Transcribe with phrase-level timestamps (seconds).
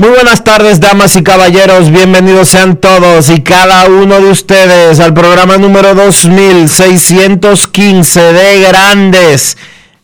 [0.00, 1.90] Muy buenas tardes, damas y caballeros.
[1.90, 9.58] Bienvenidos sean todos y cada uno de ustedes al programa número 2615 de Grandes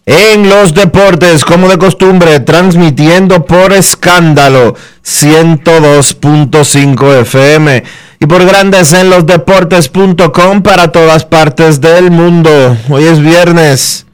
[0.04, 7.82] en los Deportes, como de costumbre, transmitiendo por escándalo 102.5 FM
[8.20, 12.76] y por Grandes en los Deportes.com para todas partes del mundo.
[12.90, 14.04] Hoy es viernes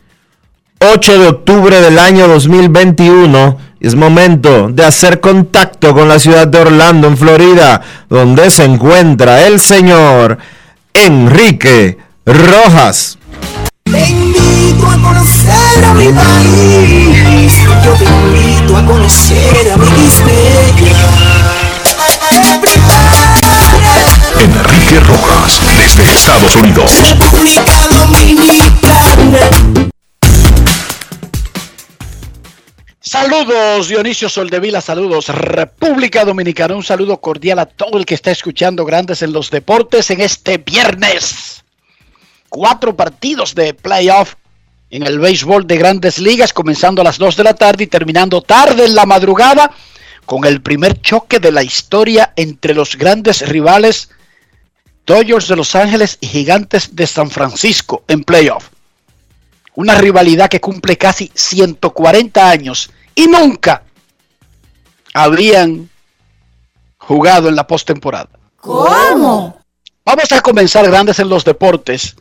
[0.79, 6.61] 8 de octubre del año 2021 es momento de hacer contacto con la ciudad de
[6.61, 10.39] Orlando, en Florida, donde se encuentra el señor
[10.95, 13.19] Enrique Rojas.
[13.83, 17.53] Te invito a conocer a mi país.
[17.85, 19.87] Yo te invito a conocer a mi
[24.39, 27.01] Enrique Rojas, desde Estados Unidos.
[27.01, 29.91] República Dominicana.
[33.13, 38.87] Saludos Dionisio Soldevila, saludos República Dominicana, un saludo cordial a todo el que está escuchando
[38.87, 41.63] Grandes en los Deportes en este viernes.
[42.49, 44.37] Cuatro partidos de playoff
[44.89, 48.41] en el béisbol de grandes ligas, comenzando a las 2 de la tarde y terminando
[48.41, 49.71] tarde en la madrugada
[50.25, 54.09] con el primer choque de la historia entre los grandes rivales
[55.05, 58.71] Dodgers de Los Ángeles y Gigantes de San Francisco en playoff.
[59.75, 63.83] Una rivalidad que cumple casi 140 años y nunca
[65.15, 65.89] habrían
[66.99, 68.29] jugado en la postemporada.
[68.61, 69.61] ¿Cómo?
[70.05, 72.15] Vamos a comenzar grandes en los deportes,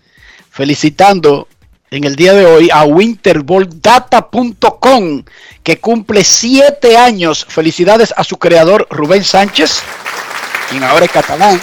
[0.50, 1.47] felicitando
[1.90, 5.24] en el día de hoy a winterballdata.com,
[5.63, 7.46] que cumple siete años.
[7.47, 9.81] Felicidades a su creador Rubén Sánchez,
[10.69, 11.59] quien ahora es catalán.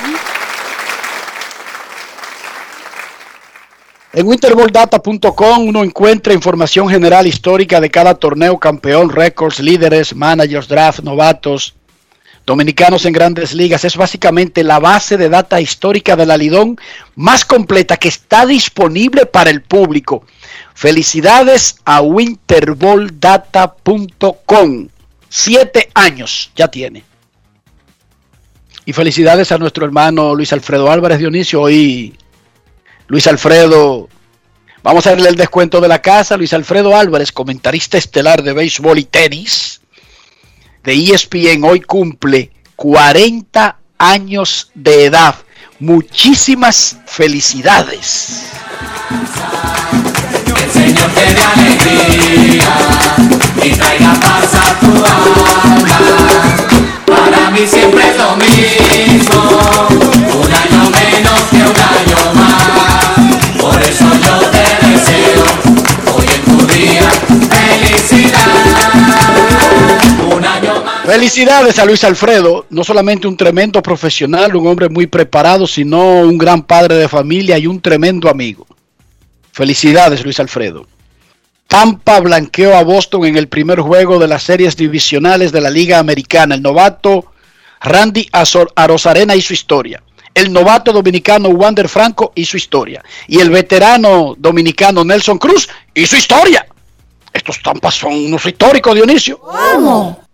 [4.12, 11.00] En winterballdata.com uno encuentra información general histórica de cada torneo, campeón, récords, líderes, managers, draft,
[11.00, 11.74] novatos,
[12.46, 13.84] dominicanos en grandes ligas.
[13.84, 16.78] Es básicamente la base de data histórica de la Lidón
[17.16, 20.24] más completa que está disponible para el público.
[20.72, 24.88] Felicidades a winterballdata.com.
[25.28, 27.04] Siete años ya tiene.
[28.86, 32.16] Y felicidades a nuestro hermano Luis Alfredo Álvarez Dionisio, hoy
[33.08, 34.08] Luis Alfredo,
[34.82, 36.36] vamos a darle el descuento de la casa.
[36.36, 39.80] Luis Alfredo Álvarez, comentarista estelar de béisbol y tenis
[40.84, 45.34] de ESPN, hoy cumple 40 años de edad.
[45.80, 48.42] Muchísimas felicidades.
[50.56, 52.66] El Señor te dé alegría.
[57.06, 59.48] Para mí siempre es lo mismo,
[60.42, 62.47] un año menos que un año más.
[71.08, 76.36] Felicidades a Luis Alfredo, no solamente un tremendo profesional, un hombre muy preparado, sino un
[76.36, 78.66] gran padre de familia y un tremendo amigo.
[79.50, 80.86] Felicidades Luis Alfredo.
[81.66, 85.98] Tampa blanqueó a Boston en el primer juego de las series divisionales de la Liga
[85.98, 86.56] Americana.
[86.56, 87.32] El novato
[87.80, 88.28] Randy
[88.76, 90.02] Arozarena hizo historia.
[90.34, 93.02] El novato dominicano Wander Franco hizo historia.
[93.26, 96.66] Y el veterano dominicano Nelson Cruz hizo historia.
[97.32, 99.38] Estos Tampas son unos históricos, Dionisio.
[99.38, 100.27] ¿Cómo?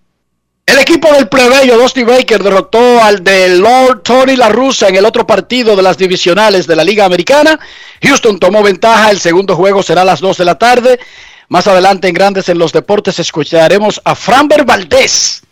[0.75, 5.05] El equipo del plebeyo Dusty Baker derrotó al de Lord Tony La Russa en el
[5.05, 7.61] otro partido de las divisionales de la Liga Americana.
[8.03, 10.99] Houston tomó ventaja, el segundo juego será a las 2 de la tarde.
[11.49, 15.45] Más adelante en Grandes en los Deportes escucharemos a Framber Valdés.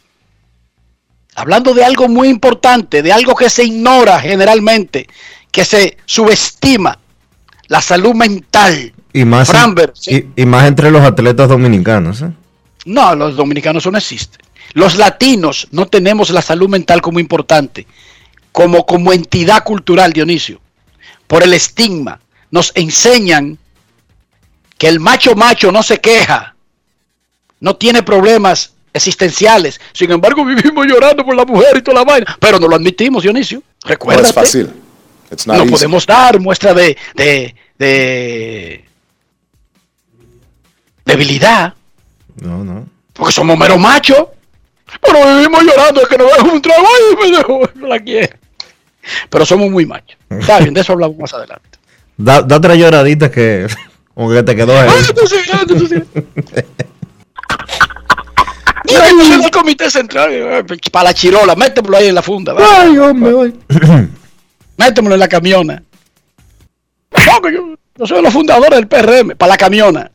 [1.36, 5.06] Hablando de algo muy importante, de algo que se ignora generalmente,
[5.52, 6.98] que se subestima,
[7.68, 8.92] la salud mental.
[9.12, 10.28] Y más, Framber, sí.
[10.34, 12.22] y, y más entre los atletas dominicanos.
[12.22, 12.32] ¿eh?
[12.86, 14.41] No, los dominicanos no existe.
[14.74, 17.86] Los latinos no tenemos la salud mental como importante,
[18.52, 20.60] como, como entidad cultural, Dionisio.
[21.26, 22.20] Por el estigma.
[22.50, 23.58] Nos enseñan
[24.78, 26.54] que el macho macho no se queja,
[27.60, 29.80] no tiene problemas existenciales.
[29.94, 32.36] Sin embargo, vivimos llorando por la mujer y toda la vaina.
[32.40, 33.58] Pero no lo admitimos, Dionisio.
[33.84, 34.28] No Recuerda.
[34.28, 34.70] es fácil.
[35.30, 35.72] It's not No easy.
[35.72, 38.84] podemos dar muestra de, de, de
[41.04, 41.74] debilidad.
[42.36, 42.86] No, no.
[43.12, 44.26] Porque somos mero machos.
[45.00, 48.36] Pero vivimos llorando de que nos dejo un trabajo y me dejó, no la quiere.
[49.30, 50.16] Pero somos muy machos.
[50.30, 51.78] Está bien, de eso hablamos más adelante.
[52.16, 53.66] Da, da otra lloradita que
[54.14, 54.88] como que te quedó ahí.
[54.90, 55.94] Ay, tú sí, ay, tú sí.
[58.84, 60.28] Mira, yo soy del comité central.
[60.32, 62.52] eh, Para la chirola, métemelo ahí en la funda.
[62.52, 62.82] va.
[62.82, 63.54] Ay, hombre, ay.
[64.76, 65.82] Métemelo en la camiona.
[67.26, 69.36] No, que yo, yo soy de los fundadores del PRM.
[69.36, 70.10] Para la camiona.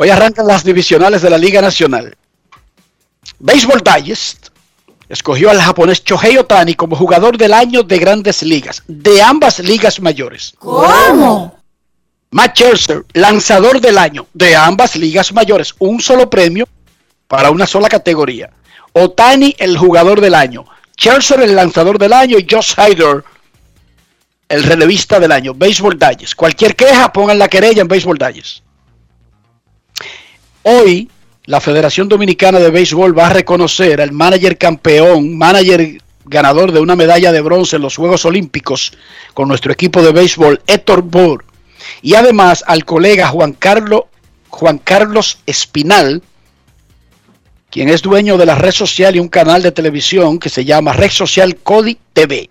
[0.00, 2.16] Hoy arrancan las divisionales de la Liga Nacional.
[3.40, 4.50] Baseball Digest
[5.08, 9.98] escogió al japonés Shohei Otani como jugador del año de grandes ligas, de ambas ligas
[9.98, 10.54] mayores.
[10.60, 11.58] ¿Cómo?
[12.30, 16.68] Matt Scherzer, lanzador del año de ambas ligas mayores, un solo premio
[17.26, 18.50] para una sola categoría.
[18.92, 20.64] Otani, el jugador del año.
[20.96, 22.38] Scherzer, el lanzador del año.
[22.38, 23.24] Y Josh Hyder,
[24.48, 25.54] el relevista del año.
[25.54, 26.36] Baseball Digest.
[26.36, 28.67] Cualquier queja, pongan la querella en Baseball Digest.
[30.62, 31.08] Hoy,
[31.44, 36.96] la Federación Dominicana de Béisbol va a reconocer al manager campeón, manager ganador de una
[36.96, 38.92] medalla de bronce en los Juegos Olímpicos
[39.34, 41.44] con nuestro equipo de béisbol, Héctor Bohr,
[42.02, 44.02] y además al colega Juan Carlos,
[44.50, 46.22] Juan Carlos Espinal,
[47.70, 50.92] quien es dueño de la red social y un canal de televisión que se llama
[50.92, 52.48] Red Social Cody TV.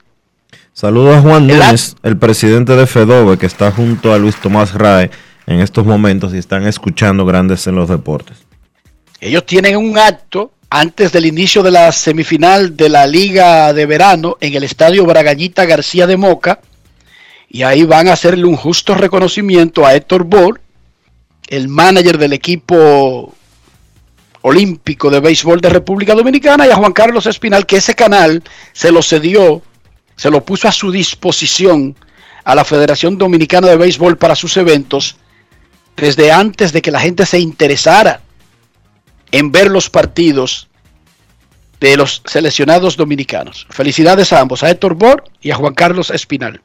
[0.73, 5.09] Saludos a Juan Núñez, el presidente de FEDOBE, que está junto a Luis Tomás Rae
[5.47, 8.37] en estos momentos y están escuchando Grandes en los Deportes.
[9.19, 14.37] Ellos tienen un acto antes del inicio de la semifinal de la Liga de Verano
[14.41, 16.59] en el Estadio Bragallita García de Moca.
[17.49, 20.59] Y ahí van a hacerle un justo reconocimiento a Héctor Bohr,
[21.47, 23.33] el manager del equipo
[24.41, 28.91] olímpico de béisbol de República Dominicana, y a Juan Carlos Espinal, que ese canal se
[28.91, 29.61] lo cedió,
[30.17, 31.95] se lo puso a su disposición
[32.43, 35.15] a la Federación Dominicana de Béisbol para sus eventos
[35.97, 38.21] desde antes de que la gente se interesara
[39.31, 40.69] en ver los partidos
[41.79, 43.67] de los seleccionados dominicanos.
[43.69, 46.61] Felicidades a ambos, a Héctor Bor y a Juan Carlos Espinal.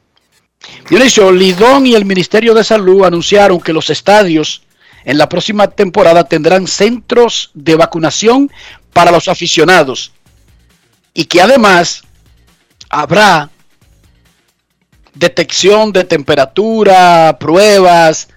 [0.89, 4.63] Dionisio, Lidón y el Ministerio de Salud anunciaron que los estadios
[5.03, 8.49] en la próxima temporada tendrán centros de vacunación
[8.93, 10.13] para los aficionados
[11.13, 12.03] y que además
[12.89, 13.49] habrá
[15.13, 18.29] detección de temperatura, pruebas,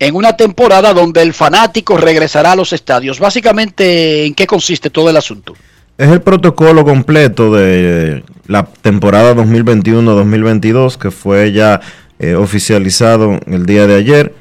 [0.00, 3.20] en una temporada donde el fanático regresará a los estadios.
[3.20, 5.54] Básicamente, ¿en qué consiste todo el asunto?
[5.98, 11.80] Es el protocolo completo de la temporada 2021-2022 que fue ya
[12.18, 14.34] eh, oficializado el día de ayer.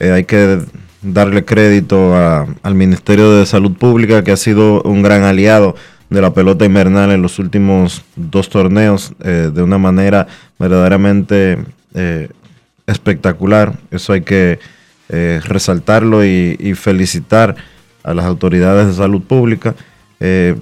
[0.00, 0.60] Eh, hay que
[1.02, 5.74] darle crédito a- al Ministerio de Salud Pública que ha sido un gran aliado
[6.08, 10.26] de la pelota invernal en los últimos dos torneos eh, de una manera
[10.58, 11.58] verdaderamente
[11.94, 12.28] eh,
[12.86, 13.74] espectacular.
[13.90, 14.58] Eso hay que
[15.08, 17.56] eh, resaltarlo y, felicitar
[18.02, 19.74] a las autoridades de salud pública.
[20.20, 20.56] Eh,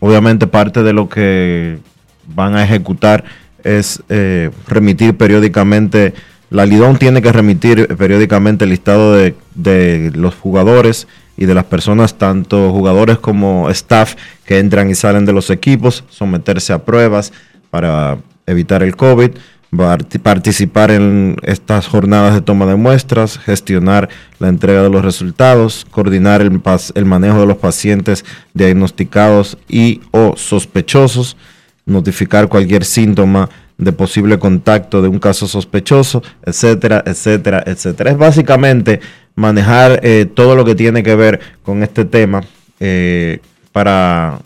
[0.00, 1.78] obviamente parte de lo que
[2.26, 3.24] van a ejecutar
[3.64, 6.14] es eh, remitir periódicamente,
[6.50, 12.16] la Lidón tiene que remitir periódicamente el listado de, los jugadores y de las personas,
[12.16, 14.14] tanto jugadores como staff
[14.44, 17.32] que entran y salen de los equipos, someterse a pruebas
[17.70, 19.32] para evitar el COVID,
[19.70, 24.08] participar en estas jornadas de toma de muestras, gestionar
[24.38, 31.36] la entrega de los resultados, coordinar el, manejo de los pacientes diagnosticados y o sospechosos,
[31.84, 38.10] notificar cualquier síntoma de posible contacto de un caso sospechoso, etcétera, etcétera, etcétera.
[38.10, 39.00] Es básicamente
[39.34, 42.42] manejar eh, todo lo que tiene que ver con este tema
[42.80, 44.40] eh, para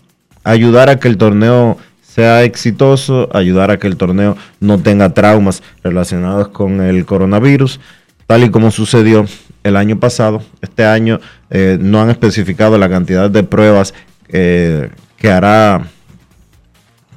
[0.45, 1.79] ayudar a que el torneo
[2.15, 7.81] sea exitoso, ayudar a que el torneo no tenga traumas relacionados con el coronavirus,
[8.27, 9.25] tal y como sucedió
[9.65, 10.43] el año pasado.
[10.61, 13.95] Este año eh, no han especificado la cantidad de pruebas
[14.29, 15.87] eh, que hará,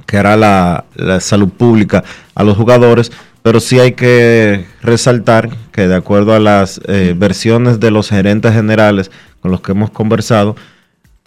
[0.06, 0.86] que hará la,
[1.20, 3.12] salud pública a los jugadores,
[3.44, 8.54] pero sí hay que resaltar que de acuerdo a las eh, versiones de los gerentes
[8.54, 9.12] generales
[9.42, 10.56] con los que hemos conversado,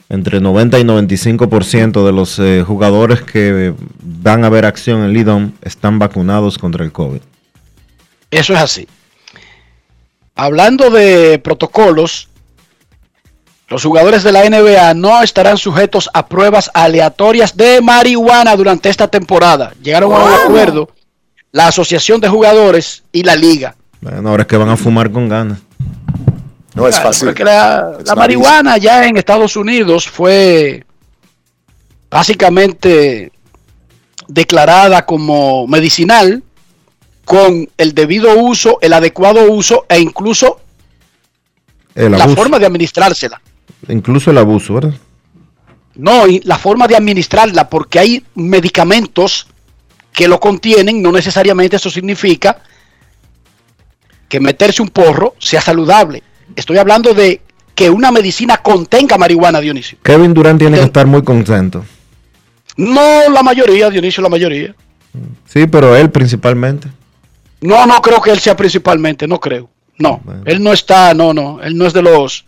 [0.08, 5.52] entre 90 y 95% de los eh, jugadores que van a ver acción en Lidom
[5.62, 7.20] están vacunados contra el COVID.
[8.30, 8.88] Eso es así.
[10.34, 12.28] Hablando de protocolos,
[13.68, 19.08] los jugadores de la NBA no estarán sujetos a pruebas aleatorias de marihuana durante esta
[19.08, 19.74] temporada.
[19.82, 20.90] Llegaron a un acuerdo
[21.52, 23.74] la Asociación de Jugadores y la Liga.
[24.00, 25.58] Bueno, ahora es que van a fumar con ganas.
[26.78, 27.28] No es fácil.
[27.28, 30.84] porque la, marihuana ya en Estados Unidos fue
[32.08, 33.32] básicamente
[34.28, 36.42] declarada como medicinal
[37.24, 40.60] con el debido uso, el adecuado uso e incluso
[41.94, 43.40] El la forma de administrársela.
[43.88, 44.94] Incluso el abuso, ¿verdad?
[45.96, 49.48] No, y la forma de administrarla, porque hay medicamentos
[50.12, 52.60] que lo contienen, no necesariamente eso significa
[54.28, 56.22] que meterse un porro sea saludable.
[56.58, 57.40] Estoy hablando de
[57.76, 59.96] que una medicina contenga marihuana, Dionisio.
[60.02, 61.84] Kevin Durant tiene que estar muy contento.
[62.76, 64.74] No la mayoría, Dionisio, la mayoría.
[65.46, 66.88] Sí, pero él principalmente.
[67.60, 69.70] No, no creo que él sea principalmente, no creo.
[69.98, 70.42] No, Bueno.
[70.46, 72.44] él no está, no, no, él no es de los...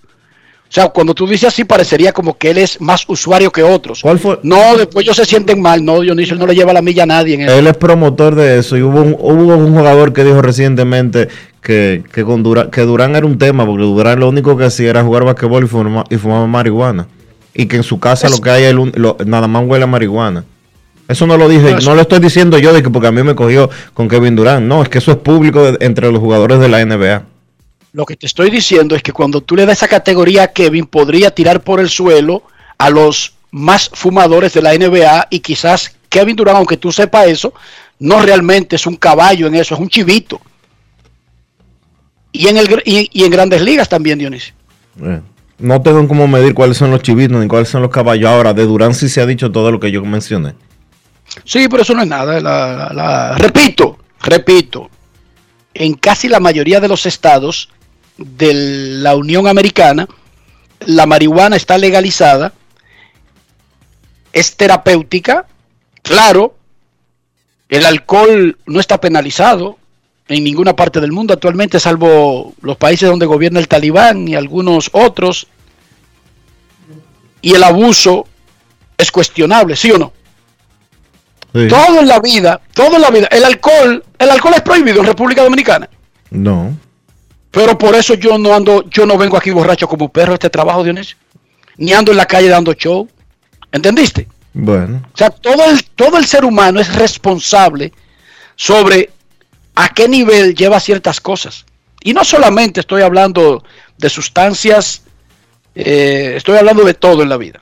[0.71, 4.03] O sea, cuando tú dices así, parecería como que él es más usuario que otros.
[4.03, 4.39] ¿Cuál fue?
[4.45, 5.85] No, después ellos se sienten mal.
[5.85, 7.53] No, Dionisio, no le lleva la milla a nadie en eso.
[7.59, 11.27] Él es promotor de eso y hubo un, hubo un jugador que dijo recientemente
[11.61, 14.91] que, que, con Durán, que Durán era un tema porque Durán lo único que hacía
[14.91, 17.09] era jugar basquetbol y, fuma- y fumaba marihuana.
[17.53, 18.75] Y que en su casa lo que hay es
[19.27, 20.45] nada más huele a marihuana.
[21.09, 23.13] Eso no lo dije, No, eso- no lo estoy diciendo yo de que porque a
[23.13, 24.69] mí me cogió con Kevin Durán.
[24.69, 27.25] No, es que eso es público de- entre los jugadores de la NBA.
[27.93, 30.87] Lo que te estoy diciendo es que cuando tú le das esa categoría a Kevin,
[30.87, 32.43] podría tirar por el suelo
[32.79, 37.53] a los más fumadores de la NBA y quizás Kevin Durant, aunque tú sepas eso,
[37.99, 40.41] no realmente es un caballo en eso, es un chivito.
[42.33, 44.55] Y en, el, y, y en grandes ligas también, Dionisio.
[45.03, 45.21] Eh,
[45.59, 48.31] No tengo cómo medir cuáles son los chivitos ni cuáles son los caballos.
[48.31, 50.55] Ahora, de Durán sí se ha dicho todo lo que yo mencioné.
[51.45, 52.41] Sí, pero eso no es nada.
[52.41, 54.89] la- la- la- Repito, repito,
[55.75, 57.69] en casi la mayoría de los estados
[58.21, 60.07] de la Unión Americana,
[60.81, 62.53] la marihuana está legalizada,
[64.33, 65.47] es terapéutica,
[66.03, 66.55] claro,
[67.69, 69.79] el alcohol no está penalizado
[70.29, 74.91] en ninguna parte del mundo actualmente, salvo los países donde gobierna el talibán y algunos
[74.93, 75.47] otros,
[77.43, 78.27] y el abuso
[78.99, 80.13] es cuestionable, ¿sí o no?
[81.55, 81.67] Sí.
[81.69, 83.27] Todo en la vida, todo en la vida.
[83.31, 85.89] El alcohol, el alcohol es prohibido en República Dominicana.
[86.31, 86.77] No.
[87.51, 90.51] Pero por eso yo no ando, yo no vengo aquí borracho como perro a este
[90.51, 91.17] trabajo, Dionisio.
[91.77, 93.09] Ni ando en la calle dando show.
[93.73, 94.29] ¿Entendiste?
[94.53, 95.03] Bueno.
[95.13, 97.93] O sea, todo el, todo el ser humano es responsable
[98.57, 99.11] sobre
[99.75, 101.65] a qué nivel lleva ciertas cosas.
[102.03, 103.63] Y no solamente estoy hablando
[103.99, 105.03] de sustancias,
[105.75, 107.61] eh, estoy hablando de todo en la vida.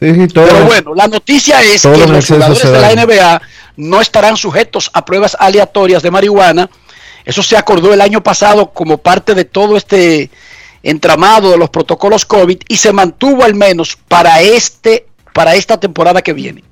[0.00, 0.46] Sí, sí, todo.
[0.46, 3.04] Pero bueno, la noticia es que los jugadores de la.
[3.04, 3.42] NBA
[3.76, 6.68] no estarán sujetos a pruebas aleatorias de marihuana.
[7.24, 10.30] Eso se acordó el año pasado como parte de todo este
[10.82, 16.22] entramado de los protocolos COVID y se mantuvo al menos para este para esta temporada
[16.22, 16.62] que viene.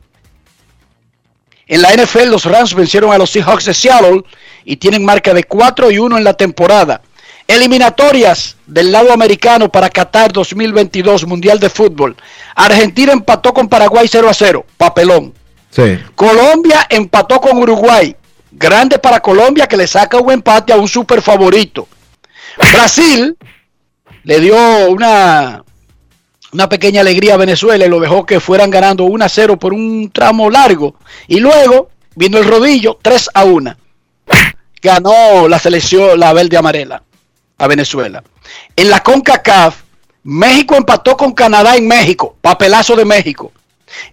[1.67, 4.23] En la NFL los Rams vencieron a los Seahawks de Seattle
[4.65, 7.01] y tienen marca de 4 y 1 en la temporada.
[7.49, 12.17] Eliminatorias del lado americano para Qatar 2022 Mundial de Fútbol.
[12.55, 15.35] Argentina empató con Paraguay 0 a 0, papelón.
[15.71, 15.99] Sí.
[16.15, 18.15] Colombia empató con Uruguay.
[18.53, 21.89] Grande para Colombia que le saca un empate a un super favorito.
[22.57, 23.37] Brasil
[24.25, 24.57] le dio
[24.91, 25.65] una,
[26.53, 29.73] una pequeña alegría a Venezuela y lo dejó que fueran ganando 1 a 0 por
[29.73, 30.97] un tramo largo.
[31.27, 33.77] Y luego vino el rodillo 3 a 1.
[34.83, 37.03] Ganó la selección, la verde amarela,
[37.59, 38.23] a Venezuela.
[38.77, 39.77] En la CONCACAF,
[40.25, 42.37] México empató con Canadá en México.
[42.41, 43.53] Papelazo de México.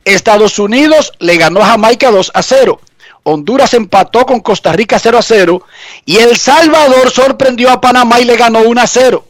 [0.05, 2.79] Estados Unidos le ganó a Jamaica 2 a 0.
[3.23, 5.63] Honduras empató con Costa Rica 0 a 0.
[6.05, 9.25] Y El Salvador sorprendió a Panamá y le ganó 1 a 0.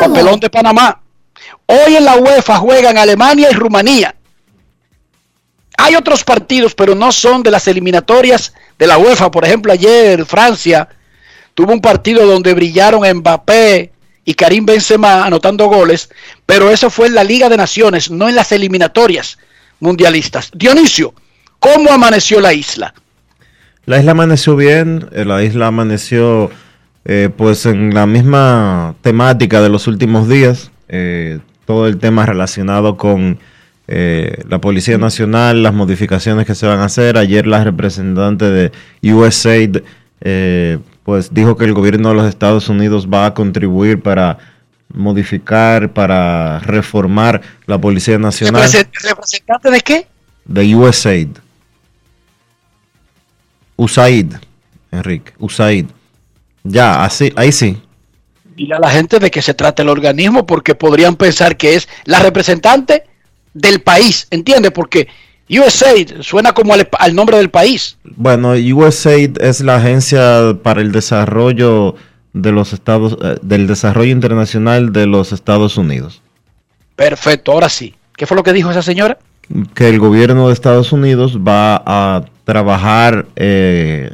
[0.00, 1.00] Papelón de Panamá.
[1.66, 4.14] Hoy en la UEFA juegan Alemania y Rumanía.
[5.78, 9.30] Hay otros partidos, pero no son de las eliminatorias de la UEFA.
[9.30, 10.88] Por ejemplo, ayer Francia
[11.54, 13.92] tuvo un partido donde brillaron Mbappé
[14.24, 16.10] y Karim Benzema anotando goles,
[16.44, 19.38] pero eso fue en la Liga de Naciones, no en las eliminatorias
[19.80, 20.50] mundialistas.
[20.52, 21.14] Dionisio,
[21.58, 22.94] ¿cómo amaneció la isla?
[23.90, 26.48] La isla amaneció bien, eh, la isla amaneció
[27.04, 32.96] eh, pues en la misma temática de los últimos días, eh, todo el tema relacionado
[32.96, 33.40] con
[33.88, 37.16] eh, la Policía Nacional, las modificaciones que se van a hacer.
[37.18, 38.70] Ayer la representante de
[39.12, 39.78] USAID
[41.02, 44.38] pues dijo que el gobierno de los Estados Unidos va a contribuir para
[44.94, 50.06] modificar, para reformar la Policía Nacional ¿Represent- ¿Representante de qué?
[50.44, 51.28] de USAID.
[53.80, 54.34] USAID,
[54.92, 55.86] Enrique, USAID.
[56.64, 57.78] Ya, así, ahí sí.
[58.54, 61.88] Dile a la gente de qué se trata el organismo porque podrían pensar que es
[62.04, 63.04] la representante
[63.54, 64.70] del país, ¿entiende?
[64.70, 65.08] Porque
[65.48, 67.96] USAID suena como al, al nombre del país.
[68.04, 71.94] Bueno, USAID es la agencia para el desarrollo
[72.34, 76.20] de los Estados, eh, del desarrollo internacional de los Estados Unidos.
[76.96, 77.94] Perfecto, ahora sí.
[78.14, 79.16] ¿Qué fue lo que dijo esa señora?
[79.74, 84.12] Que el gobierno de Estados Unidos va a trabajar eh,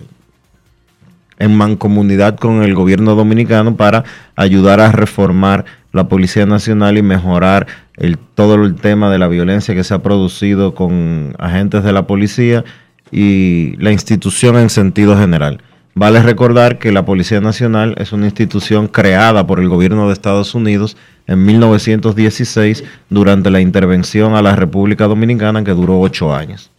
[1.39, 4.05] en mancomunidad con el gobierno dominicano para
[4.37, 7.67] ayudar a reformar la Policía Nacional y mejorar
[7.97, 12.07] el, todo el tema de la violencia que se ha producido con agentes de la
[12.07, 12.63] policía
[13.11, 15.63] y la institución en sentido general.
[15.95, 20.55] Vale recordar que la Policía Nacional es una institución creada por el gobierno de Estados
[20.55, 26.71] Unidos en 1916 durante la intervención a la República Dominicana que duró ocho años.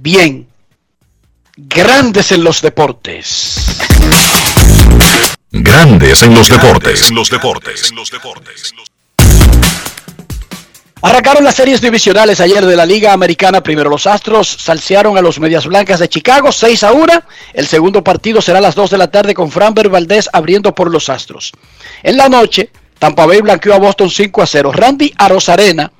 [0.00, 0.46] Bien.
[1.56, 3.80] Grandes en los deportes.
[5.50, 7.08] Grandes en los deportes.
[7.08, 7.90] En los deportes.
[7.90, 8.74] En los deportes.
[11.02, 13.60] Arrancaron las series divisionales ayer de la Liga Americana.
[13.60, 17.22] Primero los Astros salsearon a los Medias Blancas de Chicago 6 a 1.
[17.54, 20.92] El segundo partido será a las 2 de la tarde con Framber Valdez abriendo por
[20.92, 21.50] los Astros.
[22.04, 24.70] En la noche, Tampa Bay blanqueó a Boston 5 a 0.
[24.72, 25.90] Randy Arozarena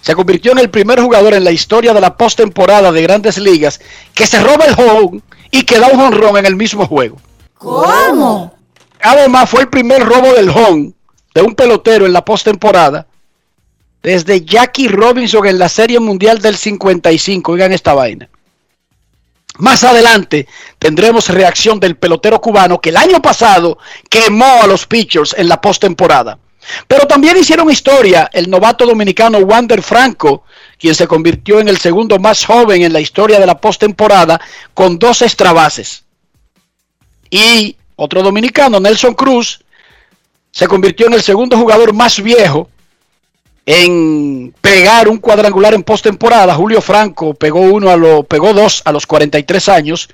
[0.00, 3.80] se convirtió en el primer jugador en la historia de la postemporada de Grandes Ligas
[4.14, 7.16] que se roba el home y que da un honrón en el mismo juego.
[7.54, 8.54] ¿Cómo?
[9.00, 10.92] Además, fue el primer robo del home
[11.34, 13.06] de un pelotero en la postemporada
[14.02, 17.52] desde Jackie Robinson en la Serie Mundial del 55.
[17.52, 18.28] Oigan esta vaina.
[19.58, 20.46] Más adelante
[20.78, 25.60] tendremos reacción del pelotero cubano que el año pasado quemó a los pitchers en la
[25.60, 26.38] postemporada.
[26.86, 30.44] Pero también hicieron historia el novato dominicano Wander Franco,
[30.78, 34.40] quien se convirtió en el segundo más joven en la historia de la postemporada
[34.74, 36.04] con dos extra bases.
[37.30, 39.60] Y otro dominicano, Nelson Cruz,
[40.50, 42.68] se convirtió en el segundo jugador más viejo
[43.66, 46.54] en pegar un cuadrangular en postemporada.
[46.54, 50.08] Julio Franco pegó uno a lo, pegó dos a los 43 años.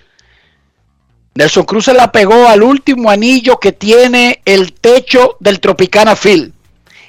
[1.35, 6.53] Nelson Cruz se la pegó al último anillo que tiene el techo del Tropicana Field.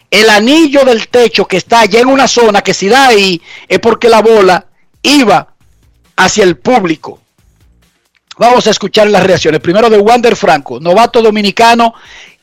[0.10, 3.80] El anillo del techo que está allá en una zona que si da ahí es
[3.80, 4.66] porque la bola
[5.04, 5.54] iba
[6.16, 7.20] hacia el público.
[8.38, 9.62] Vamos a escuchar las reacciones.
[9.62, 11.94] Primero de Wander Franco, novato dominicano,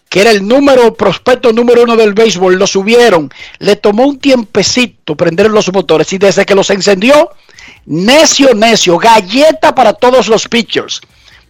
[0.09, 2.55] que era el número, prospecto número uno del béisbol.
[2.55, 3.29] Lo subieron.
[3.59, 7.31] Le tomó un tiempecito prender los motores y desde que los encendió,
[7.87, 11.01] necio, necio, galleta para todos los pitchers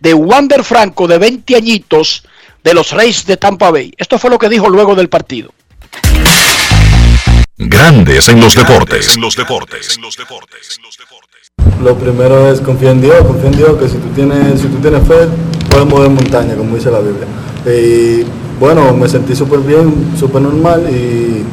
[0.03, 2.25] de Wander Franco de 20 añitos
[2.65, 3.95] de los Reyes de Tampa Bay.
[3.97, 5.53] Esto fue lo que dijo luego del partido.
[7.57, 9.15] Grandes en los deportes.
[9.15, 9.97] En los deportes.
[9.97, 10.81] En los deportes.
[11.81, 14.79] Lo primero es confiar en Dios, confiar en Dios que si tú tienes, si tú
[14.79, 15.29] tienes fe,
[15.71, 17.27] puedes mover montaña, como dice la Biblia.
[17.65, 18.25] Y
[18.59, 21.45] bueno, me sentí súper bien, súper normal y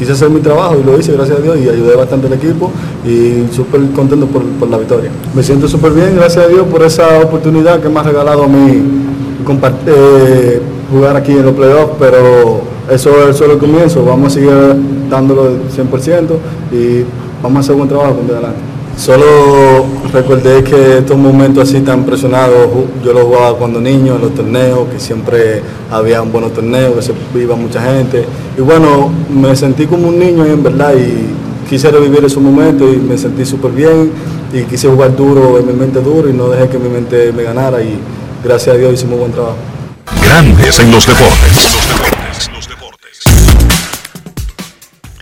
[0.00, 2.72] quise hacer mi trabajo y lo hice, gracias a Dios, y ayudé bastante al equipo
[3.04, 5.10] y súper contento por, la victoria.
[5.34, 8.48] Me siento súper bien, gracias a Dios, por esa oportunidad que me ha regalado a
[8.48, 8.82] mí
[9.86, 14.54] eh, jugar aquí en los playoffs, pero eso es solo el comienzo, vamos a seguir
[15.10, 16.28] dándolo el 100%
[16.72, 17.04] y
[17.42, 18.60] vamos a hacer buen trabajo con adelante.
[18.96, 22.68] Solo recordé que estos momentos así tan presionados,
[23.04, 27.02] yo los jugaba cuando niño en los torneos, que siempre había un buenos torneos, que
[27.02, 28.24] se iba mucha gente.
[28.56, 32.92] Y bueno, me sentí como un niño ahí en verdad y quise revivir esos momentos
[32.92, 34.10] y me sentí súper bien
[34.52, 37.42] y quise jugar duro, en mi mente duro y no dejé que mi mente me
[37.42, 37.98] ganara y
[38.42, 39.56] gracias a Dios hicimos buen trabajo.
[40.22, 40.90] Grandes en.
[40.90, 41.79] Los deportes.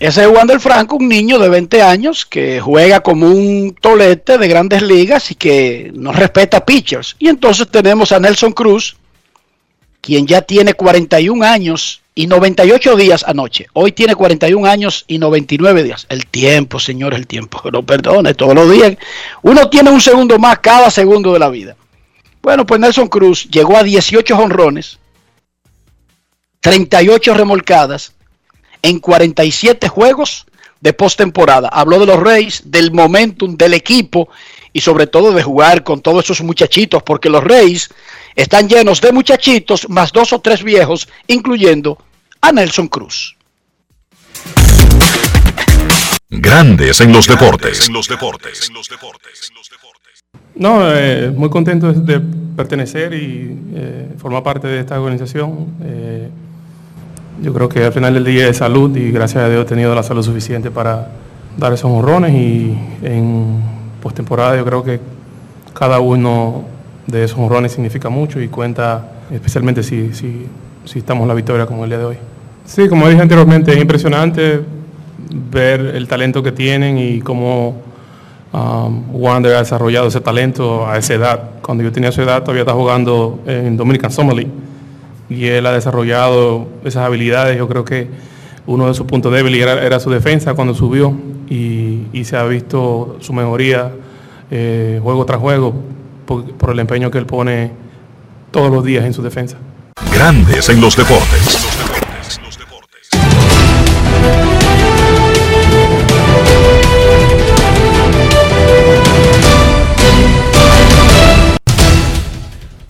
[0.00, 4.46] Ese es Wander Franco, un niño de 20 años que juega como un tolete de
[4.46, 7.16] grandes ligas y que no respeta pitchers.
[7.18, 8.96] Y entonces tenemos a Nelson Cruz,
[10.00, 13.66] quien ya tiene 41 años y 98 días anoche.
[13.72, 16.06] Hoy tiene 41 años y 99 días.
[16.08, 17.61] El tiempo, señor, el tiempo.
[17.72, 18.96] No perdone, todos los días.
[19.42, 21.76] Uno tiene un segundo más cada segundo de la vida.
[22.40, 25.00] Bueno, pues Nelson Cruz llegó a 18 jonrones,
[26.61, 28.12] 38 remolcadas
[28.83, 30.47] en 47 juegos
[30.81, 31.69] de postemporada.
[31.69, 34.29] Habló de los Reyes, del momentum del equipo
[34.73, 37.91] y sobre todo de jugar con todos esos muchachitos, porque los Reyes
[38.35, 41.99] están llenos de muchachitos más dos o tres viejos, incluyendo
[42.41, 43.37] a Nelson Cruz.
[46.31, 47.91] Grandes en los deportes.
[50.55, 52.21] No, eh, muy contento de
[52.57, 55.75] pertenecer y eh, formar parte de esta organización.
[55.83, 56.29] Eh,
[57.42, 59.94] yo creo que al final del día es salud y gracias a Dios he tenido
[59.94, 61.09] la salud suficiente para
[61.57, 63.61] dar esos honrones y en
[64.03, 65.01] postemporada yo creo que
[65.74, 66.64] cada uno
[67.07, 70.46] de esos honrones significa mucho y cuenta especialmente si, si,
[70.85, 72.16] si estamos en la victoria como el día de hoy.
[72.64, 74.61] Sí, como dije anteriormente, es impresionante
[75.51, 77.77] ver el talento que tienen y cómo
[78.53, 81.51] um, Wander ha desarrollado ese talento a esa edad.
[81.62, 84.67] Cuando yo tenía esa edad todavía estaba jugando en Dominican Summer League
[85.31, 87.59] y él ha desarrollado esas habilidades.
[87.59, 88.09] Yo creo que
[88.67, 91.14] uno de sus puntos débiles era, su defensa cuando subió
[91.49, 93.93] y, se ha visto su mejoría
[94.51, 95.75] eh, juego tras juego
[96.27, 97.73] por el empeño que él pone
[98.51, 99.57] todos los días en su defensa.
[100.12, 101.67] Grandes en los deportes.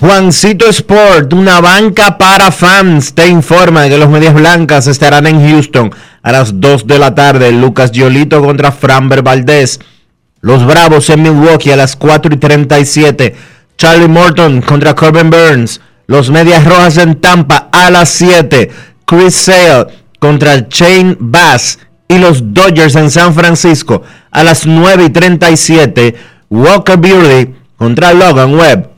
[0.01, 5.41] Juancito Sport, una banca para fans, te informa de que los Medias Blancas estarán en
[5.41, 5.91] Houston
[6.23, 7.51] a las 2 de la tarde.
[7.51, 9.81] Lucas Giolito contra Framber Valdez.
[10.41, 13.35] Los Bravos en Milwaukee a las 4 y 37.
[13.77, 15.81] Charlie Morton contra Corbin Burns.
[16.07, 18.71] Los Medias Rojas en Tampa a las 7.
[19.05, 19.87] Chris Sale
[20.21, 21.81] contra Shane Bass.
[22.07, 26.15] Y los Dodgers en San Francisco a las 9 y 37.
[26.51, 28.98] Walker Buehler contra Logan Webb.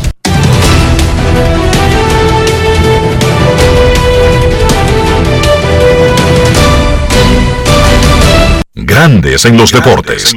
[8.83, 10.33] Grandes en los deportes.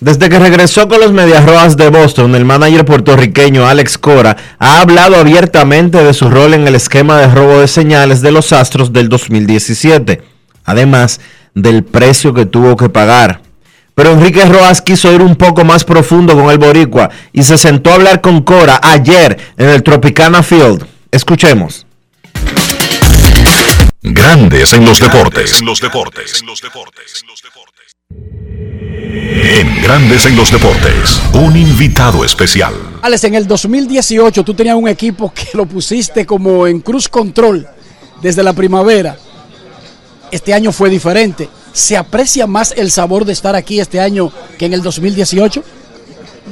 [0.00, 4.80] Desde que regresó con los Medias Rojas de Boston, el manager puertorriqueño Alex Cora ha
[4.80, 8.92] hablado abiertamente de su rol en el esquema de robo de señales de los Astros
[8.92, 10.22] del 2017,
[10.64, 11.20] además
[11.54, 13.40] del precio que tuvo que pagar.
[13.94, 17.90] Pero Enrique Rojas quiso ir un poco más profundo con el boricua y se sentó
[17.90, 20.84] a hablar con Cora ayer en el Tropicana Field.
[21.10, 21.83] Escuchemos.
[24.06, 25.60] Grandes en los deportes.
[25.60, 26.44] En los deportes.
[28.10, 32.74] En Grandes en los deportes, un invitado especial.
[33.00, 37.66] Alex, en el 2018 tú tenías un equipo que lo pusiste como en cruz control
[38.20, 39.16] desde la primavera.
[40.30, 41.48] Este año fue diferente.
[41.72, 45.64] ¿Se aprecia más el sabor de estar aquí este año que en el 2018?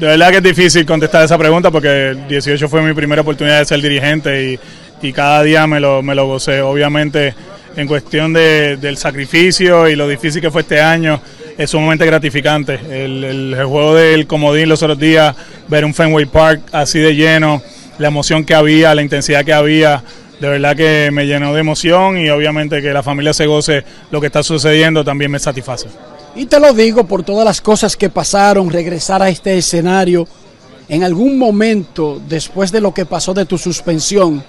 [0.01, 3.59] De verdad que es difícil contestar esa pregunta porque el 18 fue mi primera oportunidad
[3.59, 4.61] de ser dirigente y
[5.03, 6.63] y cada día me lo, me lo gocé.
[6.63, 7.35] Obviamente
[7.77, 11.21] en cuestión de, del sacrificio y lo difícil que fue este año,
[11.57, 12.79] es sumamente gratificante.
[12.91, 15.35] El, el, juego del comodín los otros días,
[15.69, 17.63] ver un Fenway Park así de lleno,
[17.99, 20.03] la emoción que había, la intensidad que había,
[20.41, 24.21] de verdad que me llenó de emoción y obviamente que la familia se goce lo
[24.21, 25.89] que está sucediendo también me satisface.
[26.35, 30.27] Y te lo digo por todas las cosas que pasaron, regresar a este escenario,
[30.89, 34.43] en algún momento después de lo que pasó de tu suspensión,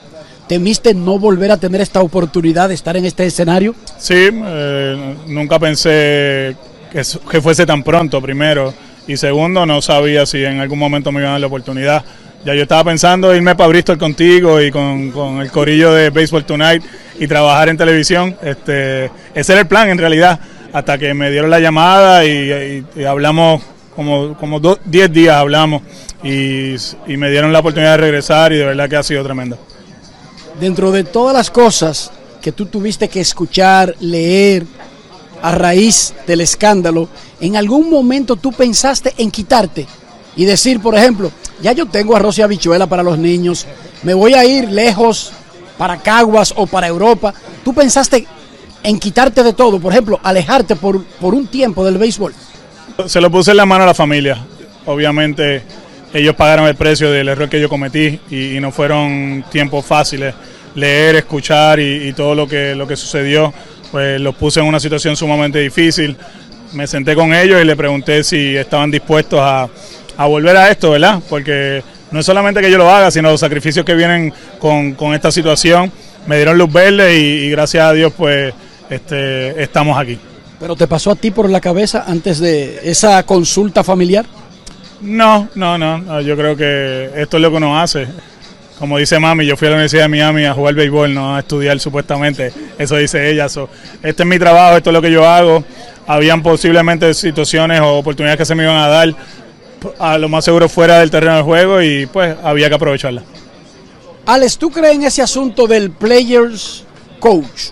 [0.48, 3.76] ¿Temiste no volver a tener esta oportunidad de estar en este escenario?
[3.98, 6.56] Sí, eh, nunca pensé
[6.92, 8.74] que, fuese tan pronto, primero.
[9.08, 12.04] Y segundo, no sabía si en algún momento me iban a dar la oportunidad.
[12.46, 16.84] Ya yo estaba pensando irme para Bristol contigo y con, el corillo de Baseball Tonight
[17.20, 18.36] y trabajar en televisión.
[18.42, 20.40] Este, ese era el plan en realidad,
[20.74, 23.62] hasta que me dieron la llamada y, hablamos
[23.96, 25.84] como, como 10 días hablamos
[26.22, 26.76] y,
[27.08, 29.58] y me dieron la oportunidad de regresar y de verdad que ha sido tremendo
[30.60, 32.12] dentro de todas las cosas
[32.42, 34.66] que tú tuviste que escuchar, leer
[35.42, 39.88] a raíz del escándalo, ¿en algún momento tú pensaste en quitarte
[40.36, 43.66] y decir, por ejemplo, ya yo tengo arroz y habichuela para los niños,
[44.04, 45.32] me voy a ir lejos
[45.78, 47.34] para Caguas o para Europa?
[47.64, 48.28] ¿Tú pensaste
[48.84, 52.34] en quitarte de todo, por ejemplo, alejarte por, por un tiempo del béisbol?
[53.06, 54.46] Se lo puse en la mano a la familia.
[54.86, 55.64] Obviamente
[56.14, 60.34] ellos pagaron el precio del error que yo cometí y, no fueron tiempos fáciles
[60.76, 63.54] leer, escuchar y, todo lo que, lo que sucedió,
[63.92, 66.16] pues los puse en una situación sumamente difícil.
[66.74, 69.68] Me senté con ellos y le pregunté si estaban dispuestos a,
[70.18, 71.22] a volver a esto, ¿verdad?
[71.30, 75.14] Porque no es solamente que yo lo haga, sino los sacrificios que vienen con, con
[75.14, 75.92] esta situación.
[76.26, 78.54] Me dieron luz verde y, y gracias a Dios pues
[78.90, 80.18] este, estamos aquí.
[80.60, 84.26] ¿Pero te pasó a ti por la cabeza antes de esa consulta familiar?
[85.04, 88.08] No, no, no, yo creo que esto es lo que uno hace.
[88.80, 91.40] Como dice mami, yo fui a la Universidad de Miami a jugar béisbol, no a
[91.40, 92.54] estudiar supuestamente.
[92.78, 93.50] Eso dice ella.
[93.50, 93.70] So,
[94.02, 95.64] este es mi trabajo, esto es lo que yo hago.
[96.08, 99.14] Habían posiblemente situaciones o oportunidades que se me iban a dar,
[100.00, 103.24] a lo más seguro fuera del terreno del juego y pues había que aprovecharla.
[104.26, 106.86] Alex, ¿tú crees en ese asunto del players
[107.20, 107.72] coach?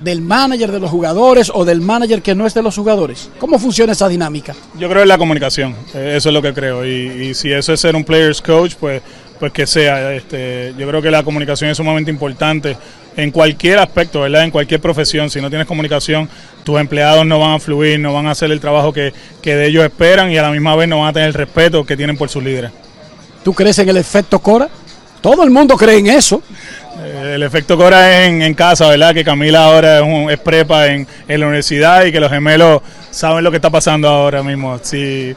[0.00, 3.30] ¿Del manager de los jugadores o del manager que no es de los jugadores?
[3.38, 4.54] ¿Cómo funciona esa dinámica?
[4.78, 6.86] Yo creo en la comunicación, eh, eso es lo que creo.
[6.86, 9.02] Y, y si eso es ser un players coach, pues,
[9.38, 10.14] pues que sea.
[10.14, 12.76] Este, yo creo que la comunicación es sumamente importante
[13.16, 14.44] en cualquier aspecto, ¿verdad?
[14.44, 15.28] En cualquier profesión.
[15.28, 16.28] Si no tienes comunicación,
[16.64, 19.66] tus empleados no van a fluir, no van a hacer el trabajo que, que de
[19.66, 22.16] ellos esperan y a la misma vez no van a tener el respeto que tienen
[22.16, 22.70] por sus líderes.
[23.44, 24.68] ¿Tú crees en el efecto Cora?
[25.20, 26.42] Todo el mundo cree en eso.
[27.02, 29.12] Eh, El efecto Cora es en, en casa, ¿verdad?
[29.14, 32.80] Que Camila ahora es, un- es prepa en, en la universidad y que los gemelos
[33.10, 34.78] saben lo que está pasando ahora mismo.
[34.82, 35.34] Sí,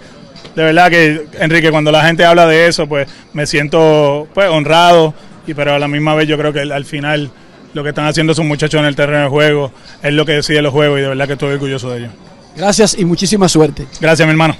[0.55, 5.13] de verdad que, Enrique, cuando la gente habla de eso, pues me siento pues, honrado,
[5.47, 7.29] y, pero a la misma vez yo creo que al- al final
[7.73, 9.71] lo que están haciendo esos muchachos en el terreno de juego
[10.03, 12.11] es lo que decide los juegos y de verdad que estoy orgulloso de ellos.
[12.55, 13.87] Gracias y muchísima suerte.
[13.99, 14.55] Gracias, mi hermano.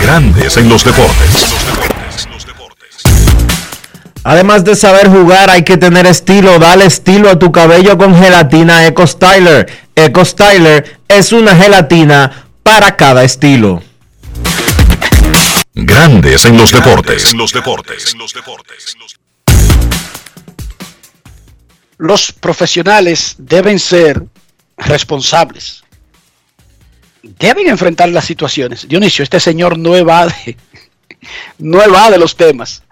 [0.00, 1.54] Grandes en los deportes.
[4.24, 6.58] Además de saber jugar, hay que tener estilo.
[6.58, 9.66] Dale estilo a tu cabello con gelatina Eco Styler.
[9.96, 13.82] Eco Styler es una gelatina para cada estilo.
[15.74, 17.34] Grandes en los deportes.
[17.34, 18.14] los deportes.
[21.98, 24.22] Los profesionales deben ser
[24.76, 25.82] responsables.
[27.22, 28.86] Deben enfrentar las situaciones.
[28.88, 30.56] Dionisio, este señor no evade,
[31.58, 32.82] no evade los temas,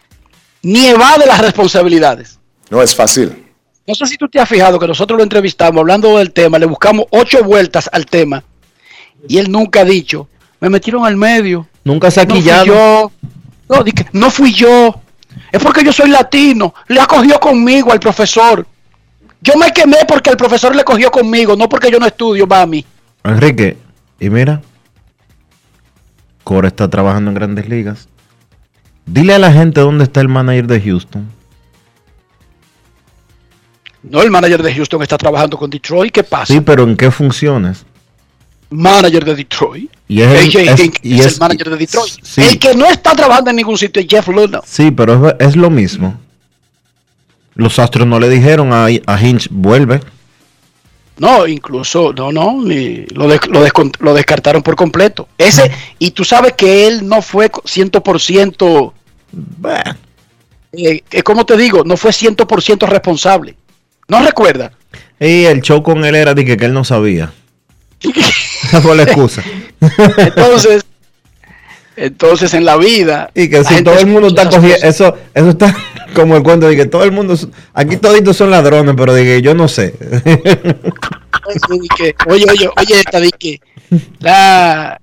[0.62, 2.38] ni evade las responsabilidades.
[2.70, 3.46] No es fácil.
[3.86, 6.66] No sé si tú te has fijado que nosotros lo entrevistamos hablando del tema, le
[6.66, 8.44] buscamos ocho vueltas al tema
[9.28, 10.28] y él nunca ha dicho,
[10.60, 11.66] me metieron al medio.
[11.84, 13.12] Nunca se ha No fui yo.
[14.12, 15.00] No fui yo.
[15.52, 16.74] Es porque yo soy latino.
[16.88, 18.66] Le acogió conmigo al profesor.
[19.40, 22.84] Yo me quemé porque el profesor le cogió conmigo, no porque yo no estudio, mami.
[23.24, 23.78] Enrique,
[24.18, 24.60] y mira,
[26.44, 28.08] Cora está trabajando en grandes ligas.
[29.06, 31.28] Dile a la gente dónde está el manager de Houston.
[34.02, 36.12] No, el manager de Houston está trabajando con Detroit.
[36.12, 36.52] ¿Qué pasa?
[36.52, 37.84] Sí, pero ¿en qué funciones?
[38.70, 39.90] Manager de Detroit.
[40.08, 42.12] Y es el- AJ es- Hinch y es, es- el manager de Detroit.
[42.22, 42.40] sí.
[42.40, 44.62] El que no está trabajando en ningún sitio es Jeff Luno.
[44.64, 46.18] Sí, pero es, es lo mismo.
[47.54, 50.00] Los Astros no le dijeron a, a Hinch, vuelve.
[51.20, 55.28] No, incluso, no, no, ni- lo, des- lo, descont- lo descartaron por completo.
[55.36, 58.92] Ese, y tú sabes que él no fue 100%,
[59.32, 59.96] Bah,
[60.72, 61.84] eh, eh, ¿cómo te digo?
[61.84, 63.54] No fue 100% responsable.
[64.08, 64.72] ¿No recuerda?
[65.20, 67.32] Y el show con él era de que, que él no sabía.
[68.64, 69.42] Esa fue la excusa.
[70.16, 70.84] Entonces,
[72.00, 73.30] entonces en la vida.
[73.34, 75.76] Y que si todo el mundo está cogiendo, eso, eso está
[76.14, 77.36] como el cuento de que todo el mundo,
[77.74, 79.94] aquí toditos son ladrones, pero de que yo no sé.
[82.26, 83.60] Oye, oye, oye, esta di que
[84.18, 84.98] la,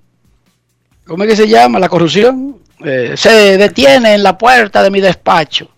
[1.06, 1.78] ¿cómo es que se llama?
[1.80, 5.70] La corrupción eh, se detiene en la puerta de mi despacho.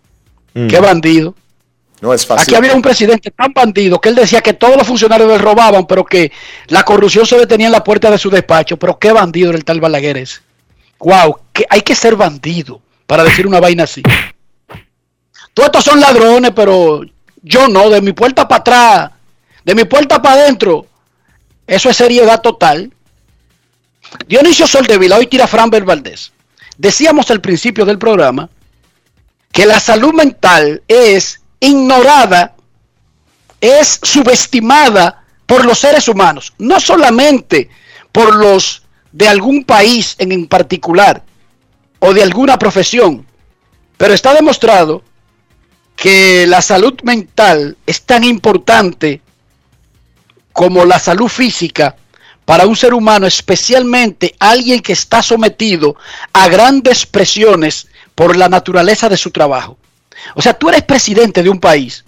[0.54, 0.68] Mm.
[0.68, 1.36] Qué bandido.
[2.02, 2.44] No es fácil.
[2.44, 5.86] Aquí había un presidente tan bandido que él decía que todos los funcionarios le robaban,
[5.86, 6.32] pero que
[6.68, 8.78] la corrupción se detenía en la puerta de su despacho.
[8.78, 10.40] Pero qué bandido era el tal Balaguer ese.
[11.00, 14.04] Wow, que hay que ser bandido para decir una vaina así.
[15.54, 17.02] Todos estos son ladrones, pero
[17.42, 19.12] yo no, de mi puerta para atrás,
[19.64, 20.86] de mi puerta para adentro.
[21.66, 22.92] Eso es seriedad total.
[24.28, 26.32] Dionisio Soldevila, hoy tira Fran Valdés.
[26.78, 28.50] Decíamos al principio del programa
[29.52, 32.56] que la salud mental es ignorada,
[33.60, 37.70] es subestimada por los seres humanos, no solamente
[38.12, 41.24] por los de algún país en, particular
[42.00, 43.26] o de alguna profesión,
[43.98, 45.04] pero está demostrado
[45.96, 49.22] que la salud mental es tan importante
[50.54, 51.96] como la salud física
[52.46, 55.96] para un ser humano, especialmente alguien que está sometido
[56.34, 59.78] a grandes presiones por la naturaleza de su trabajo.
[60.36, 62.06] O sea, tú eres presidente de un país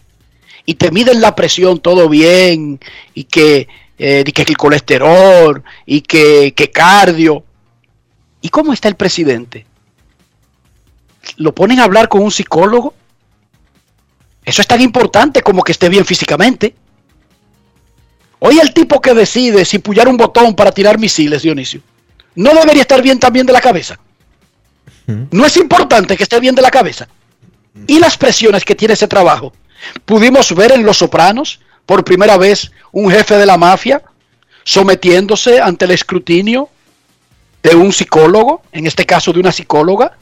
[0.65, 2.79] y te miden la presión todo bien
[3.13, 3.67] y que,
[4.03, 7.43] eh, y que el colesterol y que, que cardio.
[8.41, 9.67] ¿Y cómo está el presidente?
[11.37, 12.95] ¿Lo ponen a hablar con un psicólogo?
[14.43, 16.73] Eso es tan importante como que esté bien físicamente.
[18.39, 21.81] Hoy el tipo que decide si pullar un botón para tirar misiles, Dionisio,
[22.33, 23.99] no debería estar bien también de la cabeza.
[25.05, 27.07] No es importante que esté bien de la cabeza.
[27.85, 29.53] Y las presiones que tiene ese trabajo.
[30.05, 31.59] Pudimos ver en Los Sopranos,
[31.91, 34.01] por primera vez, un jefe de la mafia
[34.63, 36.69] sometiéndose ante el escrutinio
[37.62, 40.17] de un psicólogo, en este caso de una psicóloga,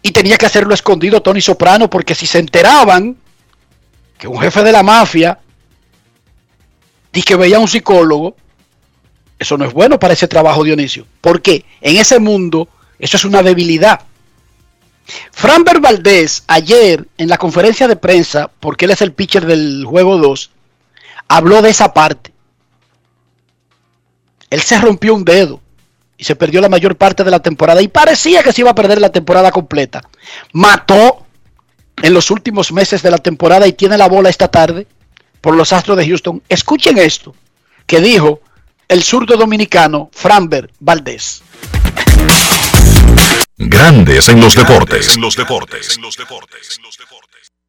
[0.00, 3.18] y tenía que hacerlo escondido Tony Soprano, porque si se enteraban
[4.16, 5.38] que un jefe de la mafia
[7.12, 8.34] y que veía a un psicólogo,
[9.38, 12.66] eso no es bueno para ese trabajo, Dionisio, porque en ese mundo
[12.98, 14.00] eso es una debilidad.
[15.32, 20.16] Franber Valdés, ayer en la conferencia de prensa, porque él es el pitcher del juego
[20.16, 20.52] 2,
[21.30, 22.32] habló de esa parte.
[24.50, 25.60] Él se rompió un dedo
[26.18, 28.74] y se perdió la mayor parte de la temporada y parecía que se iba a
[28.74, 30.02] perder la temporada completa.
[30.52, 31.24] Mató
[32.02, 34.88] en los últimos meses de la temporada y tiene la bola esta tarde
[35.40, 36.42] por los Astros de Houston.
[36.48, 37.32] Escuchen esto
[37.86, 38.40] que dijo
[38.88, 41.44] el zurdo dominicano Franber Valdés.
[43.56, 45.14] Grandes en los deportes.
[45.14, 45.96] En los deportes.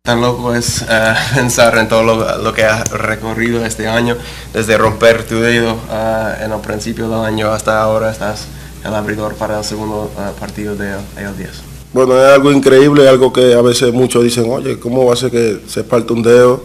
[0.03, 4.17] Tan loco es eh, pensar en todo lo, lo que has recorrido este año,
[4.51, 8.47] desde romper tu dedo eh, en el principio del año hasta ahora estás
[8.83, 11.49] el abridor para el segundo eh, partido de el 10.
[11.93, 15.29] Bueno, es algo increíble, algo que a veces muchos dicen, oye, ¿cómo va a ser
[15.29, 16.63] que se parte un dedo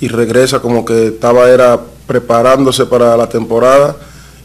[0.00, 3.96] y regresa como que estaba era preparándose para la temporada?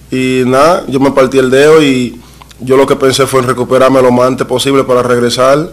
[0.10, 2.19] Y nada, yo me partí el dedo y
[2.60, 5.69] yo lo que pensé fue en recuperarme lo más antes posible para regresar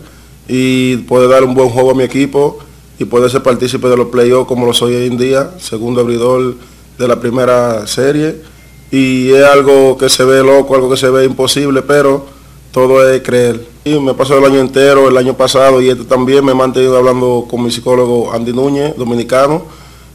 [0.49, 2.59] y poder dar un buen juego a mi equipo
[2.99, 6.57] y poder ser partícipe de los playoffs como lo soy hoy en día, segundo abridor
[6.99, 8.43] de la primera serie.
[8.91, 12.27] Y es algo que se ve loco, algo que se ve imposible, pero
[12.73, 13.65] todo es creer.
[13.85, 16.97] Y me pasó el año entero, el año pasado y este también me he mantenido
[16.97, 19.65] hablando con mi psicólogo Andy Núñez, dominicano,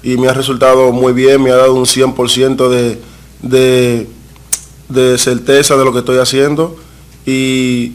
[0.01, 2.99] y me ha resultado muy bien, me ha dado un 100% de,
[3.41, 4.07] de,
[4.89, 6.75] de certeza de lo que estoy haciendo.
[7.25, 7.93] Y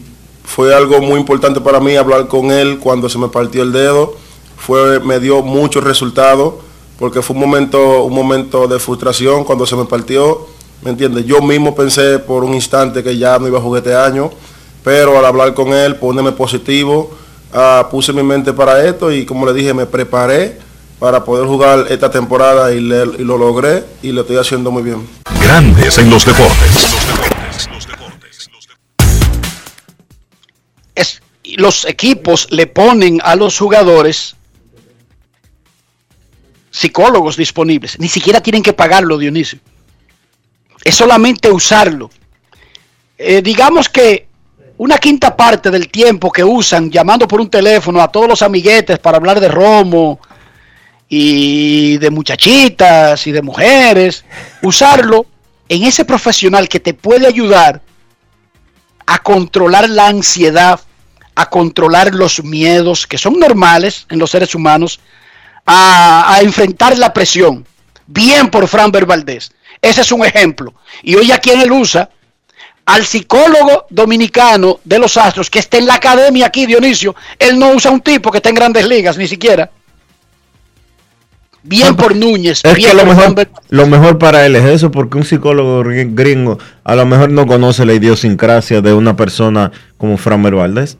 [0.49, 4.15] fue algo muy importante para mí hablar con él cuando se me partió el dedo.
[4.57, 6.55] Fue, me dio muchos resultados
[6.97, 10.47] porque fue un momento, un momento de frustración cuando se me partió.
[10.81, 11.27] ¿Me entiendes?
[11.27, 14.31] Yo mismo pensé por un instante que ya no iba a jugar este año,
[14.83, 17.11] pero al hablar con él, ponerme positivo,
[17.53, 20.57] ah, puse mi mente para esto y como le dije, me preparé
[20.97, 25.07] para poder jugar esta temporada y, y lo logré y lo estoy haciendo muy bien.
[25.39, 27.28] Grandes en los deportes.
[31.57, 34.35] Los equipos le ponen a los jugadores
[36.71, 37.99] psicólogos disponibles.
[37.99, 39.59] Ni siquiera tienen que pagarlo, Dionisio.
[40.83, 42.09] Es solamente usarlo.
[43.17, 44.27] Eh, digamos que
[44.77, 48.97] una quinta parte del tiempo que usan llamando por un teléfono a todos los amiguetes
[48.99, 50.19] para hablar de romo
[51.09, 54.23] y de muchachitas y de mujeres,
[54.61, 55.25] usarlo
[55.67, 57.81] en ese profesional que te puede ayudar
[59.05, 60.79] a controlar la ansiedad,
[61.41, 64.99] a controlar los miedos que son normales en los seres humanos,
[65.65, 67.65] a, a enfrentar la presión.
[68.05, 69.51] Bien por Fran Valdés.
[69.81, 70.73] Ese es un ejemplo.
[71.01, 72.09] Y hoy a quien él usa,
[72.85, 77.71] al psicólogo dominicano de los Astros, que está en la academia aquí, Dionisio, él no
[77.71, 79.71] usa un tipo que está en grandes ligas, ni siquiera.
[81.61, 82.61] Bien por Núñez.
[82.65, 86.15] Es bien que lo mejor, lo mejor para él es eso, porque un psicólogo gr-
[86.15, 90.97] gringo a lo mejor no conoce la idiosincrasia de una persona como Framer Valdés.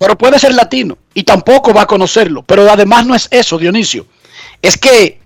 [0.00, 2.42] Pero puede ser latino y tampoco va a conocerlo.
[2.42, 4.06] Pero además no es eso, Dionisio.
[4.62, 5.20] Es que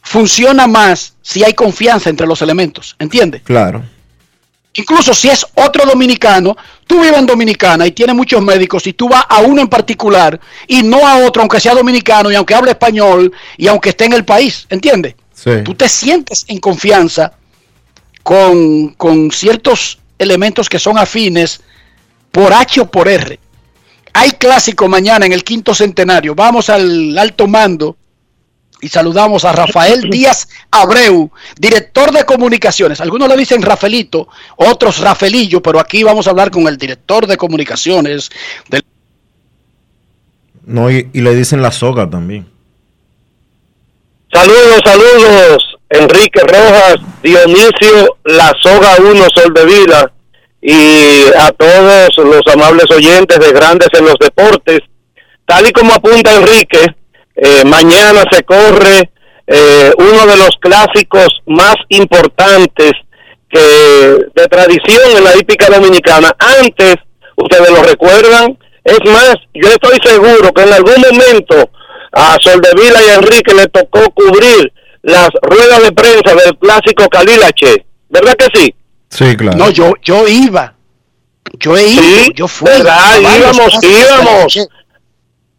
[0.00, 3.42] funciona más si hay confianza entre los elementos, ¿entiendes?
[3.42, 3.84] Claro.
[4.72, 9.06] Incluso si es otro dominicano, tú vives en Dominicana y tienes muchos médicos y tú
[9.06, 12.70] vas a uno en particular y no a otro, aunque sea dominicano y aunque hable
[12.70, 15.14] español y aunque esté en el país, ¿entiendes?
[15.34, 15.50] Sí.
[15.62, 17.34] Tú te sientes en confianza
[18.22, 21.60] con, con ciertos elementos que son afines
[22.32, 23.38] por H o por R.
[24.12, 26.34] Hay clásico mañana en el quinto centenario.
[26.34, 27.96] Vamos al alto mando
[28.80, 33.00] y saludamos a Rafael Díaz Abreu, director de comunicaciones.
[33.00, 37.36] Algunos le dicen Rafaelito, otros Rafaelillo, pero aquí vamos a hablar con el director de
[37.36, 38.30] comunicaciones
[38.68, 38.82] del
[40.64, 42.46] No, y, y le dicen la soga también.
[44.32, 50.12] Saludos, saludos, Enrique Rojas, Dionisio, La Soga 1, Sol de Vida,
[50.62, 54.80] y a todos los amables oyentes de Grandes en los Deportes.
[55.46, 56.84] Tal y como apunta Enrique,
[57.36, 59.10] eh, mañana se corre
[59.46, 62.92] eh, uno de los clásicos más importantes
[63.48, 66.34] que de tradición en la hípica dominicana.
[66.38, 66.96] Antes,
[67.36, 71.70] ustedes lo recuerdan, es más, yo estoy seguro que en algún momento
[72.12, 77.84] a Soldevila y a Enrique le tocó cubrir las ruedas de prensa del clásico Calilache.
[78.08, 78.74] ¿Verdad que sí?
[79.10, 79.58] Sí, claro.
[79.58, 80.74] No, yo, yo iba.
[81.58, 82.68] Yo he ido, Sí, yo fui.
[82.70, 83.16] ¿verdad?
[83.16, 84.68] a varios Íbamos, íbamos.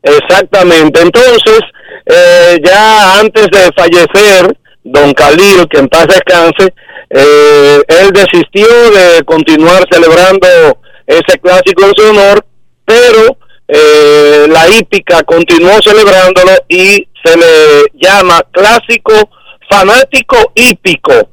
[0.04, 1.02] Exactamente.
[1.02, 1.60] Entonces,
[2.06, 6.74] eh, ya antes de fallecer, don Khalil, que en paz descanse,
[7.10, 10.48] eh, él desistió de continuar celebrando
[11.06, 12.46] ese clásico en su honor,
[12.86, 13.38] pero
[13.68, 19.14] eh, la hípica continuó celebrándolo y se le llama clásico
[19.70, 21.30] fanático hípico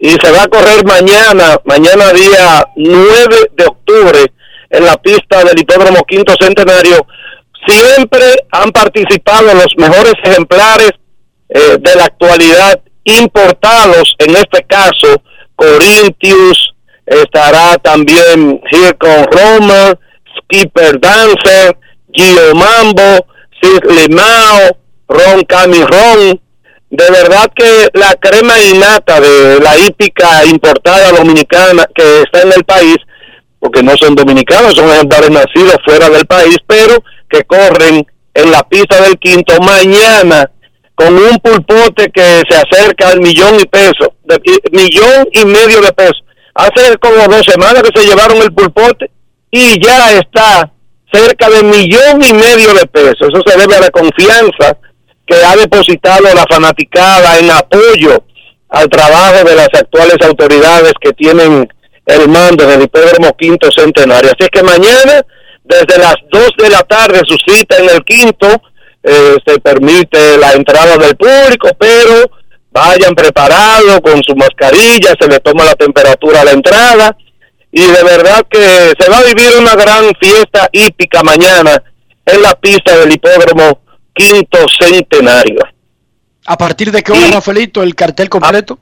[0.00, 4.32] y se va a correr mañana, mañana día 9 de octubre
[4.70, 7.06] en la pista del Hipódromo Quinto Centenario.
[7.66, 10.92] Siempre han participado los mejores ejemplares
[11.50, 15.22] eh, de la actualidad importados, en este caso
[15.54, 16.72] Corinthians,
[17.04, 19.98] estará también Hircon Roma,
[20.38, 21.76] Skipper Dancer,
[22.10, 23.26] Gio Mambo,
[23.60, 24.78] Cisli Mao,
[25.08, 26.40] Ron Camirón.
[26.90, 32.64] De verdad que la crema innata de la hípica importada dominicana que está en el
[32.64, 32.96] país,
[33.60, 36.96] porque no son dominicanos, son ejemplares nacidos fuera del país, pero
[37.28, 40.50] que corren en la pista del quinto mañana
[40.96, 44.12] con un pulpote que se acerca al millón y peso,
[44.72, 46.24] millón y medio de pesos.
[46.54, 49.10] Hace como dos semanas que se llevaron el pulpote
[49.50, 50.70] y ya está
[51.12, 53.28] cerca de millón y medio de pesos.
[53.32, 54.76] Eso se debe a la confianza
[55.30, 58.24] que ha depositado la fanaticada en apoyo
[58.68, 61.68] al trabajo de las actuales autoridades que tienen
[62.04, 64.30] el mando del hipódromo quinto centenario.
[64.30, 65.24] Así es que mañana,
[65.62, 68.60] desde las 2 de la tarde, su cita en el quinto,
[69.04, 72.28] eh, se permite la entrada del público, pero
[72.72, 77.16] vayan preparados con su mascarilla, se le toma la temperatura a la entrada
[77.70, 81.82] y de verdad que se va a vivir una gran fiesta hípica mañana
[82.26, 83.80] en la pista del hipódromo
[84.14, 85.60] quinto centenario.
[86.46, 88.78] ¿A partir de qué hora, Rafaelito, el cartel completo?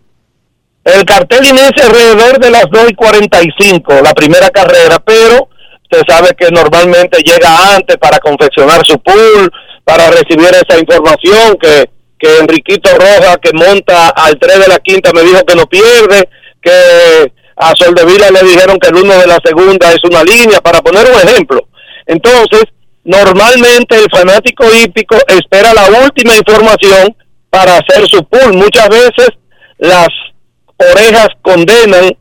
[0.85, 5.49] El cartel inicia alrededor de las 2 y 45, la primera carrera, pero
[5.83, 9.51] usted sabe que normalmente llega antes para confeccionar su pool,
[9.85, 15.13] para recibir esa información que, que Enriquito Roja, que monta al 3 de la quinta,
[15.13, 16.29] me dijo que no pierde,
[16.63, 20.81] que a Soldevila le dijeron que el 1 de la segunda es una línea, para
[20.81, 21.69] poner un ejemplo.
[22.07, 22.65] Entonces,
[23.05, 27.17] normalmente el fanático hípico espera la última información
[27.51, 28.55] para hacer su pool.
[28.55, 29.29] Muchas veces
[29.79, 30.09] las
[30.77, 32.17] orejas condenan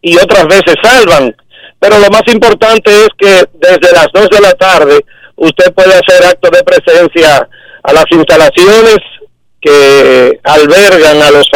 [0.00, 1.34] y otras veces salvan.
[1.78, 5.04] Pero lo más importante es que desde las 2 de la tarde
[5.36, 7.48] usted puede hacer acto de presencia
[7.82, 8.98] a las instalaciones
[9.60, 11.48] que albergan a los,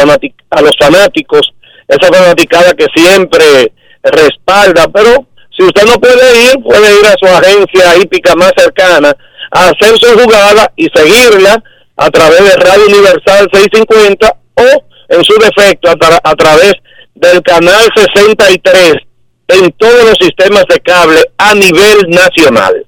[0.51, 1.53] a los fanáticos,
[1.89, 5.27] esa fanaticada que siempre respalda, pero
[5.57, 9.17] si usted no puede ir, puede ir a su agencia hípica más cercana
[9.53, 11.63] a hacer su jugada y seguirla
[11.97, 16.73] a través de Radio Universal 650 o en su defecto a, tra- a través
[17.15, 18.95] del canal 63
[19.49, 22.85] en todos los sistemas de cable a nivel nacional.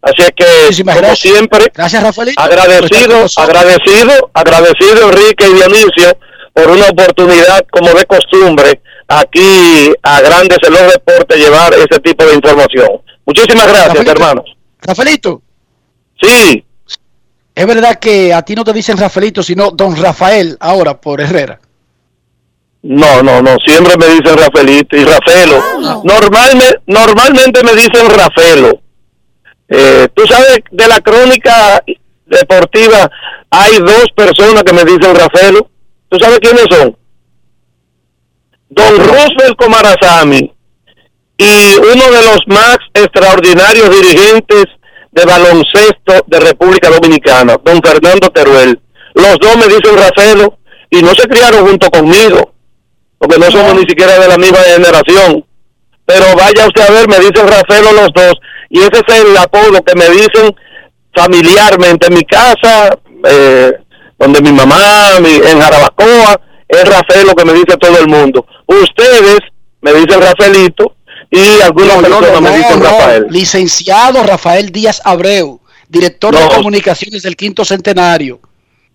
[0.00, 1.18] Así es que, como gracias.
[1.18, 2.40] siempre, Gracias, Rafaelito.
[2.40, 6.16] agradecido, agradecido, agradecido Enrique y Dionisio
[6.54, 12.24] por una oportunidad como de costumbre aquí a Grandes en los Deportes llevar ese tipo
[12.24, 12.88] de información.
[13.26, 14.12] Muchísimas gracias, Rafaelito.
[14.12, 14.44] hermanos.
[14.80, 15.42] Rafaelito,
[16.20, 16.64] Sí,
[17.54, 21.58] es verdad que a ti no te dicen Rafaelito, sino Don Rafael ahora por Herrera.
[22.82, 25.62] no, no, no, siempre me dicen Rafaelito y Rafaelo.
[26.04, 28.80] Normalmente, normalmente me dicen Rafaelo.
[29.68, 31.82] Eh, Tú sabes, de la crónica
[32.26, 33.10] deportiva
[33.50, 35.68] hay dos personas que me dicen Rafaelo.
[36.08, 36.96] ¿Tú sabes quiénes son?
[38.70, 40.52] Don Roosevelt Comarazami
[41.36, 44.64] y uno de los más extraordinarios dirigentes
[45.12, 48.78] de baloncesto de República Dominicana, don Fernando Teruel.
[49.14, 50.58] Los dos me dicen Rafaelo
[50.90, 52.52] y no se criaron junto conmigo,
[53.18, 55.44] porque no somos ni siquiera de la misma generación.
[56.04, 58.34] Pero vaya usted a ver, me dicen Rafaelo los dos,
[58.70, 60.54] y ese es el apodo que me dicen
[61.14, 62.96] familiarmente en mi casa,
[63.28, 63.72] eh,
[64.18, 68.44] donde mi mamá, mi- en Jarabacoa, es Rafaelo que me dice todo el mundo.
[68.66, 69.38] Ustedes
[69.80, 70.94] me dicen Rafaelito
[71.30, 72.84] y algunas No, personas no, me dicen no.
[72.84, 73.26] Rafael.
[73.30, 78.40] Licenciado Rafael Díaz Abreu, director de comunicaciones del Quinto Centenario.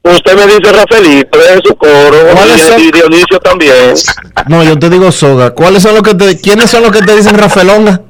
[0.05, 2.79] Usted me dice Rafaelito, es su coro, ¿Cuáles son?
[2.81, 3.93] y, y Dionisio también.
[4.47, 5.51] No, yo te digo soga.
[5.51, 8.01] ¿Cuáles son los que te, ¿Quiénes son los que te dicen Rafaelonga?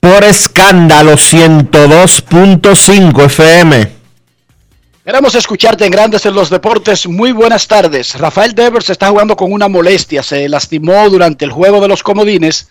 [0.00, 3.92] por escándalo 102.5 FM.
[5.04, 7.06] Queremos escucharte en Grandes en los Deportes.
[7.06, 8.18] Muy buenas tardes.
[8.18, 10.22] Rafael Devers está jugando con una molestia.
[10.22, 12.68] Se lastimó durante el juego de los comodines.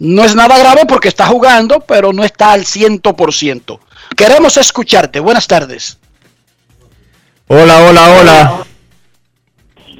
[0.00, 3.78] No es nada grave porque está jugando, pero no está al 100%.
[4.16, 5.20] Queremos escucharte.
[5.20, 5.98] Buenas tardes.
[7.46, 8.65] Hola, hola, hola.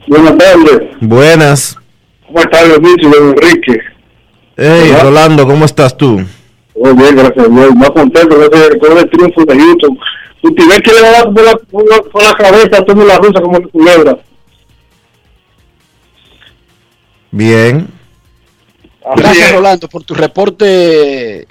[0.07, 0.81] Buenas tardes.
[1.01, 1.79] Buenas.
[2.27, 3.79] ¿Cómo está Dionisio, Enrique?
[4.57, 4.95] Hey.
[5.03, 6.25] Rolando, ¿cómo estás tú?
[6.75, 7.75] Muy bien, gracias a Dios.
[7.75, 8.37] Más contento
[8.81, 9.99] con el triunfo de Houston.
[10.43, 12.79] Y te ves que le va a dar por la, por la, por la cabeza
[12.79, 14.19] a toda la rusa como una culebra.
[17.31, 17.89] Bien.
[19.17, 19.53] Gracias.
[19.53, 21.47] Rolando, por tu reporte.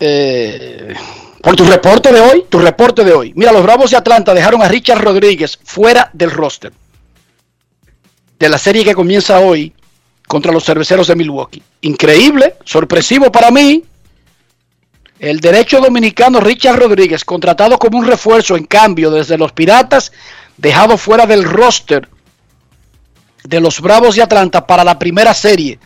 [0.00, 0.94] eh,
[1.42, 2.44] por tu reporte de hoy.
[2.48, 3.32] Tu reporte de hoy.
[3.36, 6.72] Mira, los Bravos de Atlanta dejaron a Richard Rodríguez fuera del roster
[8.42, 9.72] de la serie que comienza hoy
[10.26, 11.62] contra los cerveceros de Milwaukee.
[11.82, 13.84] Increíble, sorpresivo para mí.
[15.20, 20.10] El derecho dominicano Richard Rodríguez, contratado como un refuerzo en cambio desde los Piratas,
[20.56, 22.08] dejado fuera del roster
[23.44, 25.78] de los Bravos de Atlanta para la primera serie,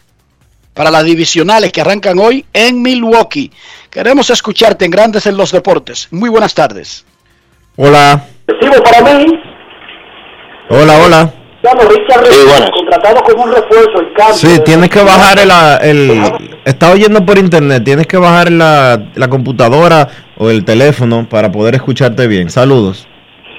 [0.72, 3.52] para las divisionales que arrancan hoy en Milwaukee.
[3.90, 6.08] Queremos escucharte en Grandes en los Deportes.
[6.10, 7.04] Muy buenas tardes.
[7.76, 8.26] Hola.
[8.82, 9.26] para mí,
[10.70, 11.45] Hola, hola.
[11.74, 14.34] Richard Rodríguez, contratado como un refuerzo en cambio.
[14.34, 15.50] Sí, tienes que bajar el,
[15.82, 16.22] el...
[16.64, 20.08] Está oyendo por internet, tienes que bajar la, la computadora
[20.38, 22.50] o el teléfono para poder escucharte bien.
[22.50, 23.06] Saludos.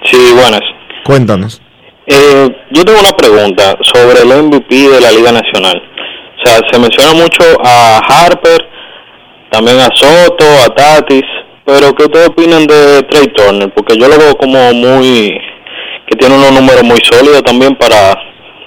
[0.03, 0.61] Sí, buenas.
[1.05, 1.61] Cuéntanos.
[2.05, 5.81] Eh, yo tengo una pregunta sobre el MVP de la Liga Nacional.
[6.37, 8.65] O sea, se menciona mucho a Harper,
[9.51, 11.23] también a Soto, a Tatis,
[11.65, 13.73] pero ¿qué ustedes opinan de Trey Turner?
[13.73, 15.37] Porque yo lo veo como muy...
[16.07, 18.15] que tiene unos números muy sólidos también para,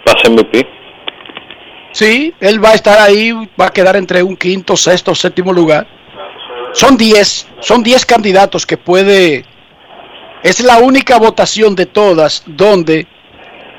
[0.04, 0.66] para ser MVP.
[1.92, 5.86] Sí, él va a estar ahí, va a quedar entre un quinto, sexto, séptimo lugar.
[6.72, 9.44] Son 10, son 10 candidatos que puede...
[10.42, 13.06] Es la única votación de todas donde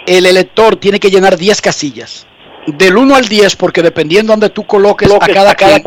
[0.05, 2.27] el elector tiene que llenar 10 casillas.
[2.67, 5.83] Del 1 al 10, porque dependiendo donde tú coloques a cada quien,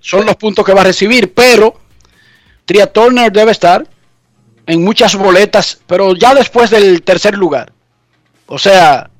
[0.00, 1.32] son los puntos que va a recibir.
[1.32, 1.78] Pero
[2.64, 3.86] Tria Turner debe estar
[4.66, 7.72] en muchas boletas, pero ya después del tercer lugar.
[8.46, 9.10] O sea,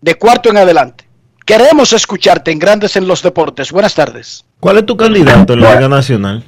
[0.00, 1.06] de cuarto en adelante.
[1.44, 3.72] Queremos escucharte en Grandes en los Deportes.
[3.72, 4.44] Buenas tardes.
[4.60, 6.44] ¿Cuál es tu candidato en la Liga Nacional?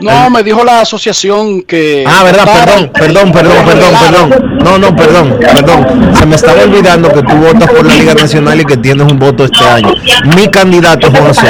[0.00, 2.04] No, me dijo la asociación que...
[2.06, 4.58] Ah, verdad, perdón, perdón, perdón, perdón, perdón.
[4.64, 6.16] No, no, perdón, perdón.
[6.16, 9.18] Se me estaba olvidando que tú votas por la Liga Nacional y que tienes un
[9.18, 9.94] voto este año.
[10.36, 11.48] Mi candidato es Juan Soto.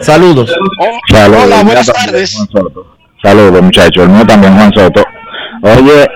[0.00, 0.50] Saludos.
[1.08, 2.36] Saludos, Hola, buenas tardes.
[3.26, 4.04] Saludos, muchachos.
[4.04, 5.02] El mío también, Juan Soto.
[5.62, 6.06] Oye,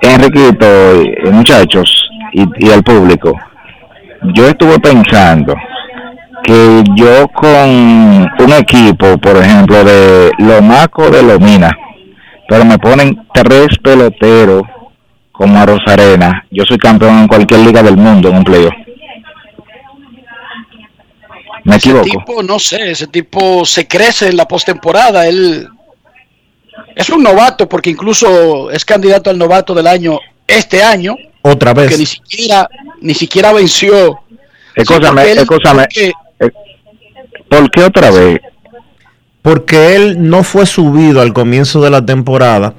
[0.00, 0.66] Enriquito,
[1.26, 3.34] y muchachos, y, y el público,
[4.34, 5.54] yo estuve pensando
[6.42, 11.70] que yo con un equipo, por ejemplo, de Lomaco de Lomina,
[12.48, 14.62] pero me ponen tres peloteros
[15.32, 18.72] como a Rosarena, yo soy campeón en cualquier liga del mundo en un playoff.
[21.64, 22.04] ¿Me Ese equivoco?
[22.06, 25.26] tipo, no sé, ese tipo se crece en la postemporada.
[25.26, 25.68] Él
[26.94, 31.16] es un novato porque incluso es candidato al novato del año este año.
[31.42, 32.08] Otra Que ni vez.
[32.08, 32.68] siquiera,
[33.00, 34.20] ni siquiera venció.
[34.74, 35.82] Escúchame, porque él- escúchame.
[35.82, 36.50] porque- Eh,
[37.48, 38.40] ¿Por qué otra vez?
[39.42, 42.74] Porque él no fue subido al comienzo de la temporada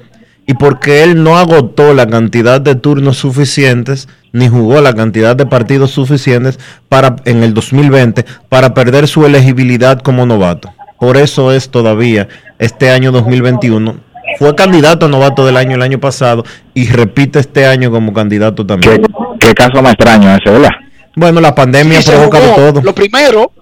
[0.46, 5.46] y porque él no agotó la cantidad de turnos suficientes ni jugó la cantidad de
[5.46, 6.58] partidos suficientes
[6.90, 10.70] para en el 2020 para perder su elegibilidad como novato.
[10.98, 12.28] Por eso es todavía
[12.58, 14.00] este año 2021
[14.38, 16.44] fue candidato a novato del año el año pasado
[16.74, 19.02] y repite este año como candidato también.
[19.40, 20.70] ¿Qué caso más extraño ese, verdad?
[21.16, 22.72] Bueno, la pandemia ha Sí, se provocado jugó.
[22.72, 22.82] todo.
[22.82, 23.52] Lo primero,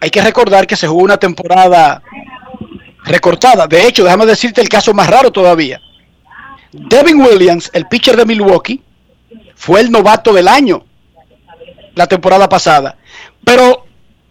[0.00, 2.02] hay que recordar que se jugó una temporada
[3.04, 3.66] recortada.
[3.66, 5.80] De hecho, déjame decirte el caso más raro todavía.
[6.72, 8.82] Devin Williams, el pitcher de Milwaukee,
[9.54, 10.84] fue el novato del año
[11.94, 12.96] la temporada pasada,
[13.44, 13.86] pero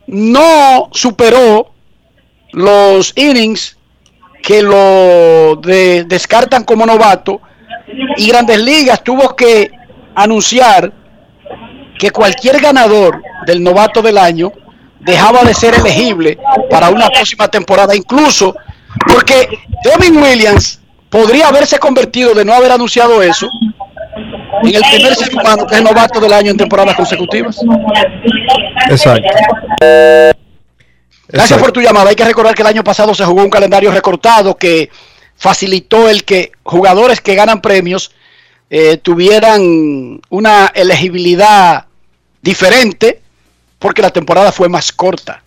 [0.08, 1.72] no superó
[2.56, 3.78] los innings
[4.42, 7.42] que lo de- descartan como novato
[8.18, 9.70] y Grandes Ligas tuvo que
[10.16, 10.92] anunciar
[12.00, 14.52] que cualquier ganador del novato del año
[15.02, 16.38] dejaba de ser elegible
[16.70, 18.56] para una próxima temporada, incluso
[19.06, 19.48] porque
[19.84, 20.80] Devin Williams
[21.10, 23.48] podría haberse convertido de no haber anunciado eso
[24.64, 27.60] en el primer ser humano que es novato del año en temporadas consecutivas.
[28.90, 29.28] Exacto.
[31.28, 32.10] Gracias por tu llamada.
[32.10, 34.90] Hay que recordar que el año pasado se jugó un calendario recortado que
[35.38, 38.12] facilitó el que jugadores que ganan premios
[38.70, 41.86] eh, tuvieran una elegibilidad
[42.42, 43.22] diferente
[43.80, 45.42] porque la temporada fue más corta.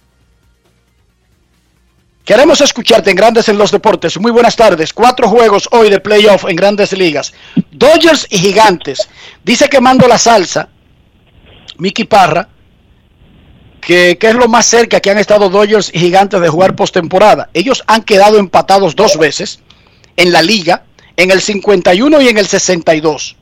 [2.25, 4.21] Queremos escucharte en Grandes en los Deportes.
[4.21, 4.93] Muy buenas tardes.
[4.93, 7.33] Cuatro juegos hoy de playoff en Grandes Ligas.
[7.71, 9.09] Dodgers y Gigantes.
[9.43, 10.69] Dice que mando la salsa.
[11.79, 12.47] Mickey Parra.
[13.81, 17.49] Que, es lo más cerca que han estado Dodgers y Gigantes de jugar postemporada.
[17.55, 19.61] Ellos han quedado empatados dos veces
[20.17, 20.85] en la liga,
[21.17, 23.37] en el 51 y en el 62.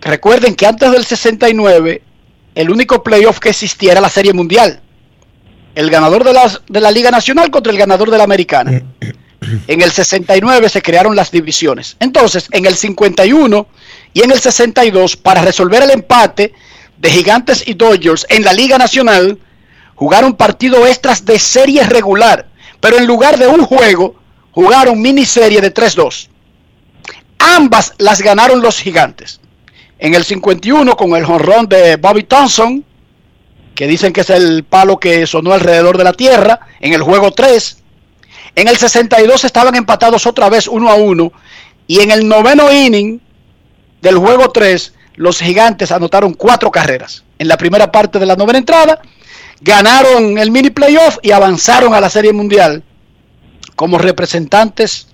[0.00, 2.02] Recuerden que antes del 69,
[2.54, 4.80] el único playoff que existía era la Serie Mundial.
[5.74, 8.82] El ganador de la, de la Liga Nacional contra el ganador de la Americana.
[9.66, 11.96] En el 69 se crearon las divisiones.
[12.00, 13.66] Entonces, en el 51
[14.12, 16.52] y en el 62, para resolver el empate
[16.98, 19.38] de Gigantes y Dodgers en la Liga Nacional,
[19.94, 22.46] jugaron partido extras de serie regular,
[22.80, 24.16] pero en lugar de un juego,
[24.52, 26.28] jugaron miniserie de 3-2.
[27.38, 29.40] Ambas las ganaron los Gigantes.
[29.98, 32.84] En el 51 con el jonrón de Bobby Thompson,
[33.74, 37.32] que dicen que es el palo que sonó alrededor de la tierra, en el juego
[37.32, 37.78] 3.
[38.56, 41.32] En el 62 estaban empatados otra vez 1 a 1
[41.86, 43.20] y en el noveno inning
[44.00, 47.24] del juego 3 los gigantes anotaron cuatro carreras.
[47.38, 49.00] En la primera parte de la novena entrada
[49.60, 52.82] ganaron el mini playoff y avanzaron a la Serie Mundial
[53.76, 55.08] como representantes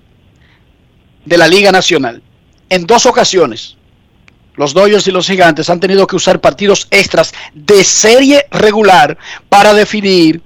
[1.24, 2.22] de la Liga Nacional.
[2.68, 3.76] En dos ocasiones,
[4.54, 9.16] los Dodgers y los Gigantes han tenido que usar partidos extras de serie regular
[9.48, 10.42] para definir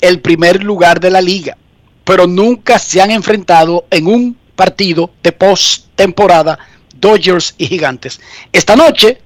[0.00, 1.56] el primer lugar de la liga,
[2.04, 6.58] pero nunca se han enfrentado en un partido de postemporada
[7.00, 8.20] Dodgers y Gigantes.
[8.52, 9.18] Esta noche,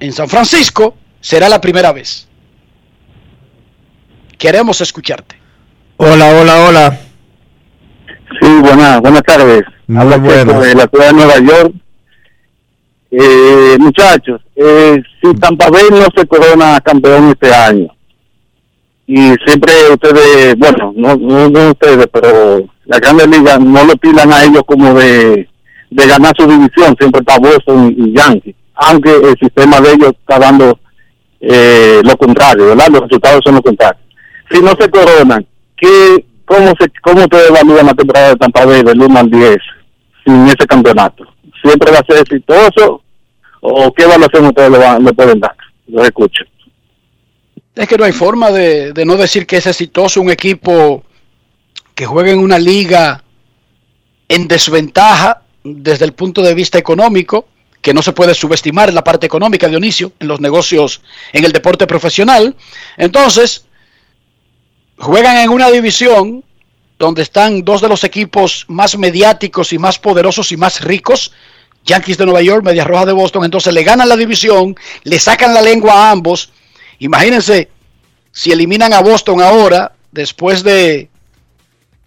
[0.00, 2.26] en San Francisco, será la primera vez.
[4.38, 5.36] Queremos escucharte.
[5.96, 7.00] Hola, hola, hola.
[8.40, 9.62] Sí, buenas, buenas tardes.
[9.86, 10.62] Muy Habla buenas.
[10.62, 11.74] de la ciudad de Nueva York.
[13.10, 17.88] Eh, muchachos, eh, si Tampa Bay no se corona campeón este año,
[19.04, 24.32] y siempre ustedes, bueno, no, no, no ustedes, pero la Grande Liga no lo tiran
[24.32, 25.49] a ellos como de,
[25.90, 30.38] de ganar su división, siempre está Boston y Yankees, aunque el sistema de ellos está
[30.38, 30.78] dando
[31.40, 32.88] eh, lo contrario, ¿verdad?
[32.90, 34.00] Los resultados son lo contrario.
[34.50, 38.82] Si no se coronan, ¿qué, cómo, se, ¿cómo ustedes evalúan la temporada de Tampa Bay
[38.82, 39.56] del 1 al 10
[40.24, 41.24] sin ese campeonato?
[41.62, 43.02] ¿Siempre va a ser exitoso
[43.60, 45.54] o qué evaluación ustedes le, van, le pueden dar?
[45.88, 46.44] Los escucho.
[47.74, 51.04] Es que no hay forma de, de no decir que es exitoso un equipo
[51.94, 53.22] que juega en una liga
[54.28, 57.46] en desventaja desde el punto de vista económico,
[57.82, 61.00] que no se puede subestimar la parte económica, Dionisio, en los negocios,
[61.32, 62.54] en el deporte profesional.
[62.96, 63.64] Entonces,
[64.98, 66.44] juegan en una división
[66.98, 71.32] donde están dos de los equipos más mediáticos y más poderosos y más ricos,
[71.86, 75.54] Yankees de Nueva York, Medias Rojas de Boston, entonces le ganan la división, le sacan
[75.54, 76.52] la lengua a ambos.
[76.98, 77.70] Imagínense
[78.32, 81.08] si eliminan a Boston ahora, después de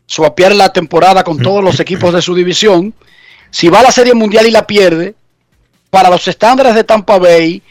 [0.06, 2.94] swapear la temporada con todos los equipos de su división,
[3.54, 5.14] si va a la Serie Mundial y la pierde,
[5.92, 7.62] para los estándares de Tampa Bay,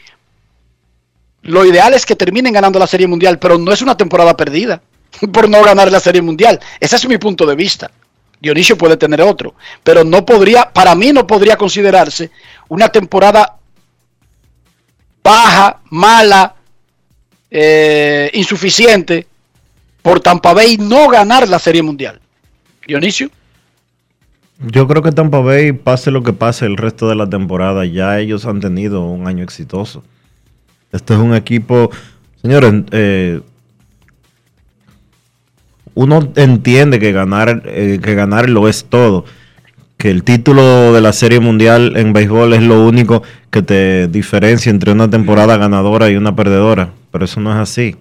[1.41, 4.81] lo ideal es que terminen ganando la Serie Mundial, pero no es una temporada perdida
[5.33, 6.57] por no ganar la Serie Mundial.
[6.79, 7.91] Ese es mi punto de vista.
[8.39, 12.31] Dionisio puede tener otro, pero no podría, para mí no podría considerarse
[12.69, 13.57] una temporada
[15.21, 16.55] baja, mala,
[17.51, 19.27] eh, insuficiente
[20.01, 22.21] por Tampa Bay no ganar la Serie Mundial.
[22.87, 23.29] Dionisio.
[24.59, 28.19] Yo creo que Tampa Bay, pase lo que pase el resto de la temporada, ya
[28.19, 30.03] ellos han tenido un año exitoso.
[30.91, 31.89] Este es un equipo,
[32.41, 33.41] señores, eh,
[35.95, 39.25] uno entiende que ganar, eh, que ganar lo es todo.
[39.97, 44.69] Que el título de la Serie Mundial en béisbol es lo único que te diferencia
[44.69, 46.89] entre una temporada ganadora y una perdedora.
[47.11, 47.95] Pero eso no es así.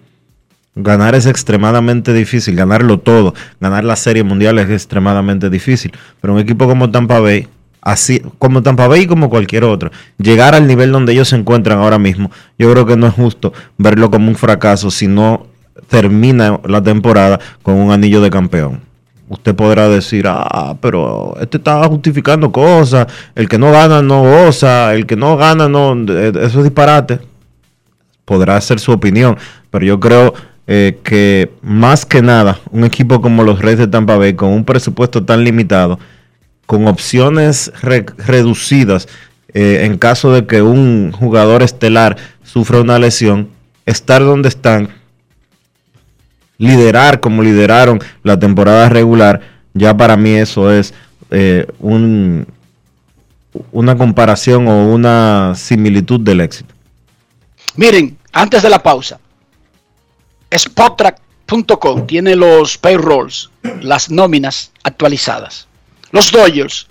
[0.74, 3.34] Ganar es extremadamente difícil, ganarlo todo.
[3.60, 5.92] Ganar la Serie Mundial es extremadamente difícil.
[6.20, 7.48] Pero un equipo como Tampa Bay
[7.82, 11.78] así como Tampa Bay y como cualquier otro, llegar al nivel donde ellos se encuentran
[11.78, 15.46] ahora mismo, yo creo que no es justo verlo como un fracaso si no
[15.88, 18.80] termina la temporada con un anillo de campeón.
[19.28, 24.94] Usted podrá decir, ah, pero este está justificando cosas, el que no gana no goza,
[24.94, 27.18] el que no gana no, eh, eso es disparate.
[28.24, 29.36] Podrá ser su opinión,
[29.70, 30.34] pero yo creo
[30.66, 34.64] eh, que más que nada, un equipo como los Reyes de Tampa Bay, con un
[34.64, 35.98] presupuesto tan limitado,
[36.66, 39.08] con opciones re- reducidas
[39.54, 43.48] eh, en caso de que un jugador estelar sufra una lesión,
[43.84, 44.88] estar donde están,
[46.58, 49.40] liderar como lideraron la temporada regular,
[49.74, 50.94] ya para mí eso es
[51.30, 52.46] eh, un,
[53.72, 56.72] una comparación o una similitud del éxito.
[57.74, 59.18] Miren, antes de la pausa,
[60.56, 63.50] Spottrack.com tiene los payrolls,
[63.80, 65.66] las nóminas actualizadas.
[66.10, 66.86] Los Dodgers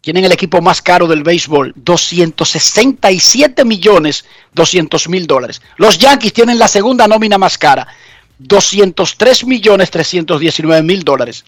[0.00, 5.62] tienen el equipo más caro del béisbol, 267 millones 200 mil dólares.
[5.76, 7.86] Los Yankees tienen la segunda nómina más cara,
[8.38, 11.44] 203 millones 319 mil dólares.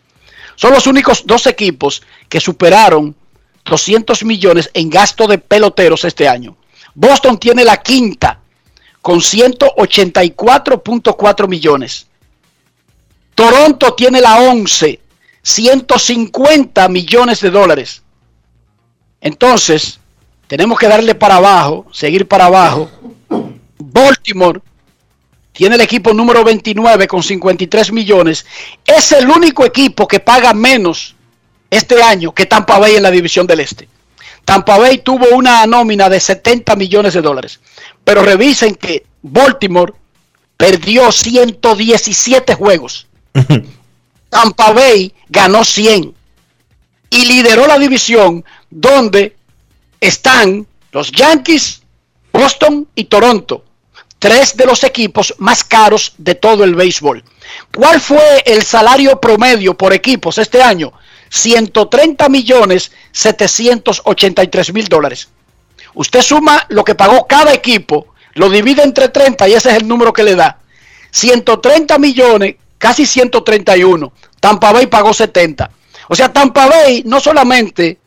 [0.56, 3.14] Son los únicos dos equipos que superaron
[3.64, 6.56] 200 millones en gasto de peloteros este año.
[6.94, 8.40] Boston tiene la quinta
[9.06, 12.08] con 184.4 millones.
[13.36, 14.98] Toronto tiene la 11,
[15.42, 18.02] 150 millones de dólares.
[19.20, 20.00] Entonces,
[20.48, 22.90] tenemos que darle para abajo, seguir para abajo.
[23.78, 24.60] Baltimore
[25.52, 28.44] tiene el equipo número 29 con 53 millones.
[28.84, 31.14] Es el único equipo que paga menos
[31.70, 33.88] este año que Tampa Bay en la división del Este.
[34.44, 37.60] Tampa Bay tuvo una nómina de 70 millones de dólares.
[38.06, 39.92] Pero revisen que Baltimore
[40.56, 43.08] perdió 117 juegos.
[44.30, 46.14] Tampa Bay ganó 100
[47.10, 49.34] y lideró la división donde
[50.00, 51.82] están los Yankees,
[52.32, 53.64] Boston y Toronto,
[54.20, 57.24] tres de los equipos más caros de todo el béisbol.
[57.74, 60.92] ¿Cuál fue el salario promedio por equipos este año?
[61.28, 65.28] 130 millones 783 mil dólares.
[65.96, 69.88] Usted suma lo que pagó cada equipo, lo divide entre 30 y ese es el
[69.88, 70.58] número que le da.
[71.10, 74.12] 130 millones, casi 131.
[74.38, 75.70] Tampa Bay pagó 70.
[76.08, 77.98] O sea, Tampa Bay no solamente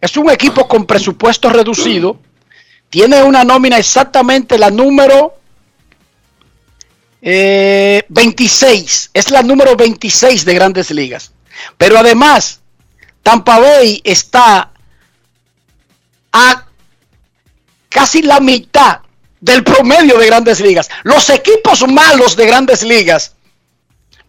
[0.00, 2.18] es un equipo con presupuesto reducido,
[2.90, 5.34] tiene una nómina exactamente la número
[7.22, 11.30] eh, 26, es la número 26 de grandes ligas.
[11.76, 12.60] Pero además,
[13.22, 14.72] Tampa Bay está
[16.32, 16.67] a
[17.98, 19.00] casi la mitad
[19.40, 20.88] del promedio de grandes ligas.
[21.02, 23.34] Los equipos malos de grandes ligas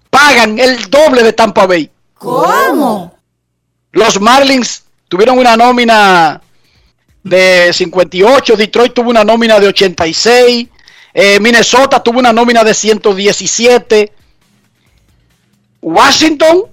[0.10, 1.88] pagan el doble de Tampa Bay.
[2.16, 3.16] ¿Cómo?
[3.92, 6.42] Los Marlins tuvieron una nómina
[7.24, 10.68] de 58, Detroit tuvo una nómina de 86,
[11.14, 14.12] eh, Minnesota tuvo una nómina de 117,
[15.80, 16.64] Washington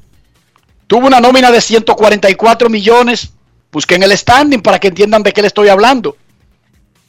[0.87, 3.29] tuvo una nómina de 144 millones.
[3.71, 6.17] Busquen el standing para que entiendan de qué le estoy hablando.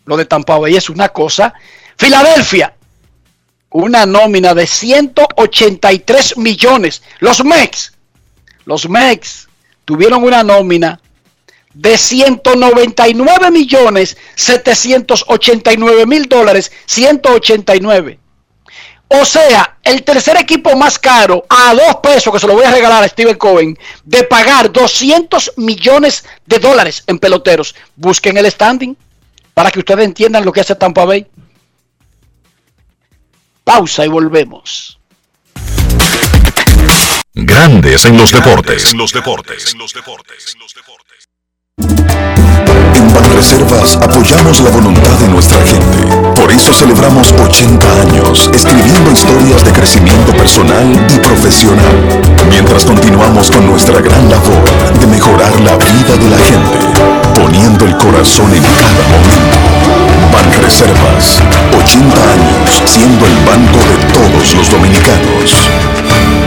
[0.08, 1.54] Lo de Tampa Bay es una cosa.
[1.98, 2.74] Filadelfia,
[3.70, 7.04] una nómina de 183 millones.
[7.20, 7.94] Los Mex,
[8.66, 9.48] los Mex
[9.86, 11.00] tuvieron una nómina
[11.74, 18.20] de 199 millones 789 mil dólares 189
[19.10, 22.72] o sea el tercer equipo más caro a dos pesos que se lo voy a
[22.72, 28.98] regalar a Steven Cohen de pagar 200 millones de dólares en peloteros busquen el standing
[29.58, 31.26] para que ustedes entiendan lo que hace Tampa Bay
[33.64, 35.00] pausa y volvemos
[37.34, 38.92] Grandes en los deportes.
[38.92, 39.74] En los deportes.
[39.74, 39.80] En
[43.38, 46.00] Banreservas apoyamos la voluntad de nuestra gente.
[46.34, 53.68] Por eso celebramos 80 años escribiendo historias de crecimiento personal y profesional, mientras continuamos con
[53.68, 54.64] nuestra gran labor
[55.00, 56.80] de mejorar la vida de la gente,
[57.36, 59.60] poniendo el corazón en cada momento.
[60.34, 61.40] Banreservas,
[61.78, 66.47] 80 años siendo el banco de todos los dominicanos.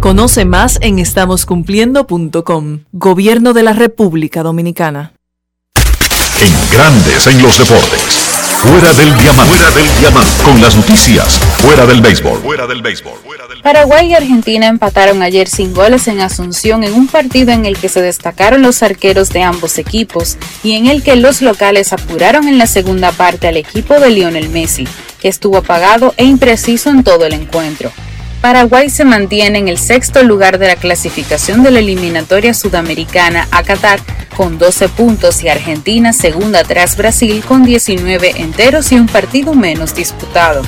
[0.00, 2.84] Conoce más en estamoscumpliendo.com.
[2.92, 5.12] Gobierno de la República Dominicana.
[6.40, 8.00] En Grandes en los Deportes.
[8.56, 9.54] Fuera del diamante.
[9.54, 10.42] Fuera del diamante.
[10.42, 11.38] Con las noticias.
[11.58, 12.40] Fuera del béisbol.
[12.40, 13.12] Fuera del béisbol.
[13.62, 17.90] Paraguay y Argentina empataron ayer sin goles en Asunción en un partido en el que
[17.90, 22.56] se destacaron los arqueros de ambos equipos y en el que los locales apuraron en
[22.56, 24.88] la segunda parte al equipo de Lionel Messi,
[25.20, 27.92] que estuvo apagado e impreciso en todo el encuentro.
[28.40, 33.62] Paraguay se mantiene en el sexto lugar de la clasificación de la eliminatoria sudamericana a
[33.62, 34.00] Qatar
[34.34, 39.94] con 12 puntos y Argentina segunda tras Brasil con 19 enteros y un partido menos
[39.94, 40.62] disputado.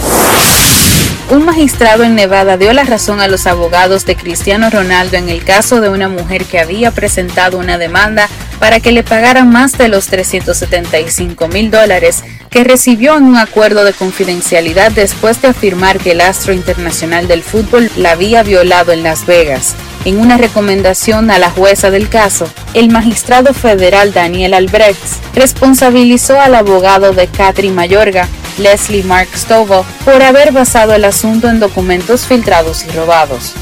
[1.30, 5.44] Un magistrado en Nevada dio la razón a los abogados de Cristiano Ronaldo en el
[5.44, 8.28] caso de una mujer que había presentado una demanda
[8.58, 13.84] para que le pagaran más de los 375 mil dólares que recibió en un acuerdo
[13.84, 19.02] de confidencialidad después de afirmar que el astro internacional del fútbol la había violado en
[19.02, 19.74] Las Vegas.
[20.04, 25.00] En una recomendación a la jueza del caso, el magistrado federal Daniel Albrecht
[25.34, 28.26] responsabilizó al abogado de Catherine Mayorga,
[28.58, 33.54] Leslie Mark Stovall, por haber basado el asunto en documentos filtrados y robados.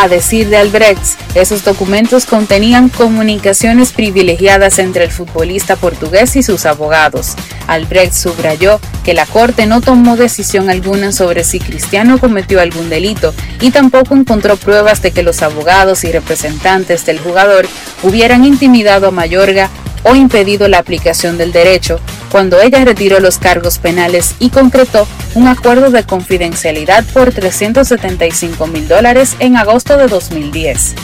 [0.00, 6.66] A decir de Albrecht, esos documentos contenían comunicaciones privilegiadas entre el futbolista portugués y sus
[6.66, 7.34] abogados.
[7.66, 13.34] Albrecht subrayó que la Corte no tomó decisión alguna sobre si Cristiano cometió algún delito
[13.60, 17.66] y tampoco encontró pruebas de que los abogados y representantes del jugador
[18.04, 19.68] hubieran intimidado a Mayorga
[20.04, 25.48] o impedido la aplicación del derecho cuando ella retiró los cargos penales y concretó un
[25.48, 30.94] acuerdo de confidencialidad por 375 mil dólares en agosto de 2010.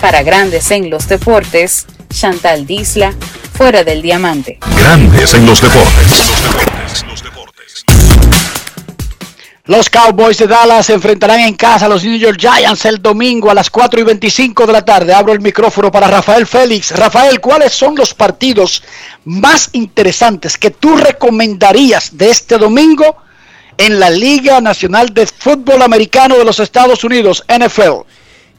[0.00, 3.14] Para Grandes en los Deportes, Chantal Disla,
[3.54, 4.58] fuera del diamante.
[4.78, 6.30] Grandes en los deportes.
[7.08, 7.22] Los
[9.90, 13.54] Cowboys de Dallas se enfrentarán en casa a los New York Giants el domingo a
[13.54, 15.14] las 4 y 25 de la tarde.
[15.14, 16.90] Abro el micrófono para Rafael Félix.
[16.90, 18.82] Rafael, ¿cuáles son los partidos
[19.24, 23.16] más interesantes que tú recomendarías de este domingo
[23.78, 28.06] en la Liga Nacional de Fútbol Americano de los Estados Unidos, NFL?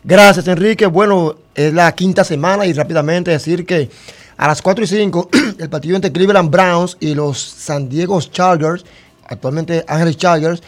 [0.03, 0.87] Gracias, Enrique.
[0.87, 3.91] Bueno, es la quinta semana y rápidamente decir que
[4.37, 5.29] a las 4 y 5
[5.59, 8.83] el partido entre Cleveland Browns y los San Diego Chargers,
[9.27, 10.63] actualmente Ángeles Chargers,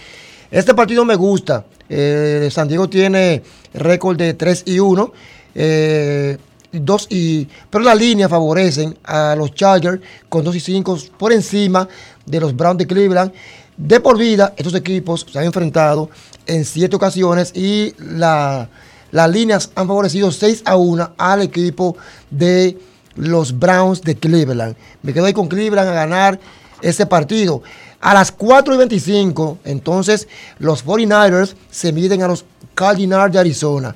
[0.51, 1.65] este partido me gusta.
[1.89, 3.43] Eh, San Diego tiene
[3.73, 5.13] récord de 3 y 1.
[5.55, 6.37] Eh,
[6.71, 11.87] dos y, pero la línea favorecen a los Chargers con 2 y 5 por encima
[12.25, 13.31] de los Browns de Cleveland.
[13.77, 16.09] De por vida, estos equipos se han enfrentado
[16.47, 18.69] en siete ocasiones y la,
[19.11, 21.95] las líneas han favorecido 6 a 1 al equipo
[22.31, 22.77] de
[23.15, 24.75] los Browns de Cleveland.
[25.03, 26.39] Me quedo ahí con Cleveland a ganar
[26.81, 27.61] este partido.
[27.99, 30.27] A las 4 y 25, entonces
[30.59, 32.45] los 49ers se miden a los
[32.75, 33.95] Cardinals de Arizona.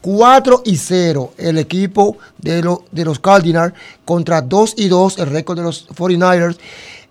[0.00, 3.74] 4 y 0 el equipo de, de los Cardinals
[4.04, 6.56] contra 2 y 2 el récord de los 49ers.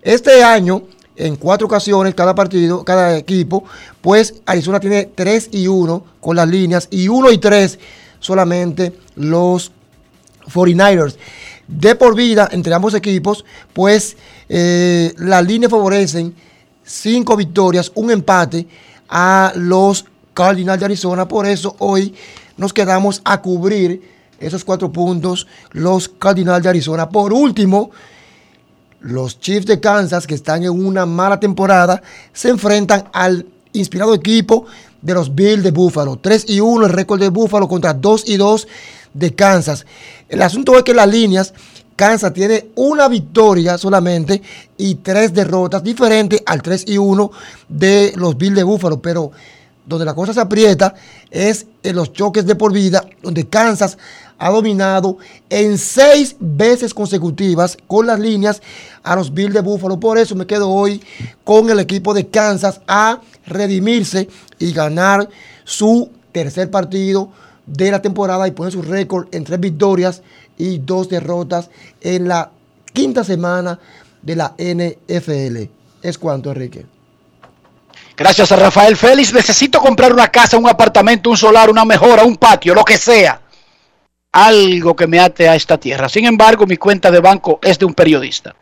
[0.02, 0.82] Este año,
[1.14, 3.64] en cuatro ocasiones cada partido, cada equipo,
[4.00, 7.78] pues Arizona tiene 3 y 1 con las líneas y 1 y 3
[8.18, 9.72] solamente los
[10.52, 11.16] 49ers.
[11.70, 14.16] De por vida entre ambos equipos, pues
[14.48, 16.34] eh, las líneas favorecen
[16.84, 18.66] cinco victorias, un empate
[19.08, 20.04] a los
[20.34, 21.28] Cardinals de Arizona.
[21.28, 22.12] Por eso hoy
[22.56, 24.02] nos quedamos a cubrir
[24.40, 27.08] esos cuatro puntos, los Cardinals de Arizona.
[27.08, 27.92] Por último,
[29.00, 32.02] los Chiefs de Kansas, que están en una mala temporada,
[32.32, 34.66] se enfrentan al inspirado equipo
[35.00, 36.18] de los Bills de Buffalo.
[36.20, 38.66] 3 y 1 el récord de Buffalo contra 2 y 2
[39.12, 39.86] de Kansas.
[40.28, 41.52] El asunto es que las líneas,
[41.96, 44.40] Kansas tiene una victoria solamente
[44.78, 47.30] y tres derrotas, diferente al 3 y 1
[47.68, 49.00] de los Bills de Buffalo.
[49.02, 49.30] Pero
[49.84, 50.94] donde la cosa se aprieta
[51.30, 53.98] es en los choques de por vida, donde Kansas
[54.38, 55.18] ha dominado
[55.50, 58.62] en seis veces consecutivas con las líneas
[59.02, 60.00] a los Bills de Buffalo.
[60.00, 61.02] Por eso me quedo hoy
[61.44, 65.28] con el equipo de Kansas a redimirse y ganar
[65.64, 67.30] su tercer partido
[67.70, 70.22] de la temporada y poner su récord en tres victorias
[70.58, 72.50] y dos derrotas en la
[72.92, 73.78] quinta semana
[74.22, 75.70] de la NFL.
[76.02, 76.86] Es cuanto, Enrique.
[78.16, 79.32] Gracias a Rafael Félix.
[79.32, 83.40] Necesito comprar una casa, un apartamento, un solar, una mejora, un patio, lo que sea.
[84.32, 86.08] Algo que me ate a esta tierra.
[86.08, 88.54] Sin embargo, mi cuenta de banco es de un periodista.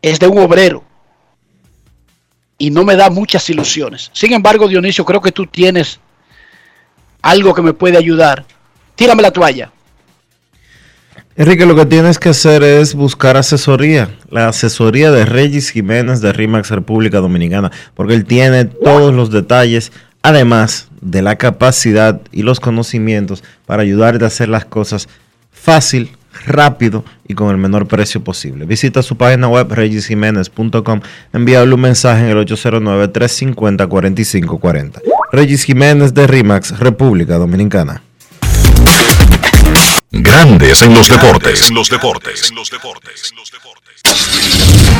[0.00, 0.82] Es de un obrero.
[2.58, 4.10] Y no me da muchas ilusiones.
[4.12, 6.00] Sin embargo, Dionisio, creo que tú tienes
[7.24, 8.44] algo que me puede ayudar.
[8.94, 9.72] Tírame la toalla.
[11.36, 16.32] Enrique, lo que tienes que hacer es buscar asesoría, la asesoría de Regis Jiménez de
[16.32, 19.90] RIMAX República Dominicana, porque él tiene todos los detalles,
[20.22, 25.08] además de la capacidad y los conocimientos para ayudarte a hacer las cosas
[25.50, 26.12] fácil,
[26.46, 28.64] rápido y con el menor precio posible.
[28.66, 31.00] Visita su página web regisjiménez.com,
[31.32, 35.00] envíale un mensaje en el 809-350-4540.
[35.34, 38.02] Regis Jiménez de RIMAX República Dominicana.
[40.12, 41.68] Grandes en los deportes.
[41.68, 42.52] En los deportes.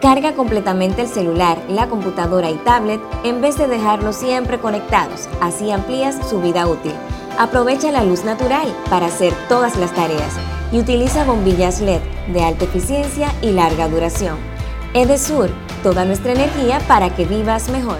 [0.00, 5.70] Carga completamente el celular, la computadora y tablet en vez de dejarlos siempre conectados, así
[5.70, 6.94] amplías su vida útil.
[7.38, 10.38] Aprovecha la luz natural para hacer todas las tareas
[10.72, 12.00] y utiliza bombillas LED
[12.32, 14.38] de alta eficiencia y larga duración.
[14.94, 15.50] Edesur,
[15.82, 17.98] toda nuestra energía para que vivas mejor.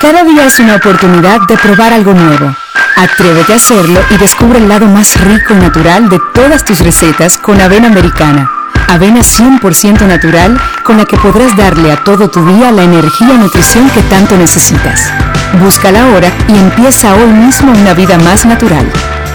[0.00, 2.56] Cada día es una oportunidad de probar algo nuevo.
[2.96, 7.36] Atrévete a hacerlo y descubre el lado más rico y natural de todas tus recetas
[7.36, 8.50] con avena americana.
[8.88, 13.38] Avena 100% natural con la que podrás darle a todo tu día la energía y
[13.38, 15.12] nutrición que tanto necesitas.
[15.60, 18.86] Búscala ahora y empieza hoy mismo una vida más natural.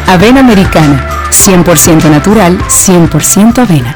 [0.07, 3.95] Avena americana, 100% natural, 100% avena.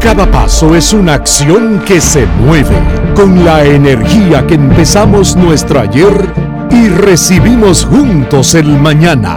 [0.00, 2.78] Cada paso es una acción que se mueve
[3.14, 6.32] con la energía que empezamos nuestro ayer
[6.70, 9.36] y recibimos juntos el mañana,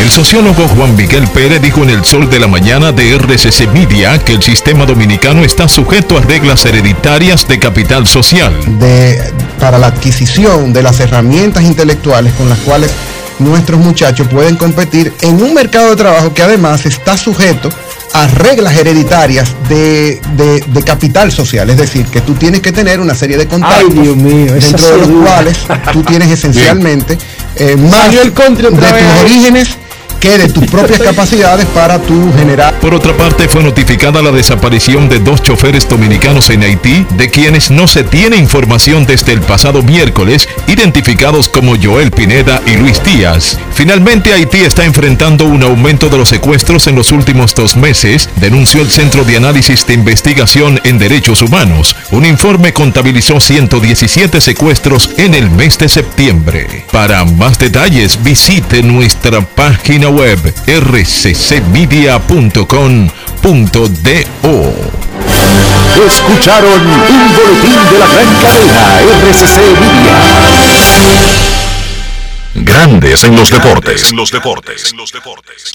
[0.00, 4.18] El sociólogo Juan Miguel Pérez dijo en el sol de la mañana de RCC Media
[4.18, 8.52] que el sistema dominicano está sujeto a reglas hereditarias de capital social.
[8.78, 12.90] de, para la adquisición de las herramientas intelectuales con las cuales
[13.38, 17.68] nuestros muchachos pueden competir en un mercado de trabajo que además está sujeto
[18.12, 23.00] a reglas hereditarias de, de- de capital social, es decir, que tú tienes que tener
[23.00, 25.56] una serie de contactos Ay, Dios mío, esa dentro de los cuales
[25.92, 27.18] tú tienes esencialmente
[27.56, 28.18] eh, más de
[28.70, 29.04] tus vez.
[29.24, 29.68] orígenes
[30.24, 32.80] que de tus propias capacidades para tu generar.
[32.80, 37.70] Por otra parte, fue notificada la desaparición de dos choferes dominicanos en Haití, de quienes
[37.70, 43.58] no se tiene información desde el pasado miércoles, identificados como Joel Pineda y Luis Díaz.
[43.74, 48.80] Finalmente, Haití está enfrentando un aumento de los secuestros en los últimos dos meses, denunció
[48.80, 51.94] el Centro de Análisis de Investigación en Derechos Humanos.
[52.12, 56.86] Un informe contabilizó 117 secuestros en el mes de septiembre.
[56.90, 62.14] Para más detalles, visite nuestra página web rccmedia.com.do.
[66.06, 70.14] Escucharon un boletín de la gran cadena RCC Media.
[72.54, 74.10] Grandes en los deportes.
[74.10, 74.92] En los deportes.
[74.92, 75.72] En los deportes.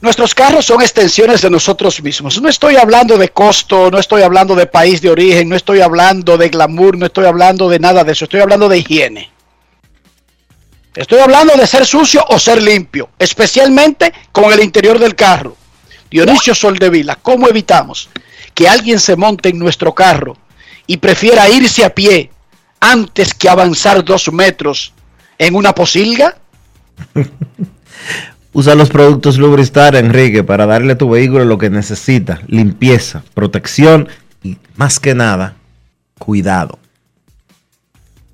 [0.00, 2.40] Nuestros carros son extensiones de nosotros mismos.
[2.40, 6.38] No estoy hablando de costo, no estoy hablando de país de origen, no estoy hablando
[6.38, 9.35] de glamour, no estoy hablando de nada de eso, estoy hablando de higiene.
[10.96, 15.54] Estoy hablando de ser sucio o ser limpio, especialmente con el interior del carro.
[16.10, 18.08] Dionisio Soldevila, ¿cómo evitamos
[18.54, 20.38] que alguien se monte en nuestro carro
[20.86, 22.30] y prefiera irse a pie
[22.80, 24.94] antes que avanzar dos metros
[25.38, 26.38] en una posilga?
[28.54, 32.40] Usa los productos Lubristar, Enrique, para darle a tu vehículo lo que necesita.
[32.46, 34.08] Limpieza, protección
[34.42, 35.56] y más que nada,
[36.18, 36.78] cuidado.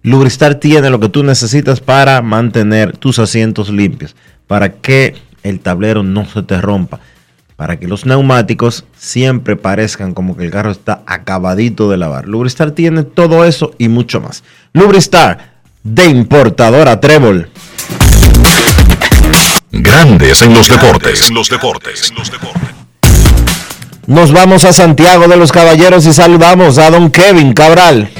[0.05, 4.17] Lubristar tiene lo que tú necesitas para mantener tus asientos limpios,
[4.49, 6.99] para que el tablero no se te rompa,
[7.57, 12.27] para que los neumáticos siempre parezcan como que el carro está acabadito de lavar.
[12.27, 14.43] Lubristar tiene todo eso y mucho más.
[14.73, 15.53] Lubristar
[15.85, 17.49] de importadora Trébol.
[19.71, 21.29] Grandes en los deportes.
[21.29, 22.11] En los deportes.
[22.11, 22.71] En los deportes.
[24.09, 28.11] Nos vamos a Santiago de los Caballeros y saludamos a don Kevin Cabral.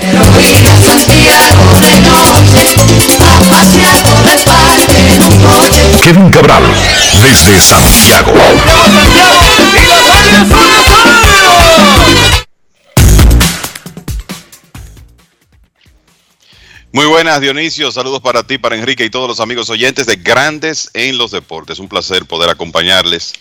[6.03, 6.63] Kevin Cabral,
[7.21, 8.33] desde Santiago.
[16.93, 17.91] Muy buenas, Dionisio.
[17.91, 21.79] Saludos para ti, para Enrique y todos los amigos oyentes de Grandes en los Deportes.
[21.79, 23.33] Un placer poder acompañarles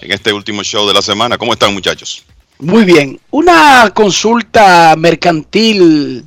[0.00, 1.36] en este último show de la semana.
[1.36, 2.22] ¿Cómo están, muchachos?
[2.60, 3.18] Muy bien.
[3.30, 6.24] Una consulta mercantil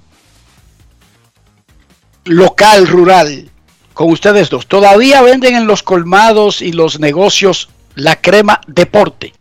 [2.25, 3.49] local, rural,
[3.93, 4.67] con ustedes dos.
[4.67, 9.33] ¿Todavía venden en los colmados y los negocios la crema deporte?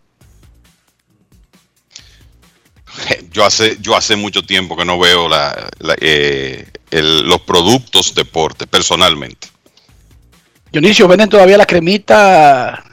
[3.32, 8.14] Yo hace, yo hace mucho tiempo que no veo la, la, eh, el, los productos
[8.14, 9.48] deporte, personalmente.
[10.70, 12.84] Dionisio, ¿venden todavía la cremita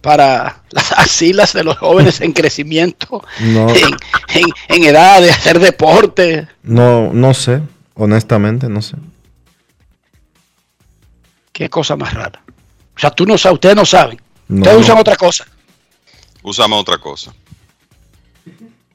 [0.00, 3.68] para las axilas de los jóvenes en crecimiento, No.
[3.74, 3.90] en,
[4.34, 6.48] en- en edad de hacer deporte?
[6.62, 7.60] No, no sé,
[7.94, 8.96] honestamente, no sé.
[11.60, 12.40] Qué cosa más rara.
[12.96, 14.18] O sea, tú no sabes, ustedes no saben.
[14.48, 14.62] No.
[14.62, 15.46] ustedes usan otra cosa.
[16.42, 17.34] Usamos otra cosa.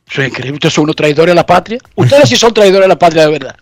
[0.10, 0.54] Eso es increíble.
[0.54, 1.78] Ustedes son unos traidores a la patria.
[1.94, 3.56] Ustedes sí son traidores a la patria de verdad.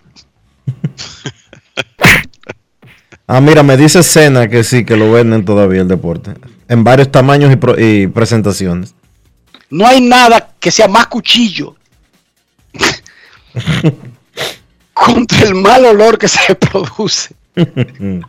[3.28, 6.36] Ah, mira, me dice Cena que sí, que lo venden todavía el deporte.
[6.70, 8.96] En varios tamaños y, pro- y presentaciones.
[9.70, 11.76] No hay nada que sea más cuchillo
[14.94, 17.36] contra el mal olor que se produce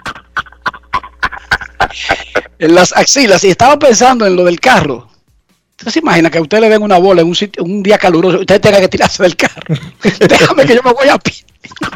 [2.59, 3.45] en las axilas.
[3.45, 5.09] Y estaba pensando en lo del carro.
[5.79, 7.99] ¿Usted se imagina que a usted le den una bola en un, sitio, un día
[7.99, 9.63] caluroso y usted tenga que tirarse del carro?
[10.21, 11.45] Déjame que yo me voy a pie.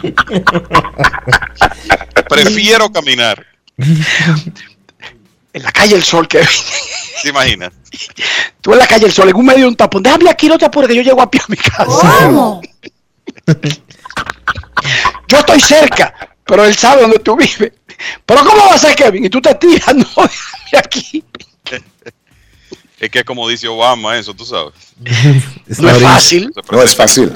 [2.28, 3.46] Prefiero caminar.
[5.52, 6.44] En la calle El Sol, que
[7.22, 7.72] ¿Se imaginan?
[8.60, 10.02] tú en la calle El Sol, en un medio de un tapón.
[10.02, 12.60] Déjame aquí, no te apures, que yo llego a pie a mi casa.
[15.28, 16.12] Yo estoy cerca,
[16.44, 17.72] pero él sabe dónde tú vives.
[18.24, 19.24] Pero ¿cómo va a ser, Kevin?
[19.24, 21.24] Y tú te tiras, no, déjame aquí.
[23.00, 24.74] Es que como dice Obama, eso, tú sabes.
[25.78, 26.50] No es fácil.
[26.70, 27.32] No es fácil.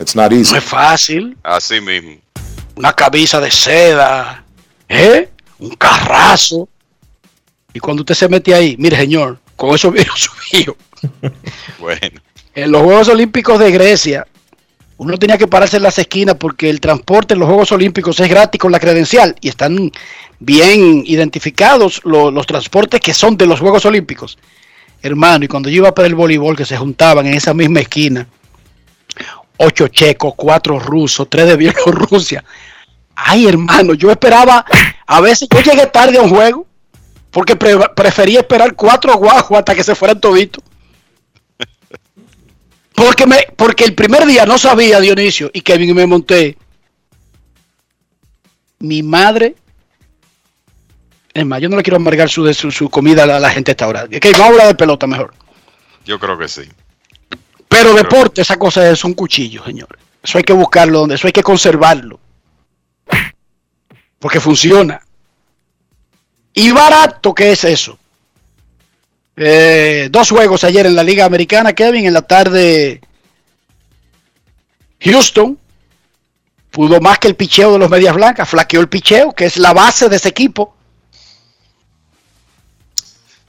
[0.00, 0.52] It's not easy.
[0.52, 1.36] No es fácil.
[1.42, 2.16] Así mismo.
[2.76, 4.44] Una camisa de seda,
[4.88, 5.28] ¿eh?
[5.58, 6.68] Un carrazo.
[7.72, 10.76] Y cuando usted se mete ahí, mire, señor, con eso vino su hijo.
[11.78, 12.20] Bueno.
[12.54, 14.26] En los Juegos Olímpicos de Grecia,
[14.96, 18.28] uno tenía que pararse en las esquinas porque el transporte en los Juegos Olímpicos es
[18.28, 19.90] gratis con la credencial y están
[20.38, 24.38] bien identificados lo- los transportes que son de los Juegos Olímpicos.
[25.02, 28.26] Hermano, y cuando yo iba para el voleibol, que se juntaban en esa misma esquina,
[29.56, 32.44] ocho checos, cuatro rusos, tres de Bielorrusia.
[33.16, 34.64] Ay, hermano, yo esperaba,
[35.06, 36.66] a veces yo llegué tarde a un juego,
[37.30, 40.62] porque pre- prefería esperar cuatro guajos hasta que se fueran toditos.
[42.94, 46.56] Porque, me, porque el primer día no sabía Dionisio y Kevin y me monté.
[48.78, 49.56] Mi madre
[51.32, 53.88] Es más, yo no le quiero amargar su, su, su comida a la, gente esta
[53.88, 54.04] hora.
[54.04, 55.34] Ok, vamos a hablar de pelota mejor.
[56.04, 56.62] Yo creo que sí.
[57.68, 60.00] Pero deporte, esa cosa es un cuchillo, señores.
[60.22, 62.20] Eso hay que buscarlo donde, eso hay que conservarlo.
[64.18, 65.00] Porque funciona.
[66.52, 67.98] Y barato que es eso.
[69.36, 72.06] Eh, dos juegos ayer en la Liga Americana, Kevin.
[72.06, 73.00] En la tarde,
[75.00, 75.58] Houston
[76.70, 78.48] pudo más que el picheo de los Medias Blancas.
[78.48, 80.74] Flaqueó el picheo, que es la base de ese equipo.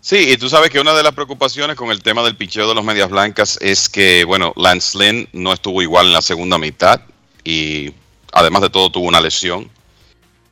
[0.01, 2.75] Sí, y tú sabes que una de las preocupaciones con el tema del picheo de
[2.75, 7.01] los Medias Blancas es que, bueno, Lance Lynn no estuvo igual en la segunda mitad
[7.43, 7.91] y
[8.31, 9.67] además de todo tuvo una lesión.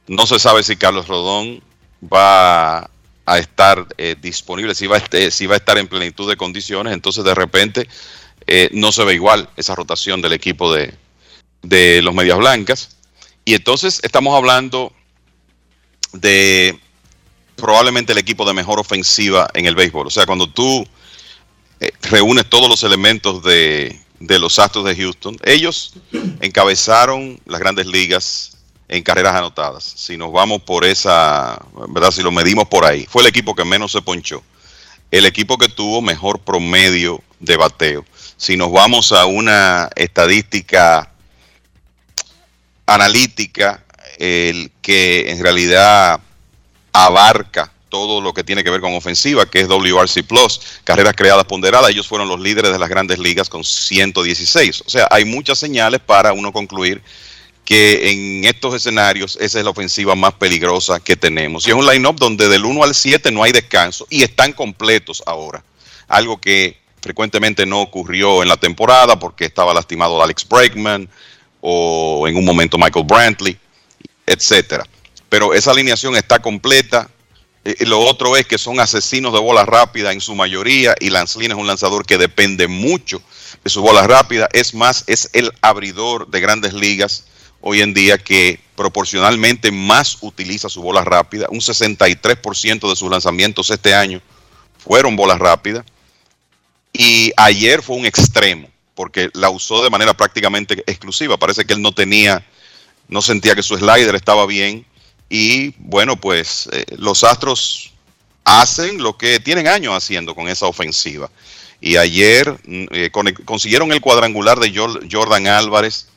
[0.08, 1.62] No se sabe si Carlos Rodón
[2.02, 2.90] va
[3.26, 6.36] a estar eh, disponible, si va a, este, si va a estar en plenitud de
[6.36, 7.88] condiciones, entonces de repente
[8.48, 10.94] eh, no se ve igual esa rotación del equipo de,
[11.62, 12.98] de los Medias Blancas.
[13.46, 14.94] Y entonces estamos hablando
[16.14, 16.78] de
[17.56, 20.08] probablemente el equipo de mejor ofensiva en el béisbol.
[20.08, 20.86] O sea, cuando tú
[21.80, 25.94] eh, reúnes todos los elementos de, de los Astros de Houston, ellos
[26.42, 28.53] encabezaron las grandes ligas
[28.94, 29.84] en carreras anotadas.
[29.84, 31.60] Si nos vamos por esa,
[31.90, 32.12] ¿verdad?
[32.12, 34.44] Si lo medimos por ahí, fue el equipo que menos se ponchó.
[35.10, 38.06] El equipo que tuvo mejor promedio de bateo.
[38.38, 41.12] Si nos vamos a una estadística
[42.86, 43.84] analítica,
[44.20, 46.20] el que en realidad
[46.92, 51.46] abarca todo lo que tiene que ver con ofensiva, que es WRC Plus, carreras creadas
[51.46, 51.90] ponderadas.
[51.90, 54.84] Ellos fueron los líderes de las grandes ligas con 116.
[54.86, 57.02] O sea, hay muchas señales para uno concluir
[57.66, 61.66] que en estos escenarios esa es la ofensiva más peligrosa que tenemos.
[61.66, 65.24] Y es un line-up donde del 1 al 7 no hay descanso y están completos
[65.26, 65.64] ahora.
[66.08, 71.10] Algo que frecuentemente no ocurrió en la temporada porque estaba lastimado Alex Bregman
[71.62, 73.58] o en un momento Michael Brantley,
[74.26, 74.86] etcétera
[75.34, 77.10] pero esa alineación está completa.
[77.66, 81.44] Y lo otro es que son asesinos de bola rápida en su mayoría y Lance
[81.44, 83.20] es un lanzador que depende mucho
[83.64, 84.48] de su bola rápida.
[84.54, 87.24] Es más, es el abridor de grandes ligas
[87.66, 91.48] hoy en día que proporcionalmente más utiliza su bola rápida.
[91.50, 94.22] Un 63% de sus lanzamientos este año
[94.78, 95.86] fueron bolas rápidas.
[96.92, 101.38] Y ayer fue un extremo porque la usó de manera prácticamente exclusiva.
[101.38, 102.46] Parece que él no tenía,
[103.08, 104.86] no sentía que su slider estaba bien
[105.30, 107.94] y bueno, pues eh, los Astros
[108.44, 111.32] hacen lo que tienen años haciendo con esa ofensiva.
[111.80, 113.10] Y ayer mm, eh,
[113.46, 114.74] consiguieron el cuadrangular de
[115.10, 116.08] Jordan Álvarez,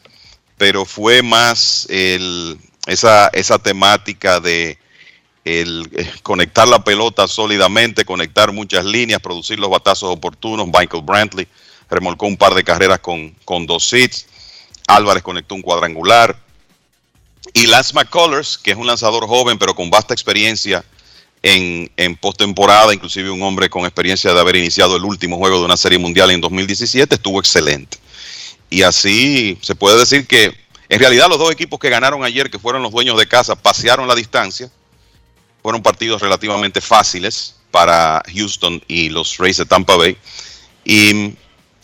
[0.57, 4.78] pero fue más esa, esa temática de
[5.45, 10.66] el, eh, conectar la pelota sólidamente, conectar muchas líneas, producir los batazos oportunos.
[10.66, 11.47] Michael Brantley
[11.89, 14.27] remolcó un par de carreras con, con dos hits.
[14.89, 16.37] Álvarez conectó un cuadrangular.
[17.55, 20.85] Y Lance McCullers, que es un lanzador joven pero con vasta experiencia
[21.43, 25.65] en, en postemporada, inclusive un hombre con experiencia de haber iniciado el último juego de
[25.65, 27.99] una serie mundial en 2017, estuvo excelente.
[28.70, 30.52] Y así se puede decir que
[30.88, 34.09] en realidad los dos equipos que ganaron ayer, que fueron los dueños de casa, pasearon
[34.09, 34.70] la distancia.
[35.62, 40.16] Fueron partidos relativamente fáciles para Houston y los Rays de Tampa Bay.
[40.84, 41.36] Y en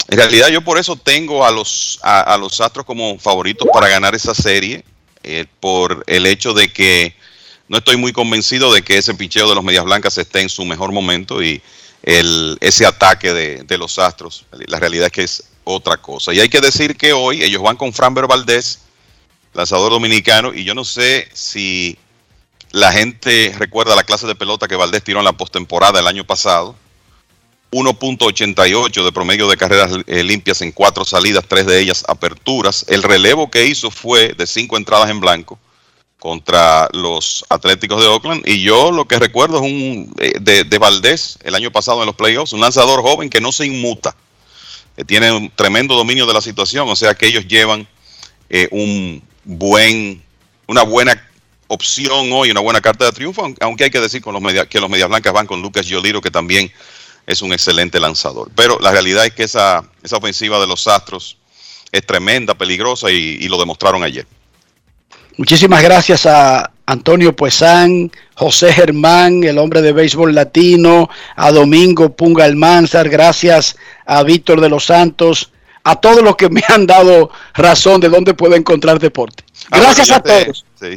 [0.08, 4.34] realidad yo por eso tengo a los, a los Astros como favoritos para ganar esa
[4.34, 4.84] serie.
[5.24, 7.14] Eh, por el hecho de que
[7.68, 10.64] no estoy muy convencido de que ese picheo de los Medias Blancas esté en su
[10.64, 11.62] mejor momento y
[12.02, 16.32] el, ese ataque de, los Astros, la realidad es que es otra cosa.
[16.32, 18.80] Y hay que decir que hoy ellos van con Framber Valdés,
[19.54, 21.98] lanzador dominicano, y yo no sé si
[22.70, 26.24] la gente recuerda la clase de pelota que Valdés tiró en la postemporada el año
[26.24, 26.74] pasado.
[27.70, 32.84] 1.88 de promedio de carreras eh, limpias en cuatro salidas, tres de ellas aperturas.
[32.88, 35.58] El relevo que hizo fue de cinco entradas en blanco
[36.22, 38.46] contra los Atléticos de Oakland.
[38.46, 42.14] Y yo lo que recuerdo es un eh, de, Valdés el año pasado en los
[42.14, 44.14] playoffs, un lanzador joven que no se inmuta,
[44.96, 46.88] que tiene un tremendo dominio de la situación.
[46.88, 47.86] O sea que ellos llevan
[48.50, 50.22] eh, un buen,
[50.66, 51.28] una buena
[51.68, 54.90] opción hoy, una buena carta de triunfo, aunque hay que decir con los que los
[54.90, 56.70] Medias Blancas van con Lucas Yoliro, que también
[57.26, 58.50] es un excelente lanzador.
[58.54, 61.38] Pero la realidad es que esa, esa ofensiva de los Astros
[61.90, 64.26] es tremenda, peligrosa y, lo demostraron ayer.
[65.36, 72.44] Muchísimas gracias a Antonio Puesán, José Germán, el hombre de béisbol latino, a Domingo Punga
[72.44, 75.50] Almanzar, gracias a Víctor de los Santos,
[75.84, 79.44] a todos los que me han dado razón de dónde puedo encontrar deporte.
[79.70, 80.64] Ah, gracias a todos.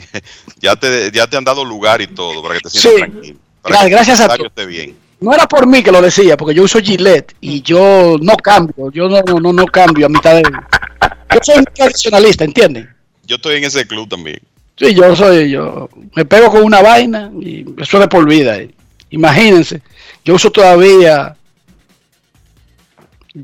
[0.59, 3.39] ya, te, ya te han dado lugar y todo para que te sientas tranquilo.
[3.63, 4.67] gracias a todos.
[4.67, 8.35] bien no era por mí que lo decía, porque yo uso Gillette y yo no
[8.37, 10.43] cambio, yo no, no, no cambio a mitad de...
[10.43, 12.95] Yo soy un tradicionalista, ¿entienden?
[13.26, 14.39] Yo estoy en ese club también.
[14.77, 18.57] Sí, yo soy, yo me pego con una vaina y eso de por vida.
[18.57, 18.72] eh.
[19.10, 19.81] Imagínense,
[20.26, 21.35] yo uso todavía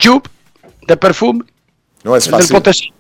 [0.02, 0.30] Jupe
[0.88, 1.44] de perfume.
[2.03, 2.56] No es el fácil.
[2.56, 2.95] potecito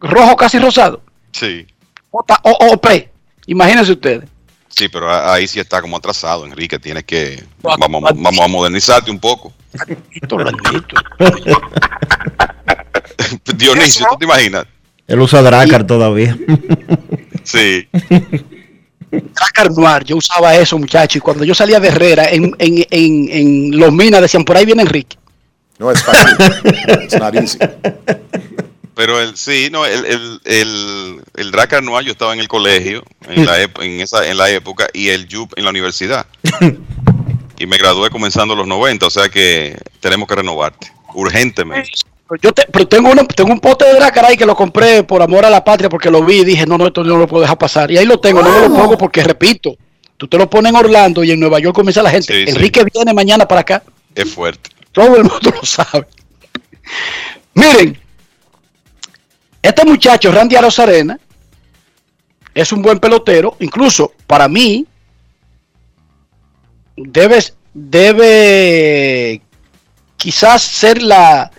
[0.00, 1.02] rojo casi rosado.
[1.32, 1.66] Sí,
[2.10, 3.08] J- O- OP.
[3.46, 4.28] Imagínense ustedes.
[4.68, 6.78] sí, pero ahí sí está como atrasado, Enrique.
[6.78, 7.42] Tienes que.
[7.62, 9.52] Vamos, a- vamos a modernizarte un poco.
[13.56, 14.66] Dionisio, ¿tú te imaginas?
[15.08, 16.38] Él usa Dracar todavía.
[17.42, 17.88] Sí.
[19.10, 23.28] Dracar Noir, yo usaba eso, muchacho, y cuando yo salía de Herrera, en, en, en,
[23.30, 25.16] en Los Minas decían, por ahí viene Enrique.
[25.78, 26.36] No es fácil.
[27.04, 27.58] It's not easy.
[28.94, 33.02] Pero el, sí, no, el, el, el, el Dracar Noir, yo estaba en el colegio
[33.28, 36.26] en la, ep- en esa, en la época y el Jup en la universidad.
[37.58, 41.92] y me gradué comenzando los 90, o sea que tenemos que renovarte, urgentemente.
[42.42, 45.22] Yo te- pero tengo, una- tengo un pote de Dracar ahí que lo compré por
[45.22, 47.40] amor a la patria porque lo vi y dije, no, no, esto no lo puedo
[47.42, 47.90] dejar pasar.
[47.90, 49.76] Y ahí lo tengo, no me lo pongo porque, repito,
[50.16, 52.34] tú te lo pones en Orlando y en Nueva York comienza la gente.
[52.34, 52.50] Sí, sí.
[52.50, 53.82] Enrique viene mañana para acá.
[54.14, 54.70] Es fuerte.
[54.92, 56.06] Todo el mundo lo sabe.
[57.54, 57.98] Miren,
[59.62, 61.18] este muchacho, Randy Arozarena,
[62.54, 63.56] es un buen pelotero.
[63.60, 64.86] Incluso para mí,
[66.96, 67.38] debe,
[67.74, 69.42] debe
[70.16, 71.50] quizás ser la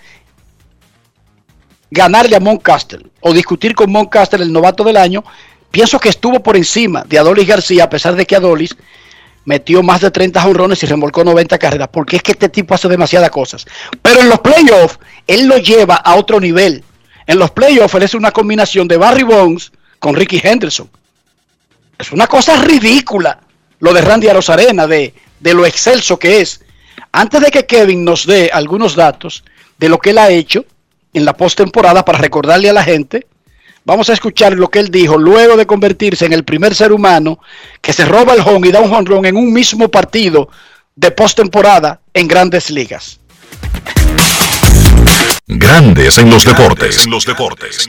[1.91, 5.24] ganarle a Moncastle o discutir con Moncastle el novato del año.
[5.72, 8.76] Pienso que estuvo por encima de Adolis García, a pesar de que Adolis
[9.45, 12.88] metió más de 30 jonrones y remolcó 90 carreras, porque es que este tipo hace
[12.88, 13.66] demasiadas cosas.
[14.02, 16.84] Pero en los playoffs, él lo lleva a otro nivel.
[17.26, 20.90] En los playoffs, él es una combinación de Barry Bonds con Ricky Henderson.
[21.98, 23.40] Es una cosa ridícula
[23.80, 26.61] lo de Randy Arozarena, de, de lo excelso que es.
[27.11, 29.44] Antes de que Kevin nos dé algunos datos
[29.78, 30.66] de lo que él ha hecho
[31.14, 33.27] en la postemporada para recordarle a la gente,
[33.86, 37.40] vamos a escuchar lo que él dijo luego de convertirse en el primer ser humano
[37.81, 40.49] que se roba el home y da un honrón en un mismo partido
[40.95, 43.19] de postemporada en grandes ligas.
[45.48, 47.06] Grandes en los deportes.
[47.06, 47.88] En los deportes.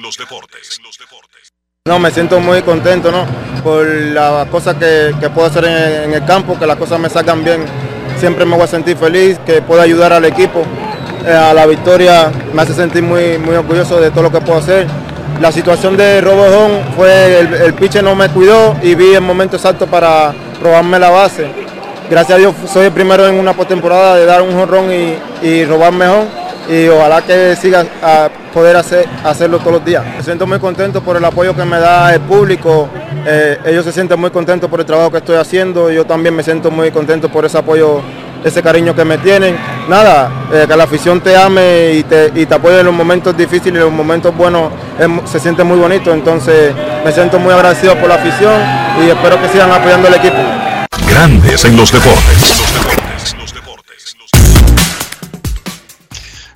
[1.87, 3.27] No, me siento muy contento, ¿no?
[3.63, 7.11] Por las cosas que, que puedo hacer en, en el campo, que las cosas me
[7.11, 7.65] sacan bien.
[8.19, 10.65] Siempre me voy a sentir feliz, que puedo ayudar al equipo
[11.27, 12.31] a la victoria.
[12.53, 14.87] Me hace sentir muy, muy orgulloso de todo lo que puedo hacer.
[15.41, 19.15] La situación de robo de home fue, el, el pitcher no me cuidó y vi
[19.15, 21.49] el momento exacto para robarme la base.
[22.11, 25.65] Gracias a Dios soy el primero en una postemporada de dar un jonrón y, y
[25.65, 26.27] robarme home
[26.69, 30.05] y ojalá que siga a poder hacer, hacerlo todos los días.
[30.17, 32.89] Me siento muy contento por el apoyo que me da el público,
[33.27, 36.43] eh, ellos se sienten muy contentos por el trabajo que estoy haciendo, yo también me
[36.43, 38.01] siento muy contento por ese apoyo,
[38.45, 39.57] ese cariño que me tienen.
[39.89, 43.37] Nada, eh, que la afición te ame y te, y te apoye en los momentos
[43.37, 44.73] difíciles y en los momentos buenos,
[45.25, 46.73] se siente muy bonito, entonces
[47.05, 48.55] me siento muy agradecido por la afición
[49.05, 50.37] y espero que sigan apoyando al equipo.
[51.09, 52.70] Grandes en los deportes.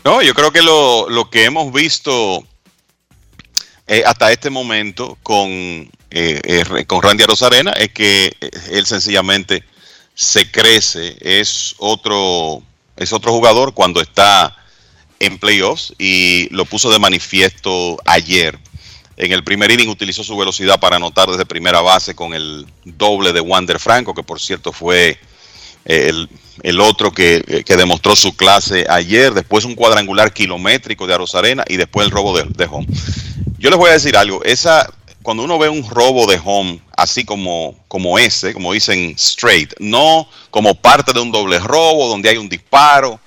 [0.04, 2.46] No, yo creo que lo, lo que hemos visto
[3.86, 9.64] eh, hasta este momento con, eh, eh, con Randy Arozarena es que eh, él sencillamente
[10.14, 12.62] se crece, es otro,
[12.96, 14.54] es otro jugador cuando está
[15.20, 18.58] en playoffs y lo puso de manifiesto ayer.
[19.16, 23.32] En el primer inning utilizó su velocidad para anotar desde primera base con el doble
[23.32, 25.18] de Wander Franco, que por cierto fue
[25.84, 26.28] el,
[26.80, 32.06] otro que, que demostró su clase ayer, después un cuadrangular kilométrico de Arozarena y después
[32.06, 32.86] el robo de, de home.
[33.58, 34.88] Yo les voy a decir algo, esa,
[35.22, 40.28] cuando uno ve un robo de home así como, como ese, como dicen straight, no
[40.50, 43.20] como parte de un doble robo donde hay un disparo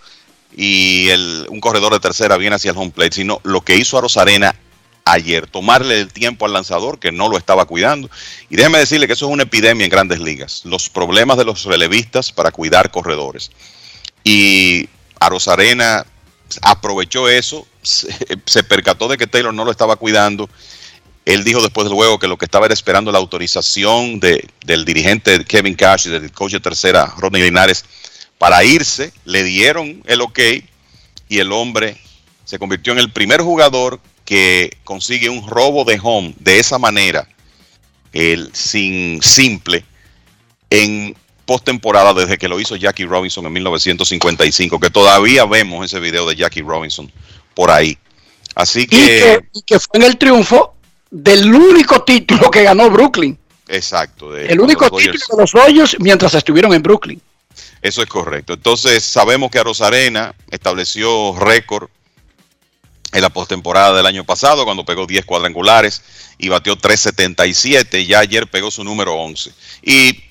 [0.56, 3.98] y el, un corredor de tercera viene hacia el home plate, sino lo que hizo
[3.98, 4.56] Arozarena
[5.12, 8.10] ayer, tomarle el tiempo al lanzador que no lo estaba cuidando.
[8.50, 11.64] Y déjeme decirle que eso es una epidemia en grandes ligas, los problemas de los
[11.66, 13.52] relevistas para cuidar corredores.
[14.24, 14.90] Y
[15.20, 16.06] Arozarena
[16.62, 20.50] aprovechó eso, se, percató de que Taylor no lo estaba cuidando.
[21.26, 24.86] Él dijo después del juego que lo que estaba era esperando la autorización de, del
[24.86, 27.84] dirigente Kevin Cash y del coach de tercera, Rodney Linares,
[28.38, 29.12] para irse.
[29.26, 30.40] Le dieron el ok
[31.30, 31.98] y el hombre
[32.46, 37.26] se convirtió en el primer jugador que consigue un robo de home de esa manera,
[38.12, 39.86] el sin simple,
[40.70, 46.28] en postemporada desde que lo hizo Jackie Robinson en 1955, que todavía vemos ese video
[46.28, 47.10] de Jackie Robinson
[47.54, 47.98] por ahí.
[48.54, 50.74] Así que, y que, y que fue en el triunfo
[51.10, 53.40] del único título que ganó Brooklyn.
[53.70, 54.34] Exacto.
[54.34, 57.22] De, el único título de los Dodgers mientras estuvieron en Brooklyn.
[57.82, 58.56] Eso es correcto.
[58.56, 61.88] Entonces sabemos que Rosarena estableció récord
[63.12, 66.02] en la postemporada del año pasado cuando pegó 10 cuadrangulares
[66.38, 68.06] y batió 377.
[68.06, 69.52] Ya ayer pegó su número 11.
[69.84, 70.24] Y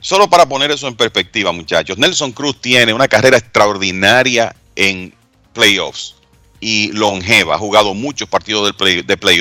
[0.00, 5.14] solo para poner eso en perspectiva, muchachos, Nelson Cruz tiene una carrera extraordinaria en
[5.52, 6.16] playoffs
[6.60, 7.54] y longeva.
[7.54, 9.40] Ha jugado muchos partidos de, play.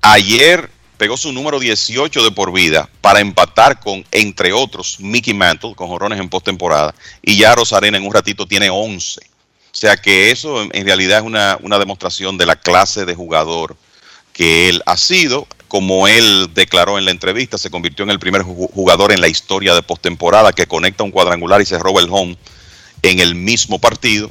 [0.00, 5.74] Ayer pegó su número 18 de por vida para empatar con, entre otros, Mickey Mantle,
[5.74, 6.94] con jorones en postemporada.
[7.22, 9.31] Y ya Rosarena en un ratito tiene 11.
[9.72, 13.74] O sea que eso en realidad es una, una demostración de la clase de jugador
[14.32, 15.46] que él ha sido.
[15.66, 19.74] Como él declaró en la entrevista, se convirtió en el primer jugador en la historia
[19.74, 22.36] de postemporada que conecta un cuadrangular y se roba el home
[23.00, 24.30] en el mismo partido.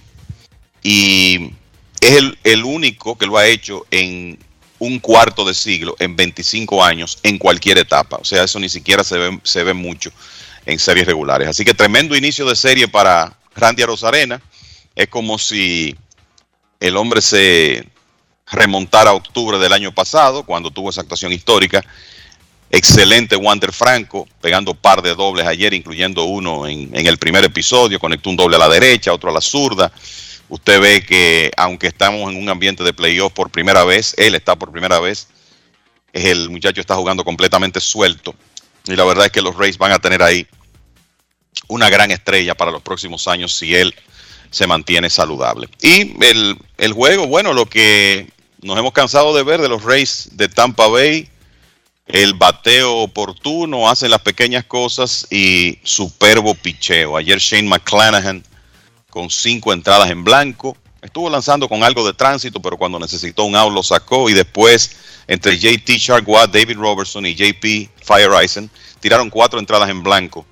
[0.83, 1.53] Y
[1.99, 4.37] es el, el único que lo ha hecho en
[4.77, 8.17] un cuarto de siglo en 25 años en cualquier etapa.
[8.17, 10.11] O sea, eso ni siquiera se ve, se ve mucho
[10.67, 11.47] en series regulares.
[11.47, 14.39] Así que tremendo inicio de serie para Randy Rosarena.
[14.95, 15.95] Es como si
[16.79, 17.87] el hombre se
[18.51, 21.83] remontara a octubre del año pasado, cuando tuvo esa actuación histórica.
[22.69, 27.99] Excelente Wander Franco, pegando par de dobles ayer, incluyendo uno en, en el primer episodio.
[27.99, 29.91] Conectó un doble a la derecha, otro a la zurda
[30.51, 34.57] usted ve que aunque estamos en un ambiente de playoff por primera vez, él está
[34.57, 35.29] por primera vez,
[36.11, 38.35] el muchacho está jugando completamente suelto.
[38.85, 40.45] Y la verdad es que los Rays van a tener ahí
[41.69, 43.95] una gran estrella para los próximos años si él
[44.51, 45.67] se mantiene saludable.
[45.81, 48.29] Y el, el juego, bueno, lo que
[48.61, 51.27] nos hemos cansado de ver de los Rays de Tampa Bay,
[52.05, 57.15] el bateo oportuno, hacen las pequeñas cosas y superbo picheo.
[57.17, 58.43] Ayer Shane McClanahan
[59.09, 60.77] con cinco entradas en blanco.
[61.01, 64.29] Estuvo lanzando con algo de tránsito, pero cuando necesitó un out lo sacó.
[64.29, 64.97] Y después,
[65.27, 68.69] entre JT Sharkwa, David Robertson y JP Fireisen,
[68.99, 70.45] tiraron cuatro entradas en blanco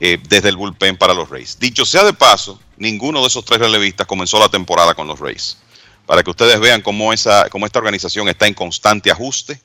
[0.00, 1.58] eh, desde el bullpen para los Rays.
[1.58, 5.58] Dicho sea de paso, ninguno de esos tres relevistas comenzó la temporada con los Rays.
[6.06, 9.60] Para que ustedes vean cómo, esa, cómo esta organización está en constante ajuste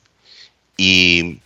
[0.76, 1.38] y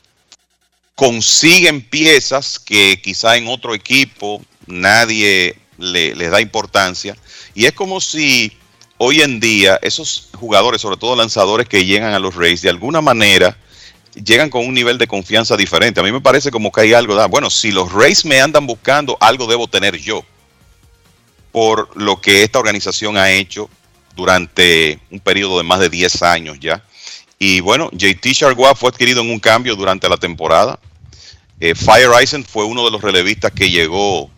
[0.95, 7.17] consiguen piezas que quizá en otro equipo nadie le, les da importancia.
[7.55, 8.57] Y es como si
[8.97, 13.01] hoy en día esos jugadores, sobre todo lanzadores que llegan a los Rays, de alguna
[13.01, 13.57] manera
[14.15, 16.01] llegan con un nivel de confianza diferente.
[16.01, 18.67] A mí me parece como que hay algo, de, bueno, si los Rays me andan
[18.67, 20.25] buscando, algo debo tener yo
[21.53, 23.69] por lo que esta organización ha hecho
[24.15, 26.85] durante un periodo de más de 10 años ya.
[27.39, 30.79] Y bueno, JT Chargois fue adquirido en un cambio durante la temporada.
[31.61, 34.31] Eh, Fire Eisen fue uno de los relevistas que llegó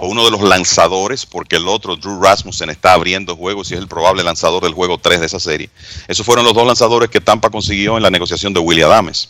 [0.00, 3.80] o uno de los lanzadores, porque el otro, Drew Rasmussen, está abriendo juegos y es
[3.80, 5.68] el probable lanzador del juego 3 de esa serie.
[6.08, 9.28] Esos fueron los dos lanzadores que Tampa consiguió en la negociación de William Adames.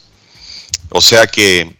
[0.91, 1.75] O sea que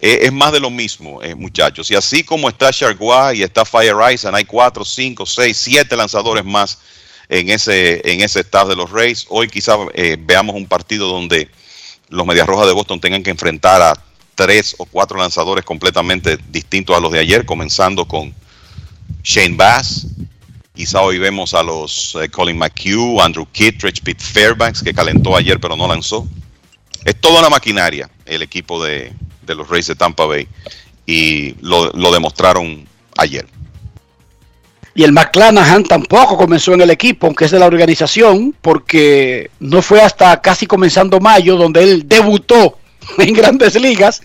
[0.00, 1.88] eh, es más de lo mismo, eh, muchachos.
[1.92, 6.44] Y así como está Chargois y está Fire Rising, hay 4, 5, 6, 7 lanzadores
[6.44, 6.78] más
[7.28, 9.24] en ese, en ese staff de los Rays.
[9.28, 11.48] Hoy quizás eh, veamos un partido donde
[12.08, 14.04] los Medias Rojas de Boston tengan que enfrentar a
[14.42, 18.34] tres o cuatro lanzadores completamente distintos a los de ayer, comenzando con
[19.22, 20.06] Shane Bass.
[20.74, 25.60] Quizá hoy vemos a los eh, Colin McHugh, Andrew Kittredge, Pete Fairbanks, que calentó ayer
[25.60, 26.26] pero no lanzó.
[27.04, 29.12] Es toda una maquinaria el equipo de,
[29.46, 30.48] los Rays de Tampa Bay
[31.06, 32.84] y lo, lo demostraron
[33.18, 33.46] ayer.
[34.94, 39.82] Y el McClanahan tampoco comenzó en el equipo, aunque es de la organización, porque no
[39.82, 42.78] fue hasta casi comenzando mayo donde él debutó
[43.18, 44.22] en grandes ligas.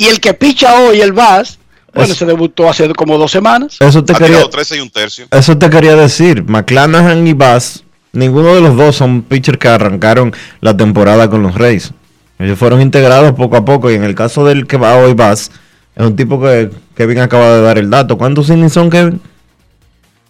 [0.00, 1.58] Y el que picha hoy, el Bass,
[1.92, 3.76] bueno, se debutó hace como dos semanas.
[3.80, 5.26] Eso te, Ha quería, tirado 13 y un tercio.
[5.30, 6.42] eso te quería decir.
[6.44, 11.54] McClanahan y Bass, ninguno de los dos son pitchers que arrancaron la temporada con los
[11.54, 11.92] Rays.
[12.38, 13.90] Ellos fueron integrados poco a poco.
[13.90, 15.50] Y en el caso del que va hoy Bass,
[15.94, 18.16] es un tipo que Kevin acaba de dar el dato.
[18.16, 19.20] ¿Cuántos innings son, Kevin?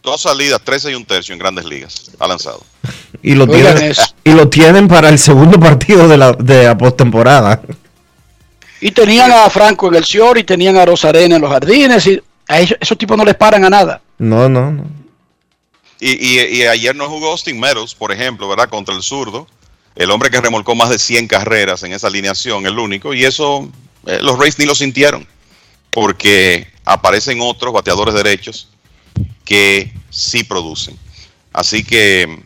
[0.03, 2.11] Dos salidas, 13 y un tercio en grandes ligas.
[2.19, 2.61] Ha lanzado.
[3.23, 4.03] Y lo, tienen, eso.
[4.25, 7.61] y lo tienen para el segundo partido de la, de la postemporada.
[8.81, 12.07] Y tenían a Franco en el Sior y tenían a Rosarena en los jardines.
[12.07, 14.01] Y a esos, esos tipos no les paran a nada.
[14.19, 14.85] No, no, no.
[16.01, 18.69] Y, y- y ayer no jugó Austin Meadows, por ejemplo, ¿verdad?
[18.71, 19.47] Contra el zurdo.
[19.97, 23.13] El hombre que remolcó más de 100 carreras en esa alineación, el único.
[23.13, 23.69] Y eso
[24.07, 25.27] eh, los Rays ni lo sintieron.
[25.91, 28.69] Porque aparecen otros bateadores derechos
[29.45, 30.97] que sí producen.
[31.53, 32.45] Así que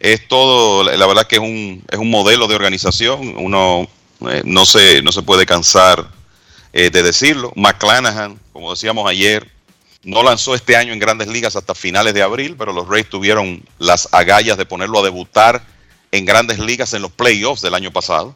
[0.00, 3.34] es todo, la la verdad que es un, es un modelo de organización.
[3.36, 3.86] Uno
[4.28, 6.08] eh, no, se, no se puede cansar
[6.72, 7.52] eh, de decirlo.
[7.56, 9.50] McClanahan, como decíamos ayer,
[10.02, 13.62] no lanzó este año en grandes ligas hasta finales de abril, pero los Rays tuvieron
[13.78, 15.62] las agallas de ponerlo a debutar
[16.12, 18.34] en grandes ligas en los playoffs del año pasado.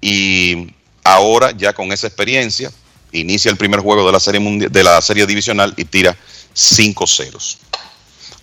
[0.00, 0.72] Y
[1.04, 2.70] ahora, ya con esa experiencia,
[3.12, 6.16] inicia el primer juego de la serie, mundi- de la serie divisional y tira
[6.52, 7.58] 5 ceros.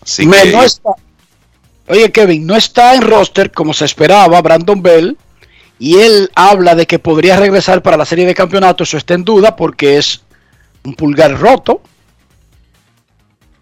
[0.02, 0.90] Así Me- que no, está,
[1.88, 5.18] Oye, Kevin, no está en roster como se esperaba Brandon Bell.
[5.78, 8.90] Y él habla de que podría regresar para la serie de campeonatos.
[8.90, 10.22] Eso está en duda porque es
[10.84, 11.82] un pulgar roto.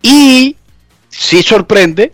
[0.02, 0.56] Y
[1.10, 2.14] sí sorprende.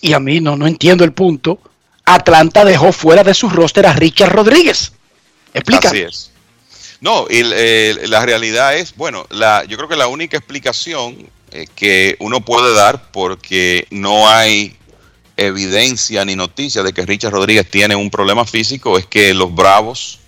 [0.00, 1.58] Y a mí no, no entiendo el punto.
[2.04, 4.92] Atlanta dejó fuera de su roster a Richard Rodríguez.
[5.52, 5.88] Explica.
[5.88, 6.30] Así es.
[7.00, 11.66] No, y, eh, la realidad es, bueno, la, yo creo que la única explicación eh,
[11.74, 14.76] que uno puede dar, porque no hay
[15.40, 20.18] evidencia ni noticia de que Richard Rodríguez tiene un problema físico, es que los Bravos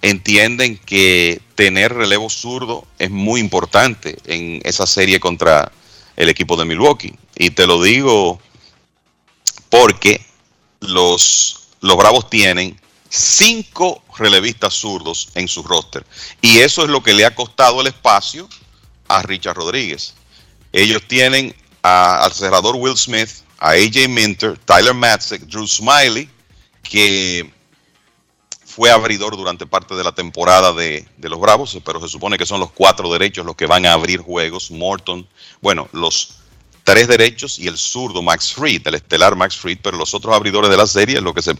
[0.00, 5.70] entienden que tener relevo zurdo es muy importante en esa serie contra
[6.16, 7.14] el equipo de Milwaukee.
[7.36, 8.40] Y te lo digo
[9.68, 10.24] porque
[10.80, 12.80] los, los Bravos tienen
[13.10, 16.06] cinco relevistas zurdos en su roster.
[16.40, 18.48] Y eso es lo que le ha costado el espacio
[19.08, 20.14] a Richard Rodríguez.
[20.72, 23.28] Ellos tienen al cerrador Will Smith,
[23.62, 26.28] a AJ Minter, Tyler Matzek, Drew Smiley,
[26.82, 27.48] que
[28.64, 32.58] fue abridor durante parte de la temporada de, los Bravos, pero se supone que son
[32.58, 34.72] los cuatro derechos los que van a abrir juegos.
[34.72, 35.28] Morton,
[35.60, 36.38] bueno, los
[36.82, 40.68] tres derechos y el zurdo Max Fried, el estelar Max Fried, pero los otros abridores
[40.68, 41.54] de la serie, lo que se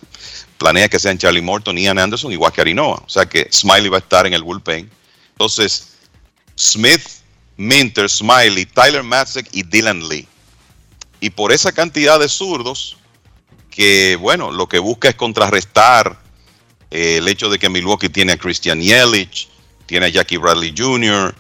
[0.58, 3.00] planea que sean Charlie Morton, Ian Anderson y Waka Arinoa.
[3.06, 4.90] O sea que Smiley va a estar en el bullpen.
[5.34, 5.98] Entonces,
[6.56, 7.06] Smith,
[7.56, 10.26] Minter, Smiley, Tyler Matzek y Dylan Lee.
[11.22, 12.96] Y por esa cantidad de zurdos,
[13.70, 16.20] que bueno, lo que busca es contrarrestar
[16.90, 19.48] eh, el hecho de que Milwaukee tiene a Christian Yelich,
[19.86, 21.32] tiene a Jackie Bradley Jr.,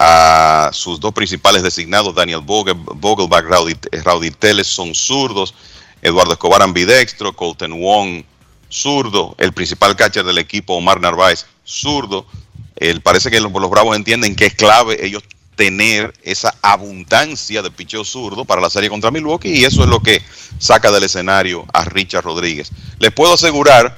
[0.00, 5.54] a sus dos principales designados, Daniel Vogel, Vogelbach, Rowdy, Rowdy Tellez, son zurdos,
[6.02, 8.24] Eduardo Escobar ambidextro, Colton Wong
[8.68, 12.26] zurdo, el principal catcher del equipo, Omar Narváez, zurdo.
[12.74, 15.22] El, parece que los, los Bravos entienden que es clave ellos
[15.58, 20.00] tener esa abundancia de picheo zurdo para la serie contra Milwaukee y eso es lo
[20.00, 20.22] que
[20.60, 22.70] saca del escenario a Richard Rodríguez.
[23.00, 23.96] Les puedo asegurar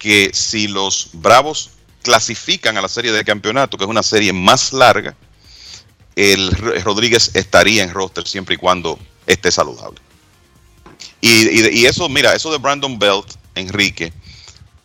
[0.00, 1.70] que si los Bravos
[2.02, 5.14] clasifican a la serie de campeonato, que es una serie más larga,
[6.16, 6.50] el
[6.82, 10.00] Rodríguez estaría en roster siempre y cuando esté saludable.
[11.20, 14.12] Y, eso, mira, eso de Brandon Belt, Enrique,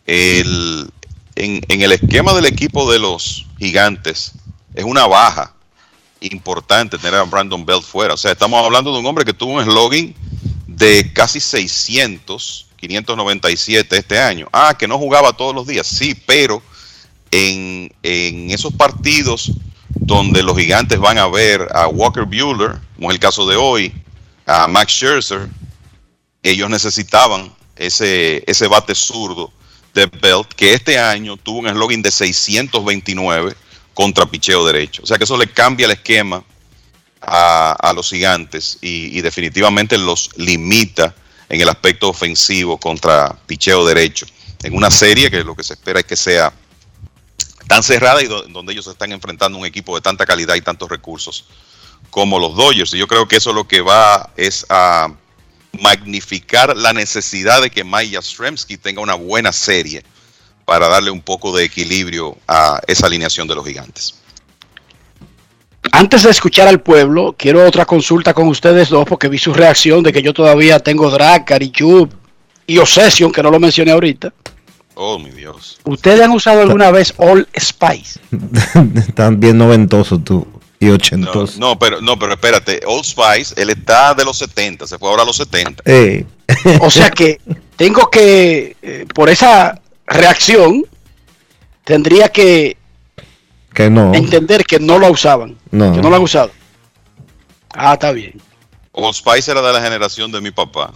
[0.06, 0.92] en
[1.34, 4.32] el esquema del equipo de los gigantes,
[4.76, 5.52] es una baja
[6.30, 8.14] importante tener a Brandon Belt fuera.
[8.14, 10.14] O sea, estamos hablando de un hombre que tuvo un slogan
[10.66, 14.48] de casi 600, 597 este año.
[14.52, 16.62] Ah, que no jugaba todos los días, sí, pero
[17.30, 19.52] en, en esos partidos
[19.88, 23.92] donde los gigantes van a ver a Walker Bueller, como es el caso de hoy,
[24.46, 25.48] a Max Scherzer,
[26.42, 29.52] ellos necesitaban ese, ese bate zurdo
[29.94, 33.54] de Belt, que este año tuvo un eslogan de 629
[33.94, 35.02] contra picheo derecho.
[35.02, 36.42] O sea que eso le cambia el esquema
[37.20, 41.14] a, a los gigantes y, definitivamente los limita
[41.48, 44.26] en el aspecto ofensivo contra picheo derecho.
[44.62, 46.52] En una serie que lo que se espera es que sea
[47.68, 50.88] tan cerrada y do- donde ellos están enfrentando un equipo de tanta calidad y tantos
[50.88, 51.44] recursos
[52.10, 52.94] como los Dodgers.
[52.94, 55.08] Y yo creo que eso lo que va es a
[55.80, 60.04] magnificar la necesidad de que Maya Stremski tenga una buena serie
[60.64, 64.14] para darle un poco de equilibrio a esa alineación de los gigantes.
[65.90, 70.02] Antes de escuchar al pueblo, quiero otra consulta con ustedes dos porque vi su reacción
[70.02, 72.08] de que yo todavía tengo Dracar y Jub
[72.66, 74.32] y Obsession, que no lo mencioné ahorita.
[74.94, 75.80] Oh, mi Dios.
[75.84, 78.20] ¿Ustedes han usado alguna vez All Spice?
[79.08, 80.46] Están bien noventosos tú
[80.82, 81.58] y ochentosos.
[81.58, 85.22] no, pero no, pero espérate, Old Spice, él está de los 70, se fue ahora
[85.22, 85.84] a los 70.
[85.86, 86.24] Eh.
[86.80, 87.40] O sea que
[87.76, 90.84] tengo que, eh, por esa reacción,
[91.84, 92.76] tendría que
[93.74, 94.14] que no.
[94.14, 95.92] entender que no lo usaban, No.
[95.92, 96.50] que no lo han usado.
[97.74, 98.34] Ah, está bien.
[98.92, 100.92] Old Spice era de la generación de mi papá.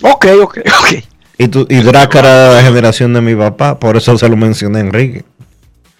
[0.00, 1.04] Ok, ok, ok.
[1.38, 4.36] Y, tú, y Drácara era de la generación de mi papá, por eso se lo
[4.36, 5.24] mencioné a Enrique.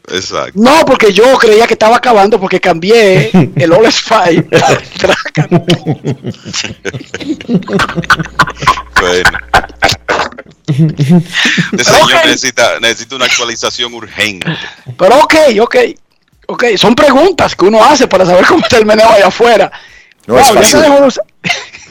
[0.09, 0.53] Exacto.
[0.61, 4.45] No, porque yo creía que estaba acabando porque cambié el All Spice.
[9.01, 9.39] Bueno.
[11.79, 14.47] Ese señor necesita, necesita una actualización urgente.
[14.99, 15.77] Pero ok, ok,
[16.49, 16.65] ok.
[16.77, 19.71] Son preguntas que uno hace para saber cómo está el meneo allá afuera.
[20.27, 20.81] No es Wow, ya se fácil.
[20.91, 21.25] dejó de usar-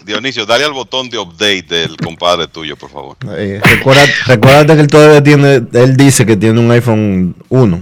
[0.06, 3.16] Dionisio, dale al botón de update del compadre tuyo, por favor.
[3.38, 7.82] Eh, recuerda- recuérdate que él todavía tiene, él dice que tiene un iPhone 1.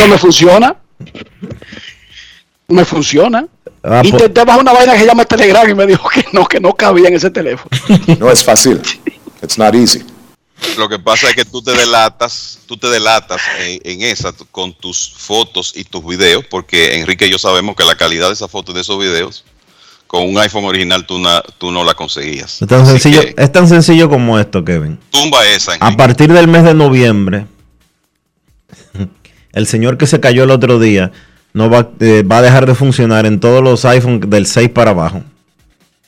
[0.00, 0.76] Pero me funciona.
[2.68, 3.46] Me funciona.
[3.82, 6.46] Ah, pues- Intenté bajar una vaina que se llama Telegram y me dijo que no,
[6.46, 7.70] que no cabía en ese teléfono.
[8.18, 8.80] No es fácil.
[9.42, 10.02] It's not easy.
[10.76, 14.74] Lo que pasa es que tú te delatas, tú te delatas en, en esa con
[14.74, 18.50] tus fotos y tus videos, porque Enrique y yo sabemos que la calidad de esas
[18.50, 19.44] fotos y de esos videos
[20.06, 22.60] con un iPhone original tú, na- tú no la conseguías.
[22.60, 24.98] Es tan, Así sencillo, que es tan sencillo como esto, Kevin.
[25.10, 25.74] tumba esa.
[25.80, 27.46] A partir del mes de noviembre,
[29.52, 31.12] el señor que se cayó el otro día
[31.52, 34.92] no va, eh, va a dejar de funcionar en todos los iPhones del 6 para
[34.92, 35.22] abajo.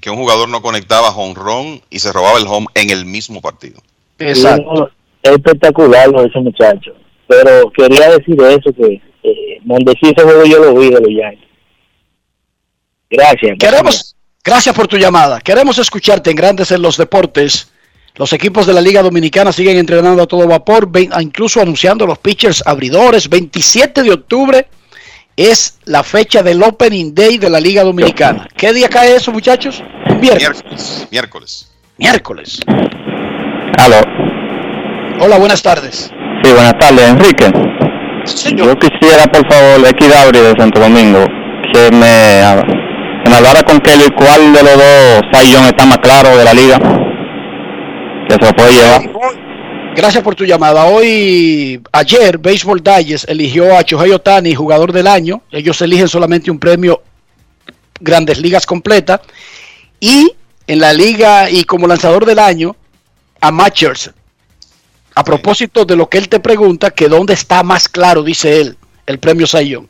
[0.00, 3.40] que un jugador no conectaba home run y se robaba el home en el mismo
[3.40, 3.80] partido.
[4.18, 6.92] No, es espectacular lo de ese muchacho.
[7.26, 11.48] Pero quería decir eso, que eh, Mondesí ese juego yo lo vi de los Yankees.
[13.10, 13.58] Gracias.
[13.58, 15.40] Queremos, gracias por tu llamada.
[15.40, 17.70] Queremos escucharte en Grandes en los Deportes.
[18.14, 20.90] Los equipos de la Liga Dominicana siguen entrenando a todo vapor,
[21.20, 23.28] incluso anunciando los pitchers abridores.
[23.28, 24.66] 27 de octubre
[25.36, 28.48] es la fecha del Opening Day de la Liga Dominicana.
[28.56, 29.82] ¿Qué día cae eso, muchachos?
[30.20, 31.08] Miércoles.
[31.10, 31.72] Miércoles.
[31.96, 32.60] Miércoles.
[33.78, 34.00] Aló.
[35.20, 36.10] Hola, buenas tardes.
[36.42, 37.50] Sí, buenas tardes, Enrique.
[38.56, 41.24] Yo quisiera, por favor, Equidabri de Santo Domingo,
[41.72, 42.42] que me,
[43.24, 46.54] que me hablara con Kelly cuál de los dos Sayón está más claro de la
[46.54, 46.78] liga.
[48.28, 49.02] Que se lo puede llevar.
[49.94, 50.84] Gracias por tu llamada.
[50.84, 55.42] Hoy, ayer, Baseball Digest eligió a Shohei Otani jugador del año.
[55.50, 57.02] Ellos eligen solamente un premio
[58.00, 59.20] Grandes Ligas completa.
[59.98, 60.32] Y
[60.66, 62.76] en la liga y como lanzador del año,
[63.40, 64.14] a Matt Scherzer.
[65.14, 68.78] A propósito de lo que él te pregunta, que dónde está más claro, dice él,
[69.06, 69.88] el premio Sayón.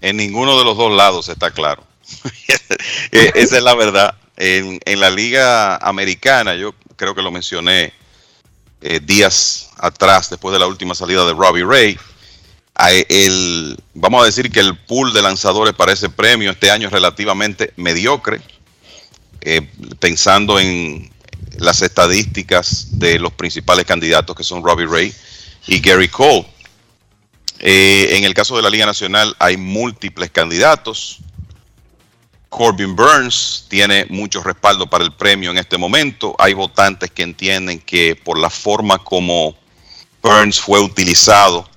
[0.00, 1.84] En ninguno de los dos lados está claro.
[3.12, 4.14] Eh, Esa es la verdad.
[4.36, 7.92] En, en la liga americana, yo creo que lo mencioné
[8.80, 11.98] eh, días atrás, después de la última salida de Robbie Ray,
[12.74, 16.88] hay el, vamos a decir que el pool de lanzadores para ese premio este año
[16.88, 18.40] es relativamente mediocre,
[19.40, 19.62] eh,
[20.00, 21.11] pensando en
[21.58, 25.14] las estadísticas de los principales candidatos que son Robbie Ray
[25.66, 26.46] y Gary Cole.
[27.58, 31.18] Eh, en el caso de la Liga Nacional hay múltiples candidatos.
[32.48, 36.34] Corbin Burns tiene mucho respaldo para el premio en este momento.
[36.38, 39.56] Hay votantes que entienden que por la forma como
[40.22, 41.68] Burns fue utilizado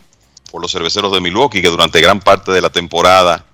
[0.51, 3.45] por los cerveceros de Milwaukee, que durante gran parte de la temporada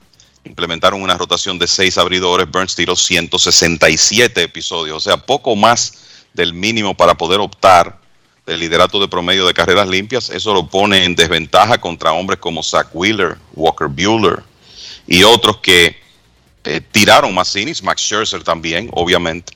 [0.43, 5.93] implementaron una rotación de seis abridores, Burns tiró 167 episodios, o sea, poco más
[6.33, 7.99] del mínimo para poder optar
[8.45, 10.29] del liderato de promedio de carreras limpias.
[10.29, 14.43] Eso lo pone en desventaja contra hombres como Zach Wheeler, Walker Bueller
[15.07, 15.95] y otros que
[16.63, 19.53] eh, tiraron más innings, Max Scherzer también, obviamente.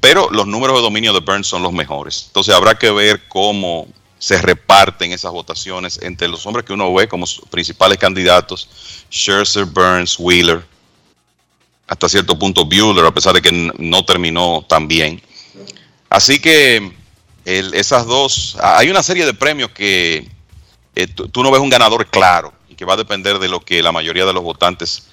[0.00, 2.24] Pero los números de dominio de Burns son los mejores.
[2.28, 3.86] Entonces habrá que ver cómo
[4.18, 8.68] se reparten esas votaciones entre los hombres que uno ve como principales candidatos,
[9.10, 10.62] Scherzer, Burns, Wheeler,
[11.86, 15.20] hasta cierto punto Bueller, a pesar de que no terminó tan bien.
[16.10, 16.92] Así que
[17.44, 20.28] el- esas dos, ah, hay una serie de premios que
[20.96, 23.82] eh, tú, no ves un ganador claro y que va a depender de lo que
[23.82, 25.04] la mayoría de los votantes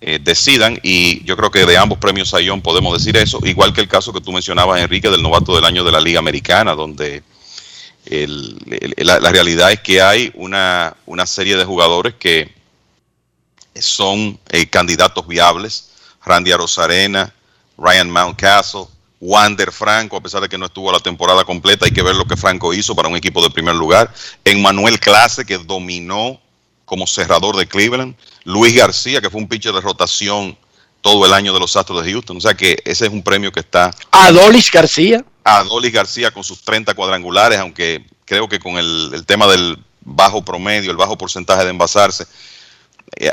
[0.00, 3.82] eh, decidan y yo creo que de ambos premios Sayón podemos decir eso, igual que
[3.82, 7.22] el caso que tú mencionabas, Enrique, del novato del año de la Liga Americana, donde
[8.98, 12.54] la realidad es que hay una, una serie de jugadores que
[13.74, 15.90] son eh, candidatos viables,
[16.24, 17.32] Randy Arozarena,
[17.76, 18.86] Ryan Mountcastle,
[19.20, 22.26] Wander Franco, a pesar de que no estuvo la temporada completa, hay que ver lo
[22.26, 24.12] que Franco hizo para un equipo de primer lugar.
[24.44, 26.40] En Manuel Clase, que dominó
[26.86, 28.14] como cerrador de Cleveland.
[28.44, 30.56] Luis García, que fue un pitcher de rotación
[31.00, 32.38] todo el año de los Astros de Houston.
[32.38, 33.90] O sea que ese es un premio que está.
[34.10, 35.24] Adolis García.
[35.44, 40.44] Adolis García con sus 30 cuadrangulares, aunque creo que con el, el tema del bajo
[40.44, 42.26] promedio, el bajo porcentaje de envasarse,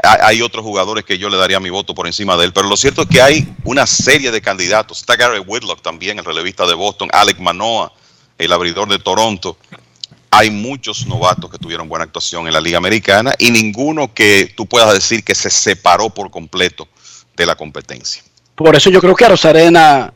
[0.01, 2.77] hay otros jugadores que yo le daría mi voto por encima de él, pero lo
[2.77, 4.99] cierto es que hay una serie de candidatos.
[4.99, 7.91] Está Gary Whitlock también, el relevista de Boston, Alec Manoa,
[8.37, 9.57] el abridor de Toronto.
[10.31, 14.65] Hay muchos novatos que tuvieron buena actuación en la Liga Americana y ninguno que tú
[14.65, 16.87] puedas decir que se separó por completo
[17.35, 18.23] de la competencia.
[18.55, 20.13] Por eso yo creo que Arena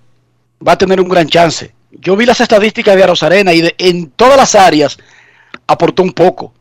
[0.65, 1.73] va a tener un gran chance.
[1.91, 4.97] Yo vi las estadísticas de Arena y de, en todas las áreas
[5.67, 6.53] aportó un poco.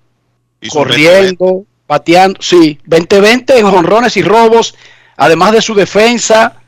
[0.70, 4.74] Corriendo, pateando, sí, 20-20 en honrones y robos,
[5.16, 6.60] además de su defensa,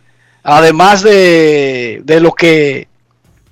[0.42, 2.88] además de, de lo que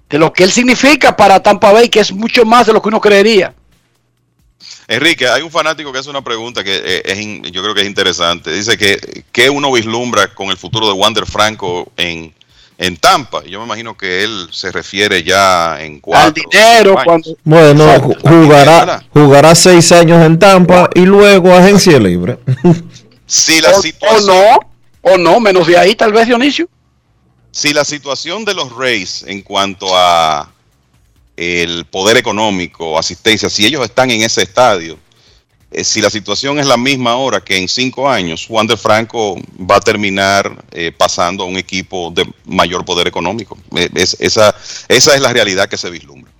[0.08, 2.88] de lo que él significa para Tampa Bay, que es mucho más de lo que
[2.88, 3.54] uno creería.
[4.88, 7.88] Enrique, hay un fanático que hace una pregunta que eh, es, yo creo que es
[7.88, 8.52] interesante.
[8.52, 12.32] Dice que ¿qué uno vislumbra con el futuro de Wander Franco en,
[12.78, 13.42] en Tampa?
[13.44, 16.26] Yo me imagino que él se refiere ya en cuatro.
[16.26, 16.96] Al dinero.
[17.04, 17.36] Cuando...
[17.44, 22.38] Bueno, jugará, jugará seis años en Tampa y luego agencia libre.
[23.26, 24.30] si la o, situación...
[24.30, 26.68] o no, o no, menos de ahí tal vez Dionisio.
[27.50, 30.50] Si la situación de los Rays en cuanto a
[31.36, 34.98] el poder económico, asistencia, si ellos están en ese estadio,
[35.70, 39.36] eh, si la situación es la misma ahora que en cinco años, Juan de Franco
[39.58, 43.58] va a terminar eh, pasando a un equipo de mayor poder económico.
[43.76, 44.54] Eh, es, esa,
[44.88, 46.30] esa es la realidad que se vislumbra.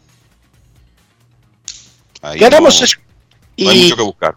[2.22, 2.86] Ahí Queremos no
[3.56, 4.36] y, hay mucho que buscar.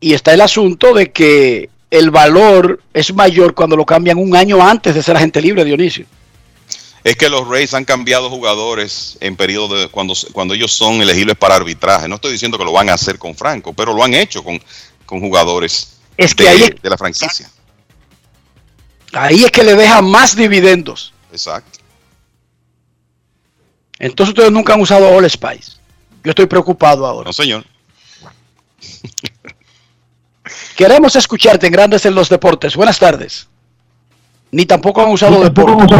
[0.00, 4.62] y está el asunto de que el valor es mayor cuando lo cambian un año
[4.62, 6.06] antes de ser agente libre, Dionisio.
[7.08, 11.36] Es que los Rays han cambiado jugadores en periodo de cuando, cuando ellos son elegibles
[11.38, 12.06] para arbitraje.
[12.06, 14.62] No estoy diciendo que lo van a hacer con Franco, pero lo han hecho con,
[15.06, 17.50] con jugadores Es que de, ahí- de la franquicia.
[19.14, 21.14] Ahí es que le deja más dividendos.
[21.32, 21.78] Exacto.
[23.98, 25.78] Entonces ustedes nunca han usado All Spice.
[26.22, 27.28] Yo estoy preocupado ahora.
[27.28, 27.64] No, señor.
[30.76, 32.76] Queremos escucharte en Grandes en los Deportes.
[32.76, 33.48] Buenas tardes.
[34.52, 35.98] Ni tampoco han usado deportes.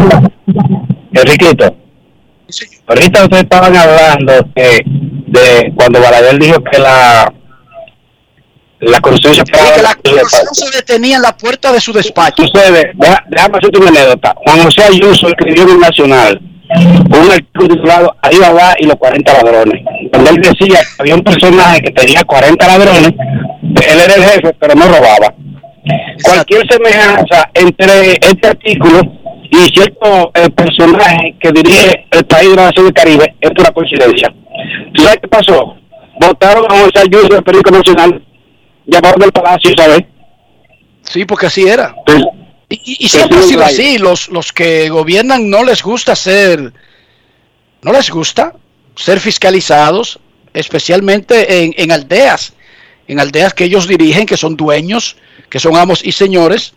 [1.12, 1.74] Enriquito,
[2.86, 4.82] ahorita ustedes estaban hablando de,
[5.26, 7.32] de cuando Balaguer dijo que la
[8.80, 12.46] la corrupción se Sí, que la corrupción se detenía en la puerta de su despacho.
[12.46, 14.34] Sucede, deja- déjame hacerte una anécdota.
[14.46, 18.94] Juan José Ayuso escribió en el Nacional un artículo titulado Ahí va va y los
[18.96, 19.82] 40 ladrones.
[20.12, 23.08] Donde él decía que había un personaje que tenía 40 ladrones,
[23.62, 25.34] él era el jefe, pero no robaba.
[26.23, 29.01] Cualquier semejanza entre este artículo
[29.51, 33.70] y cierto eh, personaje que dirige el país de la nación del Caribe es una
[33.70, 34.35] coincidencia.
[34.94, 35.74] ¿Tú sabes qué pasó?
[36.20, 38.23] Votaron a José Ayuso del Periódico Nacional,
[38.86, 40.01] llamaron del Palacio, ¿sabes?
[41.02, 41.94] Sí, porque así era.
[42.69, 43.98] Y, y- y siempre ha sido así.
[43.98, 46.73] Los, los que gobiernan no les gusta ser,
[47.82, 48.52] no les gusta
[48.97, 50.19] ser fiscalizados,
[50.52, 52.52] especialmente en, en aldeas,
[53.06, 55.16] en aldeas que ellos dirigen, que son dueños,
[55.48, 56.74] que son amos y señores.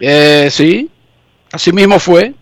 [0.00, 0.90] Eh, sí,
[1.52, 2.34] así mismo fue.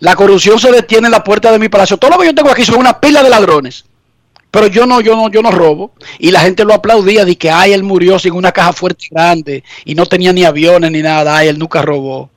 [0.00, 1.96] La corrupción se detiene en la puerta de mi palacio.
[1.96, 3.84] Todo lo que yo tengo aquí son una pila de ladrones.
[4.50, 5.92] Pero yo no, yo no, yo no robo.
[6.18, 9.64] Y la gente lo aplaudía de que ay, él murió sin una caja fuerte grande
[9.84, 11.36] y no tenía ni aviones ni nada.
[11.36, 12.30] Ay, él nunca robó.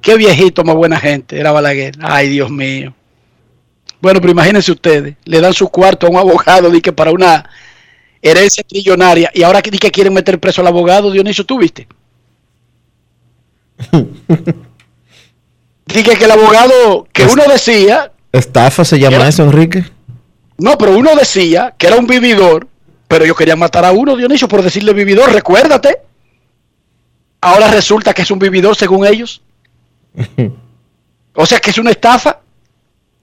[0.00, 1.94] Qué viejito, más buena gente, era Balaguer.
[2.00, 2.94] Ay, Dios mío.
[4.00, 7.48] Bueno, pero imagínense ustedes, le dan su cuarto a un abogado de que para una
[8.30, 11.86] herencia trillonaria y ahora que, que quieren meter preso al abogado, Dionisio, ¿tú viste?
[15.86, 19.84] Dije que el abogado que uno decía Estafa se llama Era- eso, Enrique.
[20.58, 22.66] No, pero uno decía que era un vividor,
[23.08, 25.98] pero ellos querían matar a uno, Dionisio, por decirle vividor, recuérdate.
[27.42, 29.42] Ahora resulta que es un vividor según ellos.
[31.38, 32.40] O sea que es una estafa.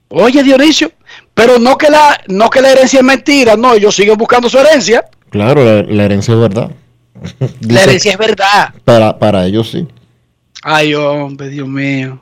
[0.06, 0.92] Oye, Dionisio,
[1.34, 4.58] pero no que la, no que la herencia es mentira, no, ellos siguen buscando su
[4.58, 5.04] herencia.
[5.30, 6.70] Claro, la, la herencia es verdad.
[7.60, 8.72] La herencia es verdad.
[8.84, 9.86] para, para ellos sí.
[10.62, 12.20] Ay, hombre, Dios mío.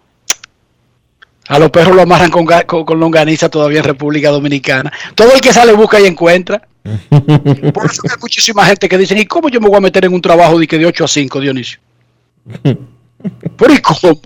[1.49, 4.93] A los perros lo amarran con, con, con longaniza todavía en República Dominicana.
[5.15, 6.67] Todo el que sale busca y encuentra.
[7.73, 10.05] Por eso que hay muchísima gente que dicen, ¿y cómo yo me voy a meter
[10.05, 11.79] en un trabajo de, que de 8 a 5, Dionisio?
[12.65, 14.21] ¿Pero y cómo?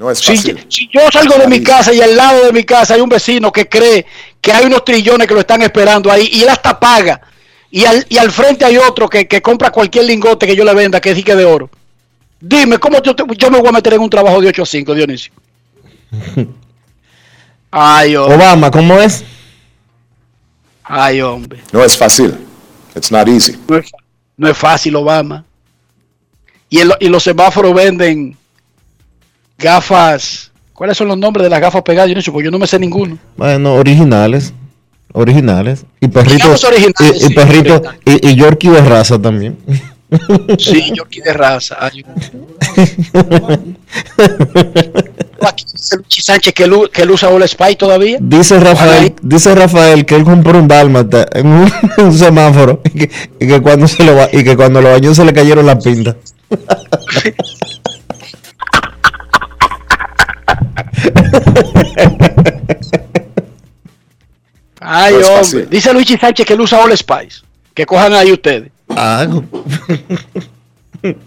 [0.00, 0.64] No es Si, fácil.
[0.70, 3.52] si yo salgo de mi casa y al lado de mi casa hay un vecino
[3.52, 4.06] que cree
[4.40, 7.20] que hay unos trillones que lo están esperando ahí y él hasta paga.
[7.70, 10.72] Y al, y al frente hay otro que, que compra cualquier lingote que yo le
[10.72, 11.68] venda que es dique de oro.
[12.40, 14.66] Dime, ¿cómo yo, te- yo me voy a meter en un trabajo de 8 a
[14.66, 15.32] 5, Dionisio?
[17.70, 18.36] Ay, hombre.
[18.36, 19.22] Obama, ¿cómo es?
[20.82, 21.60] Ay, hombre.
[21.72, 22.34] No es fácil.
[22.96, 23.56] It's not easy.
[23.68, 23.90] No es,
[24.36, 25.44] no es fácil, Obama.
[26.70, 28.36] Y, el- y los semáforos venden
[29.60, 30.50] gafas.
[30.72, 32.08] ¿Cuáles son los nombres de las gafas pegadas?
[32.08, 33.18] Yo no sé, porque yo no me sé ninguno.
[33.36, 34.52] Bueno, originales.
[35.12, 35.84] Originales.
[36.00, 36.64] Y perritos.
[36.64, 37.82] Originales, y, y sí, perritos.
[38.04, 39.58] Y, y Yorkie de raza también.
[40.58, 41.76] Sí, yo aquí de raza.
[41.78, 42.04] Ay,
[45.42, 48.18] Aquí dice Luchi Sánchez que él, u- que él usa All Spy todavía.
[48.20, 53.10] Dice Rafael, dice Rafael que él compró un dálmata en un, un semáforo y que,
[53.40, 56.16] y que cuando se lo y que cuando lo bañó se le cayeron las pintas.
[64.80, 65.66] Ay, No hombre.
[65.66, 67.42] Dice Luigi Sánchez que él usa All Spice.
[67.74, 68.70] Que cojan ahí ustedes.
[68.88, 69.26] Ah,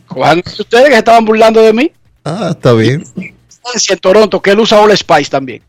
[0.07, 1.91] Cojan ahí ustedes que se estaban burlando de mí.
[2.25, 3.03] ah, está bien.
[3.15, 5.61] En Toronto, que él usa All Spice también.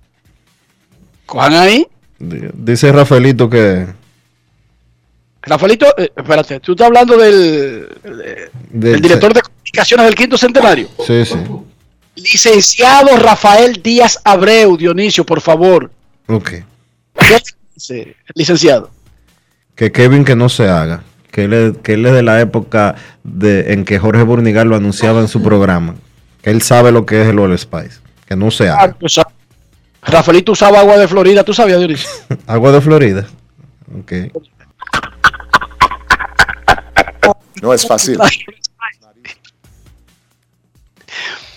[1.27, 1.86] Cojan ahí.
[2.19, 3.86] Dice Rafaelito que
[5.43, 7.86] Rafaelito, eh, espérate, tú estás hablando del,
[8.24, 10.89] eh, del- del director de comunicaciones del quinto centenario.
[11.06, 11.35] Sí, sí.
[12.16, 15.90] Licenciado Rafael Díaz Abreu, Dionisio, por favor.
[16.26, 16.50] Ok.
[16.50, 17.42] ¿Qué
[17.74, 18.90] dice, licenciado?
[19.74, 21.02] Que Kevin que no se haga.
[21.30, 24.76] Que él, es, que él es de la época de, en que Jorge Burnigal lo
[24.76, 25.96] anunciaba en su programa.
[26.42, 27.98] Que él sabe lo que es el All Spice.
[28.26, 28.96] Que no se haga.
[28.96, 29.24] Ah.
[30.06, 32.08] Rafaelito usaba agua de Florida, ¿tú sabías, Dionisio?
[32.46, 33.26] Agua de Florida.
[33.98, 34.12] Ok.
[37.62, 38.18] No es fácil.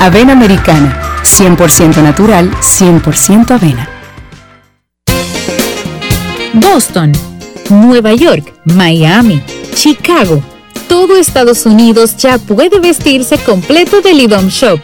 [0.00, 3.88] Avena americana, 100% natural, 100% avena.
[6.52, 7.12] Boston,
[7.70, 9.42] Nueva York, Miami,
[9.74, 10.42] Chicago.
[10.88, 14.80] Todo Estados Unidos ya puede vestirse completo del IDOM Shop.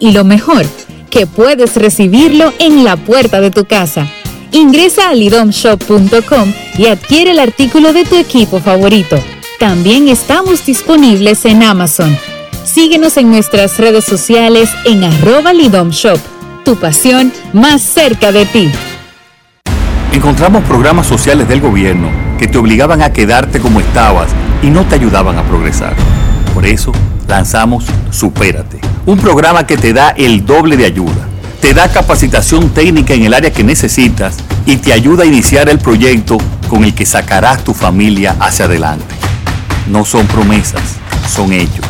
[0.00, 0.66] Y lo mejor,
[1.10, 4.06] que puedes recibirlo en la puerta de tu casa.
[4.50, 9.16] Ingresa a lidomshop.com y adquiere el artículo de tu equipo favorito.
[9.58, 12.16] También estamos disponibles en Amazon.
[12.64, 16.18] Síguenos en nuestras redes sociales en arroba Shop.
[16.64, 18.72] Tu pasión más cerca de ti.
[20.12, 22.08] Encontramos programas sociales del gobierno
[22.38, 24.30] que te obligaban a quedarte como estabas
[24.62, 25.94] y no te ayudaban a progresar.
[26.54, 26.92] Por eso
[27.28, 31.28] lanzamos Supérate, un programa que te da el doble de ayuda.
[31.60, 35.78] Te da capacitación técnica en el área que necesitas y te ayuda a iniciar el
[35.78, 36.38] proyecto
[36.70, 39.14] con el que sacarás tu familia hacia adelante.
[39.86, 40.82] No son promesas,
[41.28, 41.84] son hechos.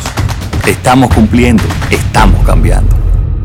[0.65, 2.95] Estamos cumpliendo, estamos cambiando.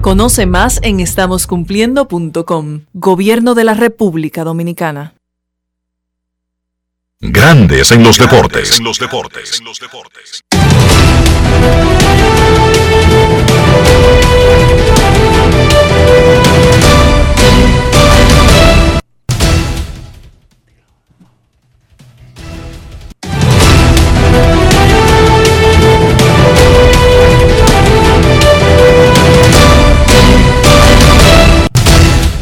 [0.01, 2.81] Conoce más en estamoscumpliendo.com.
[2.95, 5.13] Gobierno de la República Dominicana.
[7.21, 8.79] Grandes en los deportes.
[8.79, 9.61] En los deportes.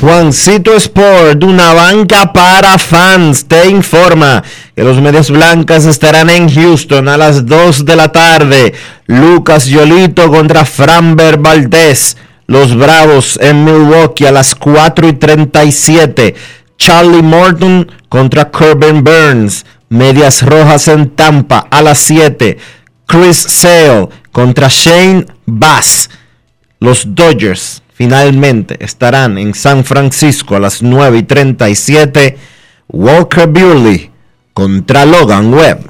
[0.01, 4.45] Juancito Sport, una banca para fans, te informa
[4.77, 8.75] que los Medias Blancas estarán en Houston a las 2 de la tarde.
[9.07, 12.17] Lucas Yolito contra Framber Valdez.
[12.47, 16.37] Los Bravos en Milwaukee a las 4 y 37.
[16.79, 19.67] Charlie Morton contra Corbin Burns.
[19.89, 22.57] Medias Rojas en Tampa a las 7.
[23.05, 26.09] Chris Sale contra Shane Bass.
[26.79, 32.39] Los Dodgers finalmente estarán en San Francisco a las 9 y 37.
[32.87, 34.11] Walker Buehler
[34.55, 35.81] contra Logan Webb.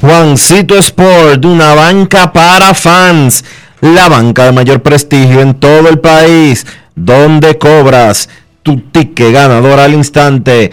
[0.00, 3.44] Juancito Sport, una banca para fans,
[3.82, 8.30] la banca de mayor prestigio en todo el país, donde cobras
[8.62, 10.72] tu ticket ganador al instante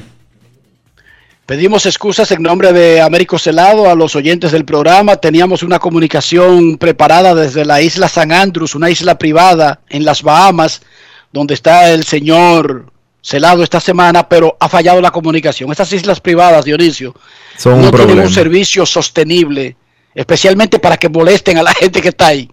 [1.46, 5.16] Pedimos excusas en nombre de Américo Celado a los oyentes del programa.
[5.18, 10.84] Teníamos una comunicación preparada desde la isla San Andrews, una isla privada en las Bahamas,
[11.32, 12.92] donde está el señor
[13.22, 15.70] Celado esta semana, pero ha fallado la comunicación.
[15.72, 17.14] Estas islas privadas, Dionisio,
[17.58, 18.28] Son un no tienen problema.
[18.28, 19.76] un servicio sostenible,
[20.16, 22.50] especialmente para que molesten a la gente que está ahí.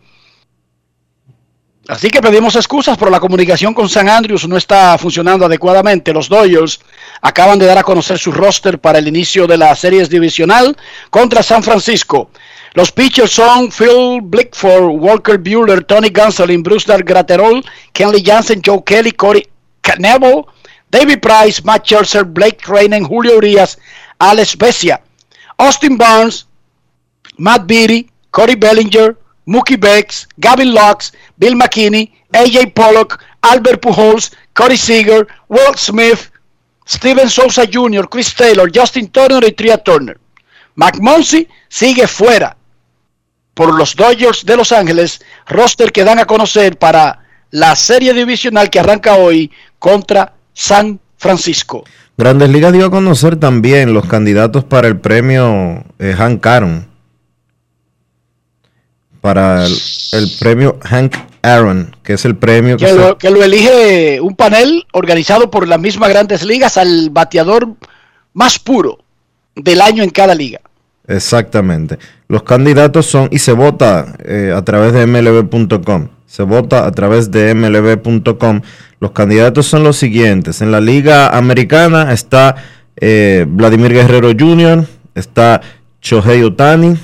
[1.89, 6.13] Así que pedimos excusas, pero la comunicación con San Andrews no está funcionando adecuadamente.
[6.13, 6.81] Los Dodgers
[7.23, 10.77] acaban de dar a conocer su roster para el inicio de la series divisional
[11.11, 12.31] contra San Francisco.
[12.77, 19.13] Los pitchers son Phil Blickford, Walker Bueller, Tony Gonsolin, Bruce Graterol, Kenley Jansen, Joe Kelly,
[19.13, 19.49] Corey
[19.83, 20.45] Knebel,
[20.91, 23.79] David Price, Matt Scherzer, Blake Trainen, Julio Urias,
[24.21, 25.01] Alex Becia,
[25.59, 26.45] Austin Barnes,
[27.39, 29.17] Matt Beatty, Cody Bellinger,
[29.49, 36.31] Mookie Becks, Gavin Lux, Bill McKinney, AJ Pollock, Albert Pujols, Cody Seager, Walt Smith,
[36.85, 40.19] Steven Souza Jr., Chris Taylor, Justin Turner y Tria Turner.
[40.75, 42.56] McMonsi sigue fuera
[43.57, 47.21] por los Dodgers de Los Ángeles, roster que dan a conocer para
[47.51, 51.83] la serie divisional que arranca hoy contra San Francisco.
[52.19, 56.87] Grandes Ligas dio a conocer también los candidatos para el premio eh, Hank Aaron.
[59.23, 59.75] Para el,
[60.13, 64.21] el premio Hank Aaron, que es el premio que, Que se- lo, que lo elige
[64.21, 67.69] un panel organizado por las mismas grandes ligas al bateador
[68.35, 68.99] más puro
[69.55, 70.61] del año en cada liga.
[71.09, 71.99] Exactamente.
[72.29, 76.09] Los candidatos son, y se vota eh, a través de mlb.com.
[76.27, 78.61] Se vota a través de mlb.com.
[79.01, 80.61] Los candidatos son los siguientes.
[80.61, 82.57] En la Liga Americana está
[82.97, 84.85] eh, Vladimir Guerrero Jr.,
[85.15, 85.61] está
[86.03, 86.97] Shohei Otani.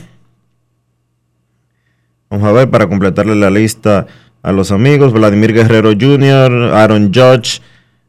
[2.31, 4.07] Vamos a ver para completarle la lista
[4.43, 5.13] a los amigos.
[5.13, 7.61] Vladimir Guerrero Jr., Aaron Judge,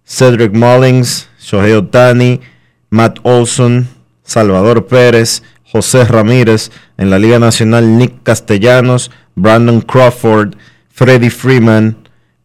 [0.05, 2.41] Cedric Mullins, Shohei Otani,
[2.89, 3.87] Matt Olson,
[4.23, 6.71] Salvador Pérez, José Ramírez.
[6.97, 10.53] En la Liga Nacional, Nick Castellanos, Brandon Crawford,
[10.89, 11.97] Freddie Freeman,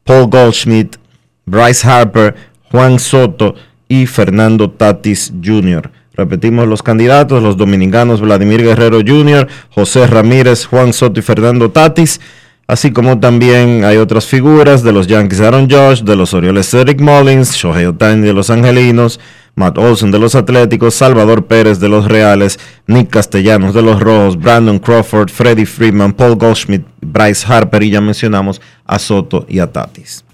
[0.02, 0.96] Paul Goldschmidt,
[1.44, 2.34] Bryce Harper,
[2.70, 3.54] Juan Soto
[3.86, 5.90] y Fernando Tatis Jr.
[6.14, 12.20] Repetimos los candidatos, los dominicanos Vladimir Guerrero Jr., José Ramírez, Juan Soto y Fernando Tatis,
[12.66, 17.00] así como también hay otras figuras de los Yankees Aaron Josh, de los Orioles Cedric
[17.00, 19.20] Mullins, Shohei Otani de los Angelinos,
[19.58, 24.38] Matt Olson de los Atléticos, Salvador Pérez de los Reales, Nick Castellanos de los Rojos,
[24.38, 29.70] Brandon Crawford, Freddie Freeman, Paul Goldschmidt, Bryce Harper y ya mencionamos a Soto y a
[29.70, 30.24] Tatis.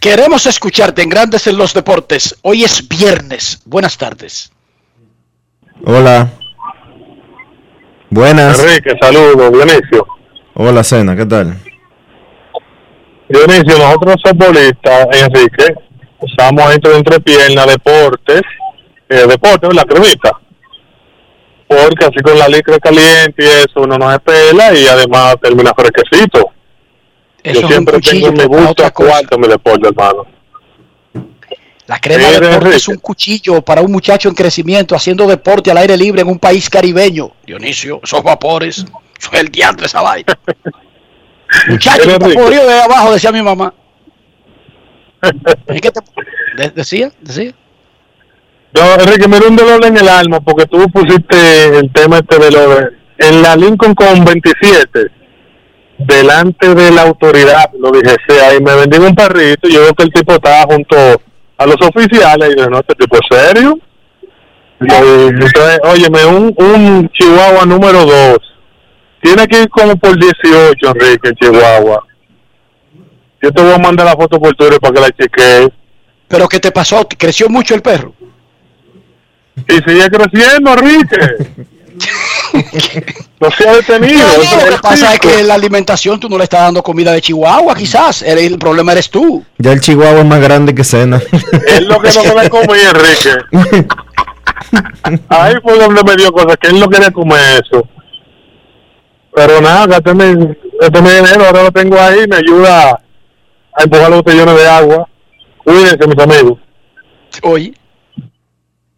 [0.00, 2.36] Queremos escucharte en Grandes en los Deportes.
[2.42, 3.60] Hoy es viernes.
[3.64, 4.50] Buenas tardes.
[5.84, 6.30] Hola.
[8.08, 8.58] Buenas.
[8.58, 10.06] Enrique, saludos, Dionisio.
[10.54, 11.58] Hola, Cena, ¿qué tal?
[13.28, 15.74] Dionisio, nosotros futbolistas, Enrique,
[16.20, 18.42] usamos esto de entrepierna, deportes,
[19.08, 20.38] eh, deportes, la cremita.
[21.68, 25.72] Porque así con la licra caliente y eso uno no se pela y además termina
[25.74, 26.50] fresquecito.
[27.42, 30.26] Eso es Yo siempre tengo mi gusto cuarto mi deporte, hermano.
[31.86, 35.78] La crema de deporte es un cuchillo para un muchacho en crecimiento haciendo deporte al
[35.78, 37.32] aire libre en un país caribeño.
[37.46, 40.38] Dionisio, esos vapores, es el diantre esa vaina.
[41.68, 43.72] Muchacho, está podrido de abajo, decía mi mamá.
[45.74, 46.00] ¿Y qué te-
[46.62, 47.52] de- decía, decía.
[48.74, 52.38] Yo, Enrique, me da un dolor en el alma porque tú pusiste el tema este
[52.38, 52.78] de lo.
[53.18, 55.06] En la Lincoln con 27,
[55.98, 59.94] delante de la autoridad, lo dije, sea, y me vendí un perrito y yo veo
[59.94, 60.96] que el tipo estaba junto
[61.56, 63.78] a los oficiales y dije, no, este tipo es serio.
[64.78, 68.38] Entonces, óyeme, un, un Chihuahua número 2,
[69.22, 72.06] tiene que ir como por 18, Enrique, en Chihuahua.
[73.42, 75.68] Yo te voy a mandar la foto por Twitter para que la chequees.
[76.28, 77.06] ¿Pero qué te pasó?
[77.16, 78.12] ¿Creció mucho el perro?
[79.68, 81.64] Y sigue creciendo, Enrique.
[83.40, 84.26] no se ha detenido.
[84.26, 87.20] No, lo que pasa es que la alimentación tú no le estás dando comida de
[87.20, 88.22] Chihuahua, quizás.
[88.22, 89.44] El, el problema eres tú.
[89.58, 91.22] Ya el Chihuahua es más grande que Cena.
[91.66, 93.86] Es lo que no la comí, Enrique.
[95.28, 97.86] Ahí fue donde me dio cosas, que él no quería comer eso.
[99.34, 102.98] Pero nada, gasté mi dinero, ahora lo tengo ahí, me ayuda
[103.76, 105.08] a empujar los botellones de agua.
[105.64, 106.58] Cuídense, mis amigos.
[107.42, 107.74] Oye.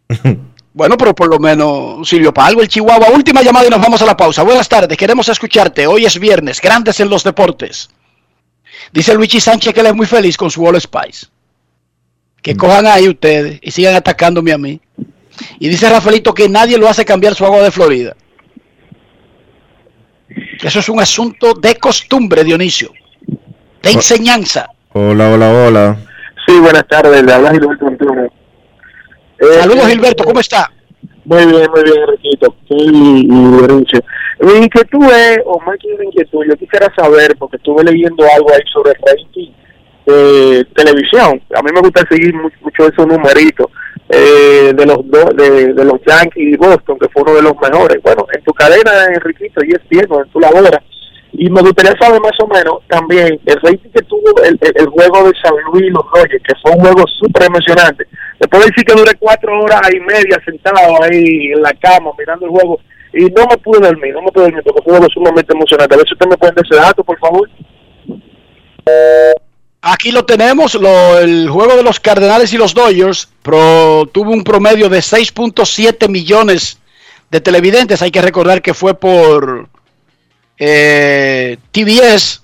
[0.71, 3.09] Bueno, pero por lo menos sirvió para algo el Chihuahua.
[3.09, 4.43] Última llamada y nos vamos a la pausa.
[4.43, 5.87] Buenas tardes, queremos escucharte.
[5.87, 7.89] Hoy es viernes, grandes en los deportes.
[8.93, 11.27] Dice Luigi Sánchez que él es muy feliz con su All Spice.
[12.41, 14.79] Que cojan ahí ustedes y sigan atacándome a mí.
[15.59, 18.15] Y dice Rafaelito que nadie lo hace cambiar su agua de Florida.
[20.61, 22.93] Eso es un asunto de costumbre, Dionisio.
[23.83, 24.67] De enseñanza.
[24.93, 25.97] Hola, hola, hola.
[26.47, 28.31] Sí, buenas tardes, le habla Gilberto Antonio.
[29.39, 30.69] Eh, Saludos, eh, Gilberto, ¿cómo está?
[31.25, 32.55] Muy bien, muy bien, Enriquito.
[32.69, 34.01] Y, y.
[34.41, 38.49] Mi inquietud es, o más que una inquietud, yo quisiera saber, porque estuve leyendo algo
[38.51, 39.51] ahí sobre rating
[40.05, 41.41] de televisión.
[41.55, 43.67] A mí me gusta seguir mu- mucho esos numeritos
[44.09, 47.53] eh, de los do- de, de los Yankees y Boston, que fue uno de los
[47.61, 48.01] mejores.
[48.01, 50.81] Bueno, en tu cadena, Enriquito, y es bien, en tu labora.
[51.33, 55.29] Y me gustaría saber más o menos también el rating que tuvo el, el, juego
[55.29, 58.05] de San Luis y los Dodgers, que fue un juego súper emocionante.
[58.39, 62.45] Te puedo decir que duré cuatro horas y media sentado ahí en la cama mirando
[62.45, 62.79] el juego
[63.13, 65.93] y no me pude dormir, no me pude dormir porque fue un sumamente emocionante.
[65.93, 67.49] A ver si usted me puede dar ese dato, por favor.
[69.81, 74.43] Aquí lo tenemos, lo- el juego de los Cardenales y los Dodgers pro- tuvo un
[74.43, 76.79] promedio de 6.7 millones
[77.31, 78.01] de televidentes.
[78.01, 79.69] Hay que recordar que fue por
[80.59, 82.43] eh, TBS.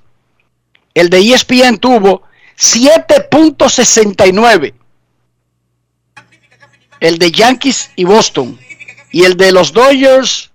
[0.94, 2.24] El de ESPN tuvo
[2.58, 4.74] 7.69.
[7.00, 8.60] El de Yankees y Boston.
[9.12, 10.50] Y el de los Dodgers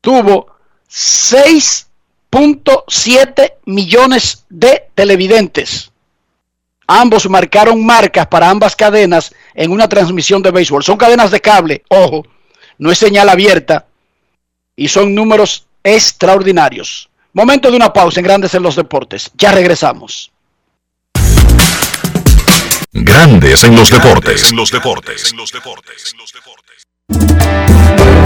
[0.00, 0.48] tuvo
[0.90, 5.92] 6.7 millones de televidentes.
[6.86, 10.82] Ambos marcaron marcas para ambas cadenas en una transmisión de béisbol.
[10.82, 12.26] Son cadenas de cable, ojo,
[12.78, 13.86] no es señal abierta
[14.74, 17.08] y son números extraordinarios.
[17.32, 19.30] Momento de una pausa en Grandes en los Deportes.
[19.36, 20.32] Ya regresamos.
[22.92, 24.50] Grandes en los deportes.
[24.50, 25.34] En los deportes.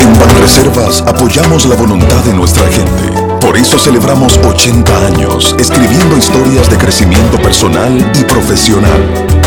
[0.00, 3.12] En Banreservas apoyamos la voluntad de nuestra gente.
[3.40, 9.00] Por eso celebramos 80 años escribiendo historias de crecimiento personal y profesional,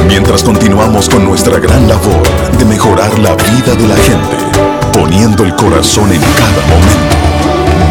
[0.08, 2.24] mientras continuamos con nuestra gran labor
[2.58, 4.38] de mejorar la vida de la gente,
[4.94, 7.25] poniendo el corazón en cada momento.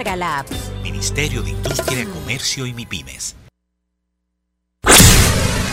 [0.00, 0.46] la app.
[0.82, 3.36] Ministerio de Industria, Comercio y MIPIMES.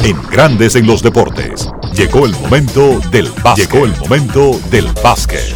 [0.03, 1.69] En Grandes en los deportes.
[1.93, 3.71] Llegó el momento del básquet.
[3.71, 5.55] Llegó el momento del básquet.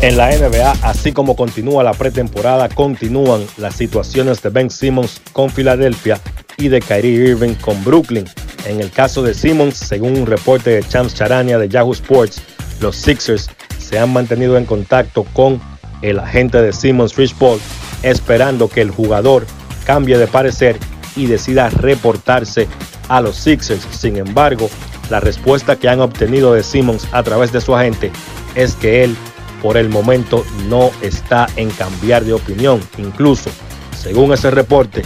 [0.00, 5.50] En la NBA, así como continúa la pretemporada, continúan las situaciones de Ben Simmons con
[5.50, 6.18] Filadelfia
[6.56, 8.26] y de Kyrie Irving con Brooklyn.
[8.64, 12.40] En el caso de Simmons, según un reporte de Chams Charania de Yahoo Sports,
[12.80, 15.60] los Sixers se han mantenido en contacto con
[16.02, 17.58] el agente de Simmons, Rich Paul,
[18.02, 19.46] esperando que el jugador
[19.84, 20.78] cambie de parecer
[21.16, 22.68] y decida reportarse
[23.08, 23.86] a los Sixers.
[23.90, 24.70] Sin embargo,
[25.10, 28.10] la respuesta que han obtenido de Simmons a través de su agente
[28.54, 29.16] es que él
[29.62, 32.80] por el momento no está en cambiar de opinión.
[32.98, 33.50] Incluso,
[33.96, 35.02] según ese reporte,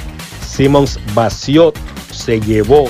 [0.46, 1.72] Simmons vació,
[2.12, 2.88] se llevó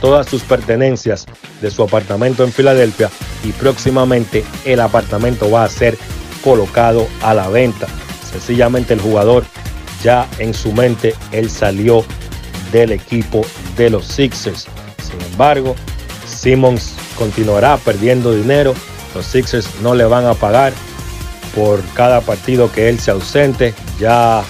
[0.00, 1.26] todas sus pertenencias
[1.60, 3.10] de su apartamento en Filadelfia
[3.44, 5.96] y próximamente el apartamento va a ser
[6.46, 7.88] colocado a la venta.
[8.30, 9.44] Sencillamente el jugador
[10.04, 12.04] ya en su mente él salió
[12.70, 13.44] del equipo
[13.76, 14.68] de los Sixers.
[15.02, 15.74] Sin embargo,
[16.24, 18.74] Simmons continuará perdiendo dinero.
[19.12, 20.72] Los Sixers no le van a pagar
[21.52, 23.74] por cada partido que él se ausente.
[23.98, 24.44] Ya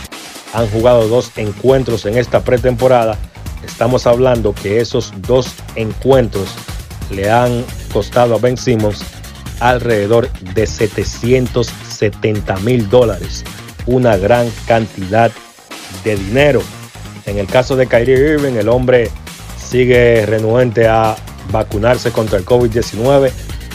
[0.52, 3.16] han jugado dos encuentros en esta pretemporada.
[3.64, 6.48] Estamos hablando que esos dos encuentros
[7.10, 9.02] le han costado a Ben Simmons
[9.60, 10.66] alrededor de
[11.96, 13.44] 770 mil dólares.
[13.86, 15.30] Una gran cantidad
[16.04, 16.62] de dinero.
[17.26, 19.10] En el caso de Kyrie Irving, el hombre
[19.58, 21.16] sigue renuente a
[21.50, 23.30] vacunarse contra el COVID-19.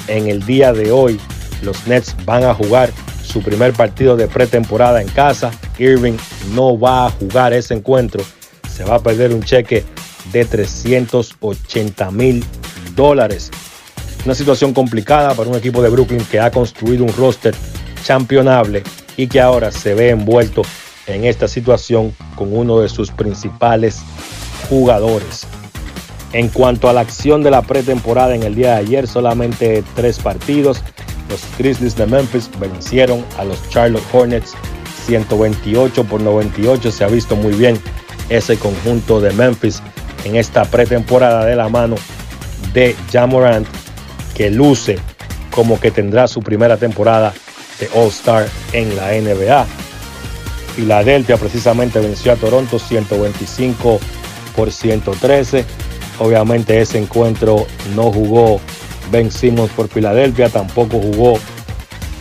[0.07, 1.19] En el día de hoy,
[1.61, 2.91] los Nets van a jugar
[3.23, 6.17] su primer partido de pretemporada en casa Irving
[6.53, 8.23] no va a jugar ese encuentro,
[8.69, 9.83] se va a perder un cheque
[10.31, 12.45] de 380 mil
[12.95, 13.49] dólares.
[14.25, 17.55] Una situación complicada para un equipo de Brooklyn que ha construido un roster
[18.01, 18.83] championable
[19.17, 20.61] y que ahora se ve envuelto
[21.07, 24.01] en esta situación con uno de sus principales
[24.69, 25.47] jugadores.
[26.33, 30.19] En cuanto a la acción de la pretemporada en el día de ayer, solamente tres
[30.19, 30.81] partidos.
[31.29, 34.53] Los Grizzlies de Memphis vencieron a los Charlotte Hornets
[35.05, 36.91] 128 por 98.
[36.91, 37.79] Se ha visto muy bien
[38.29, 39.81] ese conjunto de Memphis
[40.23, 41.95] en esta pretemporada de la mano
[42.73, 43.67] de Jamorant,
[44.35, 44.99] que luce
[45.51, 47.33] como que tendrá su primera temporada
[47.81, 49.65] de All-Star en la NBA.
[50.75, 53.99] Filadelfia precisamente venció a Toronto 125
[54.55, 55.65] por 113.
[56.19, 58.61] Obviamente ese encuentro no jugó
[59.11, 61.37] Ben Simmons por Filadelfia, tampoco jugó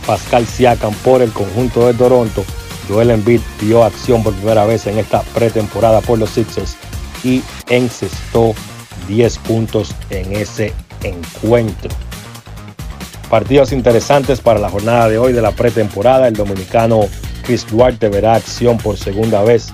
[0.05, 2.43] Pascal Siakam por el conjunto de Toronto.
[2.89, 6.75] Joel Embiid dio acción por primera vez en esta pretemporada por los Sixers
[7.23, 8.53] y encestó
[9.07, 10.73] 10 puntos en ese
[11.03, 11.89] encuentro.
[13.31, 16.27] Partidos interesantes para la jornada de hoy de la pretemporada.
[16.27, 17.07] El dominicano
[17.43, 19.73] Chris Duarte verá acción por segunda vez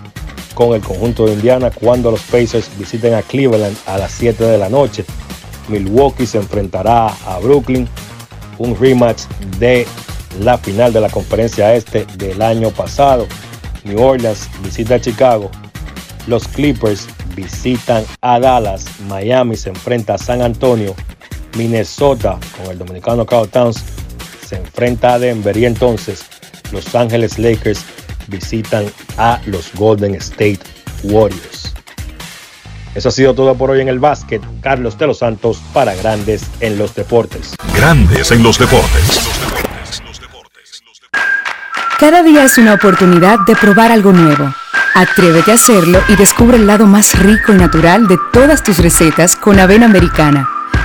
[0.53, 4.59] con el conjunto de Indiana cuando los Pacers visiten a Cleveland a las 7 de
[4.59, 5.05] la noche.
[5.69, 7.89] Milwaukee se enfrentará a Brooklyn,
[8.59, 9.23] un rematch
[9.57, 9.87] de
[10.39, 13.25] la final de la conferencia este del año pasado.
[13.85, 15.49] New Orleans visita a Chicago.
[16.27, 18.85] Los Clippers visitan a Dallas.
[19.07, 20.93] Miami se enfrenta a San Antonio.
[21.57, 23.83] Minnesota con el dominicano Carl Towns
[24.47, 26.25] se enfrenta a Denver y entonces
[26.71, 27.83] Los Ángeles Lakers
[28.27, 28.85] visitan
[29.17, 30.59] a los Golden State
[31.03, 31.73] Warriors.
[32.95, 34.41] Eso ha sido todo por hoy en el básquet.
[34.61, 37.55] Carlos de los Santos para Grandes en los Deportes.
[37.75, 39.29] Grandes en los Deportes.
[41.99, 44.53] Cada día es una oportunidad de probar algo nuevo.
[44.95, 49.35] Atrévete a hacerlo y descubre el lado más rico y natural de todas tus recetas
[49.35, 50.49] con avena americana.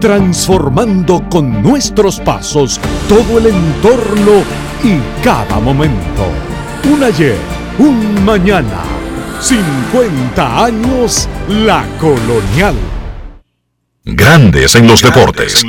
[0.00, 4.42] transformando con nuestros pasos todo el entorno
[4.82, 6.26] y cada momento.
[6.90, 7.36] Un ayer,
[7.78, 8.82] un mañana,
[9.40, 12.74] 50 años la colonial.
[14.04, 15.64] Grandes en los deportes.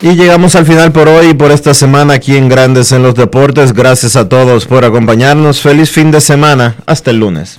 [0.00, 3.14] Y llegamos al final por hoy y por esta semana aquí en Grandes en los
[3.16, 3.72] Deportes.
[3.72, 5.60] Gracias a todos por acompañarnos.
[5.60, 6.76] Feliz fin de semana.
[6.86, 7.58] Hasta el lunes.